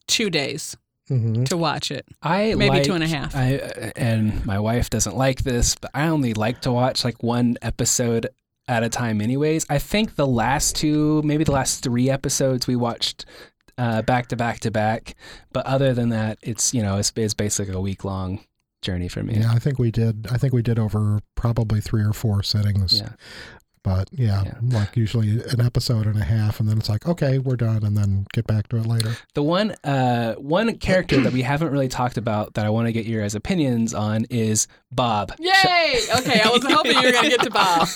two 0.07 0.29
days 0.29 0.75
Mm-hmm. 1.09 1.45
to 1.45 1.57
watch 1.57 1.89
it. 1.89 2.05
I 2.21 2.53
Maybe 2.53 2.69
like- 2.69 2.83
two 2.83 2.93
and 2.93 3.03
a 3.03 3.07
half. 3.07 3.35
I 3.35 3.91
and 3.95 4.45
my 4.45 4.59
wife 4.59 4.91
doesn't 4.91 5.17
like 5.17 5.41
this, 5.41 5.73
but 5.73 5.89
I 5.95 6.07
only 6.07 6.35
like 6.35 6.61
to 6.61 6.71
watch 6.71 7.03
like 7.03 7.23
one 7.23 7.57
episode 7.63 8.27
at 8.67 8.83
a 8.83 8.89
time. 8.89 9.19
Anyways, 9.19 9.65
I 9.71 9.79
think 9.79 10.17
the 10.17 10.27
last 10.27 10.75
two, 10.75 11.23
maybe 11.23 11.43
the 11.43 11.51
last 11.51 11.81
three 11.81 12.11
episodes 12.11 12.67
we 12.67 12.75
watched 12.75 13.25
uh, 13.79 14.01
back 14.03 14.27
to 14.27 14.35
back 14.35 14.59
to 14.59 14.71
back. 14.71 15.15
But 15.53 15.65
other 15.65 15.93
than 15.93 16.09
that, 16.09 16.37
it's 16.41 16.73
you 16.73 16.83
know 16.83 16.97
it's, 16.97 17.11
it's 17.15 17.33
basically 17.33 17.73
a 17.73 17.79
week 17.79 18.03
long 18.03 18.43
journey 18.81 19.07
for 19.07 19.23
me. 19.23 19.35
Yeah, 19.39 19.51
I 19.51 19.59
think 19.59 19.79
we 19.79 19.91
did. 19.91 20.27
I 20.31 20.37
think 20.37 20.53
we 20.53 20.61
did 20.61 20.77
over 20.77 21.19
probably 21.35 21.81
three 21.81 22.03
or 22.03 22.13
four 22.13 22.43
sittings. 22.43 22.99
Yeah. 22.99 23.09
But 23.81 24.09
yeah, 24.11 24.43
Yeah. 24.43 24.55
like 24.61 24.97
usually 24.97 25.41
an 25.41 25.61
episode 25.61 26.05
and 26.05 26.17
a 26.17 26.23
half, 26.25 26.59
and 26.59 26.67
then 26.67 26.77
it's 26.77 26.89
like, 26.89 27.07
okay, 27.07 27.39
we're 27.39 27.55
done, 27.55 27.83
and 27.85 27.95
then 27.95 28.25
get 28.33 28.45
back 28.45 28.67
to 28.69 28.75
it 28.77 28.85
later. 28.85 29.15
The 29.35 29.41
one 29.43 29.71
uh, 29.85 30.33
one 30.35 30.77
character 30.79 31.21
that 31.21 31.31
we 31.31 31.43
haven't 31.43 31.71
really 31.71 31.87
talked 31.87 32.17
about 32.17 32.55
that 32.55 32.65
I 32.65 32.69
want 32.69 32.87
to 32.87 32.91
get 32.91 33.05
your 33.05 33.21
guys' 33.21 33.35
opinions 33.35 33.93
on 33.93 34.25
is 34.29 34.67
Bob. 34.91 35.31
Yay! 35.39 35.97
Okay, 36.17 36.41
I 36.41 36.49
was 36.51 36.63
hoping 36.65 36.91
you 36.97 37.03
were 37.03 37.11
going 37.13 37.23
to 37.31 37.37
get 37.37 37.43
to 37.43 37.49
Bob. 37.51 37.87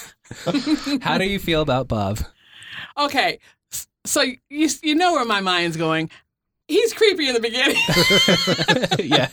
How 1.02 1.18
do 1.18 1.26
you 1.26 1.38
feel 1.38 1.62
about 1.62 1.90
Bob? 1.90 2.20
Okay, 2.98 3.34
s- 3.34 3.40
so 4.06 4.22
you 4.50 4.70
you 4.82 4.96
know 4.96 5.14
where 5.14 5.26
my 5.26 5.42
mind's 5.42 5.78
going. 5.78 6.10
He's 6.70 6.94
creepy 6.94 7.28
in 7.28 7.34
the 7.34 7.42
beginning. 7.42 7.76
yeah, 9.12 9.28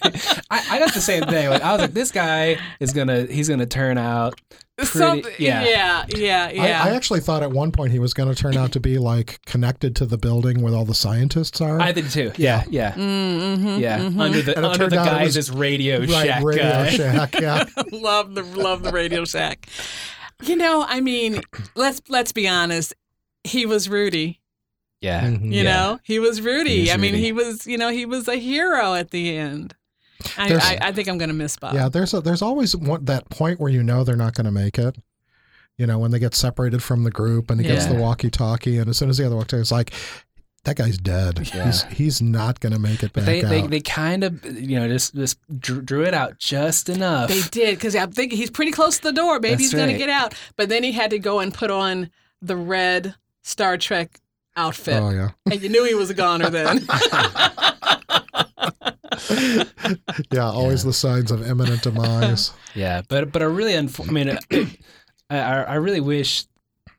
I, 0.50 0.66
I 0.76 0.79
got 0.79 0.92
the 0.94 1.00
same 1.00 1.22
thing. 1.24 1.48
Like 1.48 1.62
I 1.62 1.72
was 1.72 1.81
like, 1.83 1.92
this 1.94 2.11
guy 2.11 2.59
is 2.81 2.92
gonna 2.92 3.26
he's 3.26 3.48
gonna 3.48 3.66
turn 3.66 3.98
out 3.98 4.40
pretty. 4.76 4.98
Something- 4.98 5.33
yeah. 5.38 5.62
yeah, 5.64 6.05
yeah, 6.09 6.50
yeah. 6.50 6.83
I, 6.85 6.88
I 6.90 6.94
actually 6.96 7.20
thought 7.20 7.42
at 7.42 7.53
one 7.53 7.70
point 7.70 7.92
he 7.92 7.98
was 7.98 8.14
going 8.14 8.35
to 8.35 8.35
turn 8.35 8.57
out 8.57 8.72
to 8.72 8.81
be 8.81 8.98
like 8.98 9.38
connected 9.46 9.94
to 9.96 10.07
the 10.07 10.18
building 10.18 10.61
where 10.62 10.74
all 10.74 10.85
the 10.85 10.94
scientists 10.94 11.61
are. 11.61 11.81
I 11.81 11.92
did 11.92 12.11
too. 12.11 12.33
Yeah, 12.37 12.64
yeah, 12.68 12.92
mm, 12.92 12.98
mm-hmm, 12.98 13.79
yeah. 13.79 13.98
Mm-hmm. 14.00 14.20
Under 14.20 14.42
the 14.42 14.57
And 14.57 14.66
it 14.66 14.72
under 14.72 14.88
the 14.88 14.98
out 14.98 15.07
it 15.07 15.11
guise 15.11 15.26
was- 15.37 15.37
as 15.37 15.50
Radio 15.53 16.00
right, 16.00 16.09
Shack 16.09 16.42
Radio 16.44 16.62
guy. 16.64 16.90
Shack. 16.90 17.35
Yeah, 17.40 17.64
love 17.92 18.35
the 18.35 18.42
love 18.42 18.83
the 18.83 18.90
Radio 18.92 19.24
Shack. 19.24 19.68
You 20.42 20.57
know, 20.57 20.85
I 20.88 21.00
mean, 21.00 21.42
let's 21.76 22.00
let's 22.09 22.33
be 22.33 22.48
honest. 22.48 22.94
He 23.44 23.66
was 23.66 23.88
Rudy. 23.88 24.40
Yeah, 25.00 25.22
Mhm. 25.24 25.46
You 25.46 25.62
Yeah. 25.62 25.74
know, 25.74 26.00
he 26.03 26.18
was 26.18 26.40
Rudy. 26.42 26.76
He 26.76 26.83
is 26.88 26.90
I 26.90 26.96
mean, 26.98 27.12
Rudy. 27.12 27.24
he 27.24 27.33
was. 27.33 27.66
You 27.66 27.79
know, 27.79 27.88
he 27.90 28.05
was 28.05 28.29
a 28.29 28.37
hero 28.37 28.94
at 28.94 29.11
the 29.11 29.37
end. 29.37 29.74
I, 30.37 30.55
I, 30.55 30.88
I 30.88 30.92
think 30.92 31.09
I'm 31.09 31.16
going 31.16 31.31
to 31.31 31.35
miss 31.35 31.57
Bob. 31.57 31.74
yeah. 31.74 31.88
There's 31.88 32.12
a, 32.12 32.20
there's 32.20 32.42
always 32.42 32.76
one, 32.76 33.07
that 33.07 33.31
point 33.31 33.59
where 33.59 33.72
you 33.72 33.83
know 33.83 34.05
they're 34.05 34.16
not 34.16 34.35
going 34.35 34.44
to 34.44 34.50
make 34.50 34.79
it. 34.79 34.96
You 35.79 35.87
know, 35.87 35.98
when 35.98 36.11
they 36.11 36.18
get 36.18 36.35
separated 36.35 36.83
from 36.83 37.05
the 37.05 37.11
group 37.11 37.50
and 37.50 37.59
he 37.59 37.66
gets 37.66 37.87
the 37.87 37.94
walkie-talkie, 37.94 38.76
and 38.76 38.90
as 38.90 38.98
soon 38.98 39.09
as 39.09 39.16
the 39.16 39.24
other 39.24 39.37
walkie-talkie, 39.37 39.62
it's 39.62 39.72
like, 39.72 39.94
that 40.64 40.76
guy's 40.76 40.98
dead. 40.98 41.50
Yeah. 41.55 41.64
He's 41.64 41.83
he's 41.85 42.20
not 42.20 42.61
going 42.61 42.74
to 42.74 42.79
make 42.79 43.03
it 43.03 43.14
back 43.14 43.24
they, 43.24 43.40
they 43.40 43.62
out. 43.62 43.70
they 43.70 43.81
kind 43.81 44.22
of 44.22 44.44
you 44.44 44.79
know 44.79 44.87
just 44.88 45.14
just 45.14 45.38
drew, 45.59 45.81
drew 45.81 46.03
it 46.05 46.12
out 46.12 46.38
just 46.38 46.90
enough. 46.90 47.31
They 47.31 47.40
did 47.40 47.76
because 47.76 47.96
I'm 47.96 48.12
thinking 48.12 48.37
he's 48.37 48.50
pretty 48.50 48.72
close 48.72 48.98
to 48.98 49.05
the 49.05 49.12
door. 49.14 49.40
Maybe 49.40 49.53
That's 49.55 49.62
he's 49.62 49.72
going 49.74 49.88
to 49.90 49.96
get 49.96 50.11
out. 50.11 50.35
But 50.57 50.68
then 50.68 50.83
he 50.83 50.92
had 50.92 51.09
to 51.12 51.18
go 51.18 51.38
and 51.40 51.55
put 51.55 51.70
on 51.70 52.11
the 52.42 52.57
red 52.57 53.14
Star 53.42 53.76
Trek 53.76 54.18
outfit, 54.57 55.03
oh 55.03 55.11
yeah. 55.11 55.31
and 55.50 55.62
you 55.62 55.68
knew 55.68 55.85
he 55.85 55.94
was 55.94 56.11
a 56.11 56.14
goner 56.14 56.50
then. 56.50 56.87
yeah, 60.31 60.44
always 60.44 60.85
the 60.85 60.92
signs 60.92 61.31
of 61.31 61.46
imminent 61.46 61.83
demise. 61.83 62.53
Yeah, 62.74 63.03
but 63.09 63.33
but 63.33 63.42
I 63.42 63.46
really, 63.46 63.72
unf- 63.72 64.09
I 64.09 64.12
mean, 64.12 64.38
I, 65.31 65.38
I 65.38 65.62
I 65.62 65.74
really 65.74 66.00
wish 66.00 66.44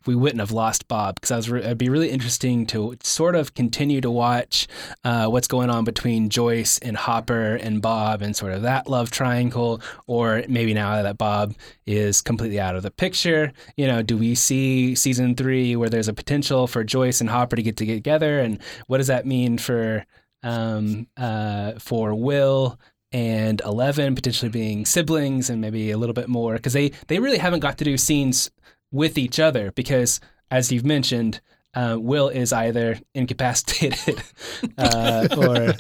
we 0.06 0.16
wouldn't 0.16 0.40
have 0.40 0.52
lost 0.52 0.88
Bob 0.88 1.16
because 1.16 1.32
I 1.32 1.36
was 1.36 1.50
re- 1.50 1.62
it'd 1.62 1.78
be 1.78 1.90
really 1.90 2.10
interesting 2.10 2.66
to 2.68 2.96
sort 3.04 3.36
of 3.36 3.54
continue 3.54 4.02
to 4.02 4.12
watch 4.12 4.68
uh, 5.04 5.28
what's 5.28 5.48
going 5.48 5.70
on 5.70 5.84
between 5.84 6.30
Joyce 6.30 6.78
and 6.80 6.98
Hopper 6.98 7.56
and 7.56 7.82
Bob 7.82 8.22
and 8.22 8.36
sort 8.36 8.54
of 8.54 8.64
that 8.64 8.88
love 8.88 9.12
triangle, 9.12 9.82
or 10.08 10.44
maybe 10.48 10.74
now 10.74 11.02
that 11.02 11.18
Bob 11.18 11.56
is 11.86 12.22
completely 12.22 12.60
out 12.60 12.76
of 12.76 12.84
the 12.84 12.92
picture, 12.92 13.52
you 13.78 13.88
know, 13.88 14.02
do 14.02 14.18
we 14.18 14.36
see 14.36 14.96
season 14.96 15.36
three 15.36 15.76
where 15.76 15.90
there's 15.90 16.08
a 16.08 16.14
potential 16.14 16.68
for 16.68 16.84
Joyce 16.84 17.22
and 17.22 17.30
Hopper 17.30 17.56
to 17.56 17.64
get 17.64 17.78
together, 17.78 18.40
and 18.40 18.60
what 18.88 18.98
does 18.98 19.08
that 19.08 19.26
mean 19.26 19.58
for 19.58 20.06
um, 20.44 21.08
uh, 21.18 21.74
for 21.74 22.16
Will 22.16 22.80
and 23.12 23.62
Eleven 23.62 24.16
potentially 24.16 24.50
being 24.50 24.86
siblings 24.86 25.50
and 25.50 25.60
maybe 25.62 25.92
a 25.92 25.98
little 25.98 26.14
bit 26.14 26.30
more? 26.30 26.54
Because 26.54 26.74
they 26.74 26.90
they 27.08 27.20
really 27.20 27.38
haven't 27.38 27.60
got 27.60 27.78
to 27.78 27.84
do 27.84 27.98
scenes 27.98 28.50
with 28.92 29.18
each 29.18 29.40
other 29.40 29.72
because 29.72 30.20
as 30.50 30.72
you've 30.72 30.86
mentioned. 30.86 31.42
Uh, 31.74 31.96
Will 31.98 32.28
is 32.28 32.52
either 32.52 33.00
incapacitated 33.14 34.22
uh, 34.78 35.26
or, 35.38 35.74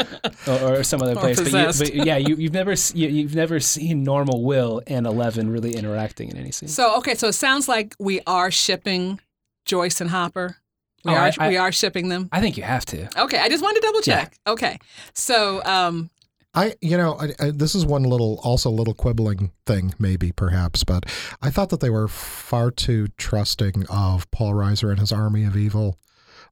or, 0.47 0.79
or 0.79 0.83
some 0.83 1.01
other 1.01 1.17
place. 1.17 1.37
But, 1.37 1.51
you, 1.51 1.85
but 1.85 1.93
yeah, 2.05 2.15
you, 2.15 2.37
you've 2.37 2.53
never 2.53 2.75
you, 2.93 3.09
you've 3.09 3.35
never 3.35 3.59
seen 3.59 4.01
normal 4.03 4.41
Will 4.45 4.81
and 4.87 5.05
Eleven 5.05 5.49
really 5.49 5.75
interacting 5.75 6.29
in 6.29 6.37
any 6.37 6.51
scene. 6.51 6.69
So 6.69 6.95
okay, 6.99 7.13
so 7.15 7.27
it 7.27 7.33
sounds 7.33 7.67
like 7.67 7.93
we 7.99 8.21
are 8.25 8.49
shipping 8.51 9.19
Joyce 9.65 9.99
and 9.99 10.11
Hopper. 10.11 10.55
We 11.03 11.11
Oh, 11.11 11.15
are 11.15 11.23
I- 11.25 11.33
I- 11.39 11.49
we 11.49 11.57
are 11.57 11.73
shipping 11.73 12.07
them. 12.07 12.29
I 12.31 12.39
think 12.39 12.55
you 12.55 12.63
have 12.63 12.85
to. 12.85 13.09
Okay, 13.23 13.39
I 13.39 13.49
just 13.49 13.61
wanted 13.61 13.81
to 13.81 13.87
double 13.87 13.99
check. 14.01 14.37
Okay, 14.47 14.79
so 15.13 15.61
um, 15.65 16.09
I, 16.53 16.75
you 16.81 16.97
know, 16.97 17.17
I, 17.19 17.29
I, 17.47 17.51
this 17.51 17.75
is 17.75 17.85
one 17.85 18.03
little, 18.03 18.39
also 18.43 18.69
a 18.69 18.71
little 18.71 18.93
quibbling 18.93 19.51
thing, 19.65 19.93
maybe 19.99 20.31
perhaps, 20.33 20.83
but 20.83 21.05
I 21.41 21.49
thought 21.49 21.69
that 21.69 21.79
they 21.79 21.89
were 21.89 22.07
far 22.09 22.71
too 22.71 23.07
trusting 23.17 23.85
of 23.87 24.29
Paul 24.31 24.53
Reiser 24.53 24.89
and 24.89 24.99
his 24.99 25.11
army 25.13 25.45
of 25.45 25.55
evil. 25.55 25.97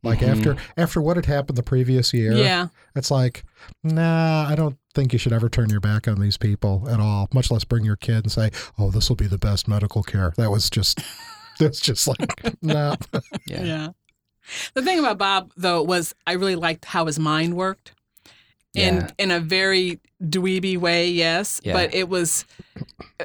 Like 0.01 0.19
Mhm. 0.19 0.29
after 0.29 0.55
after 0.77 1.01
what 1.01 1.17
had 1.17 1.25
happened 1.25 1.57
the 1.57 1.63
previous 1.63 2.13
year, 2.13 2.31
yeah, 2.31 2.67
it's 2.95 3.11
like, 3.11 3.43
nah, 3.83 4.47
I 4.47 4.55
don't 4.55 4.77
think 4.93 5.11
you 5.11 5.19
should 5.19 5.33
ever 5.33 5.49
turn 5.49 5.69
your 5.69 5.81
back 5.81 6.07
on 6.07 6.21
these 6.21 6.37
people 6.37 6.87
at 6.89 7.01
all. 7.01 7.27
Much 7.33 7.51
less 7.51 7.65
bring 7.65 7.83
your 7.83 7.97
kid 7.97 8.23
and 8.23 8.31
say, 8.31 8.49
"Oh, 8.77 8.91
this 8.91 9.09
will 9.09 9.17
be 9.17 9.27
the 9.27 9.37
best 9.37 9.67
medical 9.67 10.01
care." 10.01 10.31
That 10.37 10.51
was 10.51 10.69
just, 10.69 11.01
that's 11.59 11.81
just 11.81 12.07
like, 12.07 12.55
no. 12.61 12.95
Yeah. 13.45 13.63
yeah. 13.63 13.87
The 14.73 14.81
thing 14.83 14.99
about 14.99 15.17
Bob 15.17 15.51
though 15.57 15.83
was 15.83 16.15
I 16.25 16.31
really 16.33 16.55
liked 16.55 16.85
how 16.85 17.05
his 17.07 17.19
mind 17.19 17.57
worked. 17.57 17.91
In 18.75 18.95
Yeah. 18.97 19.07
in 19.17 19.31
a 19.31 19.39
very 19.39 19.99
dweeby 20.23 20.77
way, 20.77 21.09
yes, 21.09 21.59
Yeah. 21.63 21.73
but 21.73 21.93
it 21.93 22.07
was, 22.07 22.45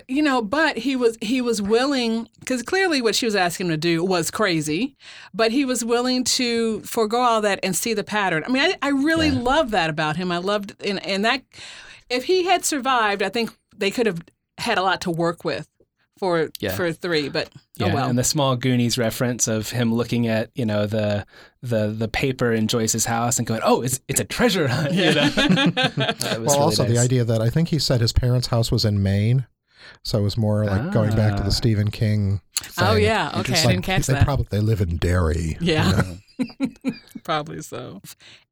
you 0.08 0.22
know, 0.22 0.40
but 0.40 0.78
he 0.78 0.96
was 0.96 1.18
he 1.20 1.42
was 1.42 1.60
willing 1.60 2.28
because 2.40 2.62
clearly 2.62 3.02
what 3.02 3.14
she 3.14 3.26
was 3.26 3.36
asking 3.36 3.66
him 3.66 3.72
to 3.72 3.76
do 3.76 4.02
was 4.02 4.30
crazy, 4.30 4.96
but 5.34 5.52
he 5.52 5.66
was 5.66 5.84
willing 5.84 6.24
to 6.24 6.80
forego 6.80 7.18
all 7.18 7.40
that 7.42 7.60
and 7.62 7.76
see 7.76 7.92
the 7.92 8.04
pattern. 8.04 8.42
I 8.46 8.48
mean, 8.50 8.62
I, 8.62 8.74
I 8.80 8.88
really 8.88 9.28
Yeah. 9.28 9.40
love 9.40 9.70
that 9.72 9.90
about 9.90 10.16
him. 10.16 10.32
I 10.32 10.38
loved 10.38 10.82
and 10.82 11.04
and 11.04 11.24
that 11.26 11.42
if 12.08 12.24
he 12.24 12.44
had 12.44 12.64
survived, 12.64 13.22
I 13.22 13.28
think 13.28 13.50
they 13.76 13.90
could 13.90 14.06
have 14.06 14.22
had 14.58 14.78
a 14.78 14.82
lot 14.82 15.02
to 15.02 15.10
work 15.10 15.44
with 15.44 15.68
for 16.18 16.48
Yeah. 16.60 16.74
for 16.76 16.92
three. 16.92 17.28
But 17.28 17.50
Yeah, 17.76 17.88
oh 17.90 17.94
well. 17.94 18.08
and 18.08 18.18
the 18.18 18.24
small 18.24 18.56
Goonies 18.56 18.96
reference 18.98 19.48
of 19.48 19.70
him 19.70 19.92
looking 19.94 20.26
at 20.28 20.50
you 20.54 20.64
know 20.66 20.86
the 20.86 21.26
the 21.62 21.88
the 21.88 22.08
paper 22.08 22.52
in 22.52 22.68
Joyce's 22.68 23.04
house 23.06 23.38
and 23.38 23.46
going, 23.46 23.60
"Oh, 23.64 23.82
it's 23.82 24.00
it's 24.08 24.20
a 24.20 24.24
treasure 24.24 24.68
hunt." 24.68 24.92
You 24.94 25.14
know? 25.14 25.30
Well, 25.96 26.38
really 26.38 26.48
also 26.58 26.84
the 26.84 26.98
idea 26.98 27.24
that 27.24 27.40
I 27.40 27.50
think 27.50 27.68
he 27.68 27.78
said 27.78 28.00
his 28.00 28.12
parents' 28.12 28.48
house 28.48 28.70
was 28.72 28.84
in 28.84 29.02
Maine, 29.02 29.46
so 30.02 30.18
it 30.18 30.22
was 30.22 30.36
more 30.36 30.64
like 30.66 30.92
going 30.92 31.14
back 31.16 31.36
to 31.36 31.42
Ah. 31.42 31.46
the 31.46 31.52
Stephen 31.52 31.90
King. 31.90 32.40
Thing. 32.56 32.84
Oh 32.86 32.94
yeah, 32.96 33.30
okay, 33.40 33.54
I 33.60 33.66
didn't 33.66 33.82
catch 33.82 34.06
they 34.06 34.14
that. 34.14 34.24
Probably 34.24 34.46
they 34.50 34.60
live 34.60 34.80
in 34.80 34.96
Derry. 34.98 35.56
Yeah. 35.60 36.02
Probably 37.24 37.62
so. 37.62 38.00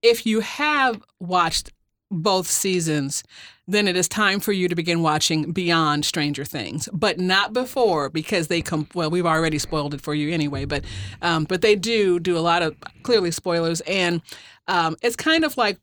If 0.03 0.27
you 0.27 0.41
have 0.41 1.03
watched 1.21 1.71
both 2.13 2.47
seasons, 2.47 3.25
then 3.67 3.89
it 3.89 3.97
is 3.97 4.09
time 4.09 4.41
for 4.41 4.53
you 4.53 4.69
to 4.69 4.75
begin 4.75 5.03
watching 5.03 5.53
Beyond 5.53 6.05
Stranger 6.05 6.45
Things, 6.45 6.89
but 6.93 7.19
not 7.19 7.53
before 7.53 8.11
because 8.11 8.49
they 8.49 8.61
come. 8.61 8.89
Well, 8.95 9.11
we've 9.11 9.27
already 9.27 9.59
spoiled 9.59 9.95
it 9.95 10.01
for 10.01 10.15
you 10.15 10.33
anyway, 10.33 10.65
but 10.65 10.85
um, 11.23 11.45
but 11.45 11.63
they 11.63 11.77
do 11.77 12.19
do 12.21 12.37
a 12.37 12.41
lot 12.41 12.63
of 12.63 12.77
clearly 13.03 13.31
spoilers, 13.31 13.81
and 13.83 14.21
um, 14.69 14.97
it's 15.03 15.17
kind 15.17 15.45
of 15.45 15.57
like 15.57 15.79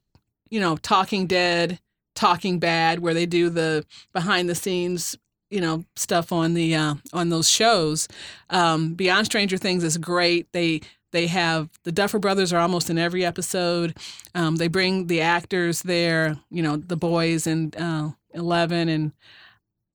you 0.50 0.60
know 0.60 0.78
Talking 0.78 1.26
Dead, 1.26 1.80
Talking 2.16 2.60
Bad, 2.60 3.00
where 3.00 3.14
they 3.14 3.26
do 3.26 3.50
the 3.50 3.86
behind 4.14 4.50
the 4.50 4.56
scenes 4.56 5.18
you 5.50 5.62
know 5.62 5.84
stuff 5.96 6.32
on 6.32 6.54
the 6.54 6.76
uh, 6.76 6.96
on 7.14 7.30
those 7.30 7.50
shows. 7.50 8.08
Um, 8.50 8.94
Beyond 8.94 9.26
Stranger 9.26 9.58
Things 9.58 9.84
is 9.84 9.98
great. 9.98 10.52
They 10.52 10.82
they 11.12 11.28
have 11.28 11.70
the 11.84 11.92
Duffer 11.92 12.20
Brothers 12.20 12.54
are 12.54 12.60
almost 12.60 12.90
in 12.90 12.98
every 12.98 13.26
episode. 13.26 13.98
Um, 14.36 14.58
they 14.58 14.68
bring 14.68 15.08
the 15.08 15.22
actors 15.22 15.82
there, 15.82 16.38
you 16.50 16.62
know, 16.62 16.78
the 16.78 16.98
boys 16.98 17.48
and 17.48 17.76
uh, 17.76 18.10
Eleven 18.34 18.90
and 18.90 19.12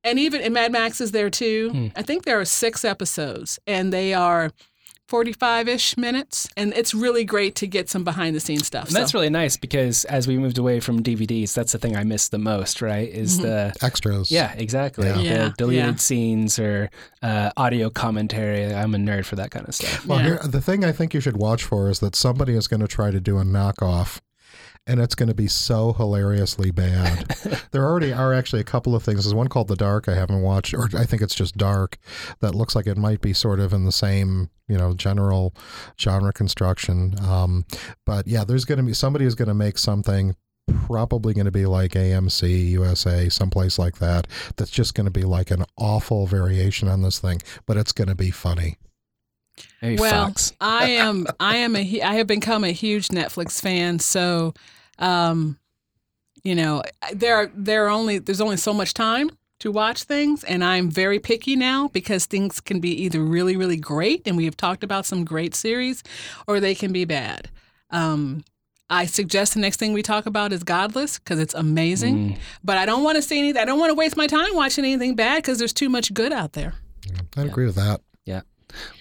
and 0.02 0.18
even 0.18 0.42
and 0.42 0.52
Mad 0.54 0.72
Max 0.72 1.00
is 1.00 1.12
there 1.12 1.30
too. 1.30 1.70
Hmm. 1.70 1.86
I 1.96 2.02
think 2.02 2.24
there 2.24 2.38
are 2.38 2.44
six 2.44 2.84
episodes, 2.84 3.58
and 3.66 3.92
they 3.92 4.12
are 4.12 4.50
forty-five 5.08 5.68
ish 5.68 5.96
minutes, 5.96 6.48
and 6.56 6.72
it's 6.74 6.94
really 6.94 7.24
great 7.24 7.54
to 7.56 7.66
get 7.66 7.88
some 7.88 8.04
behind 8.04 8.34
the 8.34 8.40
scenes 8.40 8.66
stuff. 8.66 8.86
And 8.88 8.96
that's 8.96 9.12
so. 9.12 9.18
really 9.18 9.30
nice 9.30 9.56
because 9.56 10.04
as 10.06 10.26
we 10.26 10.38
moved 10.38 10.58
away 10.58 10.80
from 10.80 11.02
DVDs, 11.02 11.52
that's 11.54 11.72
the 11.72 11.78
thing 11.78 11.96
I 11.96 12.04
miss 12.04 12.28
the 12.28 12.38
most. 12.38 12.80
Right? 12.82 13.08
Is 13.08 13.38
Mhm. 13.38 13.42
the 13.42 13.74
Extras. 13.82 14.30
yeah, 14.30 14.52
exactly. 14.56 15.06
Yeah. 15.08 15.18
Yeah, 15.18 15.44
The 15.48 15.54
deleted 15.58 15.84
yeah. 15.84 15.94
scenes 15.96 16.58
or 16.58 16.90
uh, 17.22 17.50
audio 17.56 17.90
commentary. 17.90 18.74
I'm 18.74 18.94
a 18.94 18.98
nerd 18.98 19.24
for 19.24 19.36
that 19.36 19.50
kind 19.50 19.66
of 19.68 19.74
stuff. 19.74 20.06
Well, 20.06 20.18
Yeah. 20.20 20.24
here, 20.24 20.40
the 20.44 20.60
thing 20.60 20.84
I 20.84 20.92
think 20.92 21.14
you 21.14 21.20
should 21.20 21.36
watch 21.36 21.64
for 21.64 21.88
is 21.90 22.00
that 22.00 22.14
somebody 22.16 22.54
is 22.54 22.66
going 22.68 22.80
to 22.80 22.88
try 22.88 23.10
to 23.10 23.20
do 23.20 23.38
a 23.38 23.44
knockoff, 23.44 24.18
and 24.86 25.00
it's 25.00 25.14
going 25.14 25.28
to 25.28 25.34
be 25.34 25.48
so 25.48 25.92
hilariously 25.92 26.70
bad. 26.70 27.28
there 27.70 27.84
already 27.84 28.12
are 28.12 28.34
actually 28.34 28.60
a 28.60 28.64
couple 28.64 28.94
of 28.94 29.02
things. 29.02 29.24
There's 29.24 29.34
one 29.34 29.48
called 29.48 29.68
The 29.68 29.76
Dark 29.76 30.08
I 30.08 30.14
haven't 30.14 30.42
watched, 30.42 30.74
or 30.74 30.88
I 30.94 31.04
think 31.04 31.22
it's 31.22 31.34
just 31.34 31.56
Dark, 31.56 31.98
that 32.40 32.54
looks 32.54 32.74
like 32.74 32.86
it 32.86 32.98
might 32.98 33.20
be 33.20 33.32
sort 33.32 33.60
of 33.60 33.72
in 33.72 33.84
the 33.84 33.92
same, 33.92 34.50
you 34.68 34.76
know, 34.76 34.94
general 34.94 35.54
genre 35.98 36.32
construction. 36.32 37.14
Um, 37.22 37.64
but 38.04 38.26
yeah, 38.26 38.44
there's 38.44 38.64
going 38.64 38.78
to 38.78 38.84
be 38.84 38.94
somebody 38.94 39.24
is 39.24 39.34
going 39.34 39.48
to 39.48 39.54
make 39.54 39.78
something. 39.78 40.36
Probably 40.86 41.34
going 41.34 41.44
to 41.44 41.52
be 41.52 41.66
like 41.66 41.92
AMC, 41.92 42.70
USA, 42.70 43.28
someplace 43.28 43.78
like 43.78 43.98
that. 43.98 44.26
That's 44.56 44.70
just 44.70 44.94
going 44.94 45.04
to 45.04 45.10
be 45.10 45.24
like 45.24 45.50
an 45.50 45.64
awful 45.76 46.26
variation 46.26 46.88
on 46.88 47.02
this 47.02 47.18
thing, 47.18 47.40
but 47.66 47.76
it's 47.76 47.92
going 47.92 48.08
to 48.08 48.14
be 48.14 48.30
funny. 48.30 48.78
Maybe 49.82 50.00
well, 50.00 50.26
Fox. 50.28 50.52
I 50.60 50.90
am 50.90 51.26
I 51.38 51.56
am 51.58 51.76
a 51.76 51.84
hu- 51.84 52.00
I 52.02 52.14
have 52.14 52.26
become 52.26 52.64
a 52.64 52.72
huge 52.72 53.08
Netflix 53.08 53.60
fan, 53.60 53.98
so 53.98 54.54
um, 54.98 55.58
you 56.42 56.54
know 56.54 56.82
there 57.12 57.36
are 57.36 57.50
there 57.54 57.84
are 57.86 57.90
only 57.90 58.18
there's 58.18 58.40
only 58.40 58.56
so 58.56 58.72
much 58.74 58.94
time 58.94 59.30
to 59.60 59.70
watch 59.70 60.02
things, 60.04 60.42
and 60.44 60.64
I'm 60.64 60.90
very 60.90 61.18
picky 61.18 61.54
now 61.56 61.88
because 61.88 62.26
things 62.26 62.60
can 62.60 62.80
be 62.80 62.90
either 63.04 63.20
really 63.20 63.56
really 63.56 63.76
great, 63.76 64.22
and 64.26 64.36
we 64.36 64.44
have 64.46 64.56
talked 64.56 64.82
about 64.82 65.06
some 65.06 65.24
great 65.24 65.54
series, 65.54 66.02
or 66.48 66.58
they 66.60 66.74
can 66.74 66.92
be 66.92 67.04
bad. 67.04 67.48
Um, 67.90 68.44
I 68.90 69.06
suggest 69.06 69.54
the 69.54 69.60
next 69.60 69.78
thing 69.78 69.92
we 69.92 70.02
talk 70.02 70.26
about 70.26 70.52
is 70.52 70.62
Godless 70.62 71.18
because 71.18 71.38
it's 71.38 71.54
amazing, 71.54 72.16
Mm. 72.32 72.38
but 72.62 72.76
I 72.76 72.84
don't 72.86 73.02
want 73.04 73.16
to 73.16 73.22
see 73.22 73.38
anything. 73.38 73.62
I 73.62 73.64
don't 73.64 73.78
want 73.78 73.90
to 73.90 73.94
waste 73.94 74.16
my 74.16 74.26
time 74.26 74.54
watching 74.54 74.84
anything 74.84 75.14
bad 75.14 75.36
because 75.42 75.58
there's 75.58 75.72
too 75.72 75.88
much 75.88 76.12
good 76.12 76.32
out 76.32 76.52
there. 76.52 76.74
I 77.36 77.42
agree 77.42 77.66
with 77.66 77.76
that. 77.76 78.00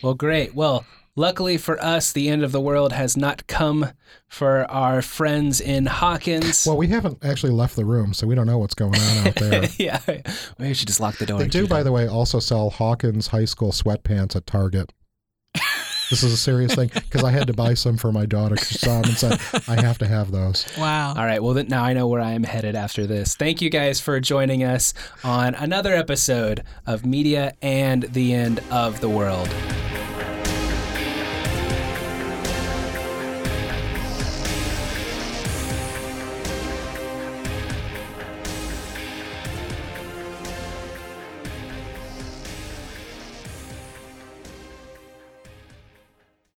Well, 0.01 0.13
great. 0.13 0.53
Well, 0.55 0.85
luckily 1.15 1.57
for 1.57 1.83
us, 1.83 2.11
the 2.11 2.29
end 2.29 2.43
of 2.43 2.51
the 2.51 2.61
world 2.61 2.93
has 2.93 3.15
not 3.15 3.47
come 3.47 3.91
for 4.27 4.69
our 4.71 5.01
friends 5.01 5.61
in 5.61 5.85
Hawkins. 5.85 6.65
Well, 6.65 6.77
we 6.77 6.87
haven't 6.87 7.23
actually 7.23 7.53
left 7.53 7.75
the 7.75 7.85
room, 7.85 8.13
so 8.13 8.27
we 8.27 8.35
don't 8.35 8.47
know 8.47 8.57
what's 8.57 8.73
going 8.73 8.95
on 8.95 9.27
out 9.27 9.35
there. 9.35 9.65
yeah, 9.77 9.99
we 10.57 10.73
should 10.73 10.87
just 10.87 10.99
lock 10.99 11.17
the 11.17 11.25
door. 11.25 11.39
they 11.39 11.47
do, 11.47 11.67
by 11.67 11.83
the 11.83 11.91
way, 11.91 12.07
also 12.07 12.39
sell 12.39 12.69
Hawkins 12.69 13.27
High 13.27 13.45
School 13.45 13.71
sweatpants 13.71 14.35
at 14.35 14.45
Target. 14.45 14.91
This 16.13 16.23
is 16.23 16.33
a 16.33 16.37
serious 16.37 16.75
thing 16.75 16.89
because 16.93 17.23
I 17.23 17.31
had 17.31 17.47
to 17.47 17.53
buy 17.53 17.73
some 17.73 17.97
for 17.97 18.11
my 18.11 18.25
daughter. 18.25 18.55
'cause 18.55 18.67
She 18.69 18.77
saw 18.77 19.01
them 19.01 19.09
and 19.09 19.17
said, 19.17 19.39
"I 19.67 19.81
have 19.81 19.97
to 19.97 20.07
have 20.07 20.31
those." 20.31 20.65
Wow. 20.77 21.09
All 21.17 21.25
right. 21.25 21.41
Well, 21.41 21.53
then 21.55 21.67
now 21.69 21.83
I 21.83 21.93
know 21.93 22.07
where 22.07 22.21
I 22.21 22.31
am 22.33 22.43
headed 22.43 22.75
after 22.75 23.07
this. 23.07 23.35
Thank 23.35 23.61
you 23.61 23.69
guys 23.69 23.99
for 23.99 24.19
joining 24.19 24.63
us 24.63 24.93
on 25.23 25.55
another 25.55 25.93
episode 25.95 26.63
of 26.85 27.05
Media 27.05 27.53
and 27.61 28.03
the 28.03 28.33
End 28.33 28.61
of 28.69 28.99
the 29.01 29.09
World. 29.09 29.49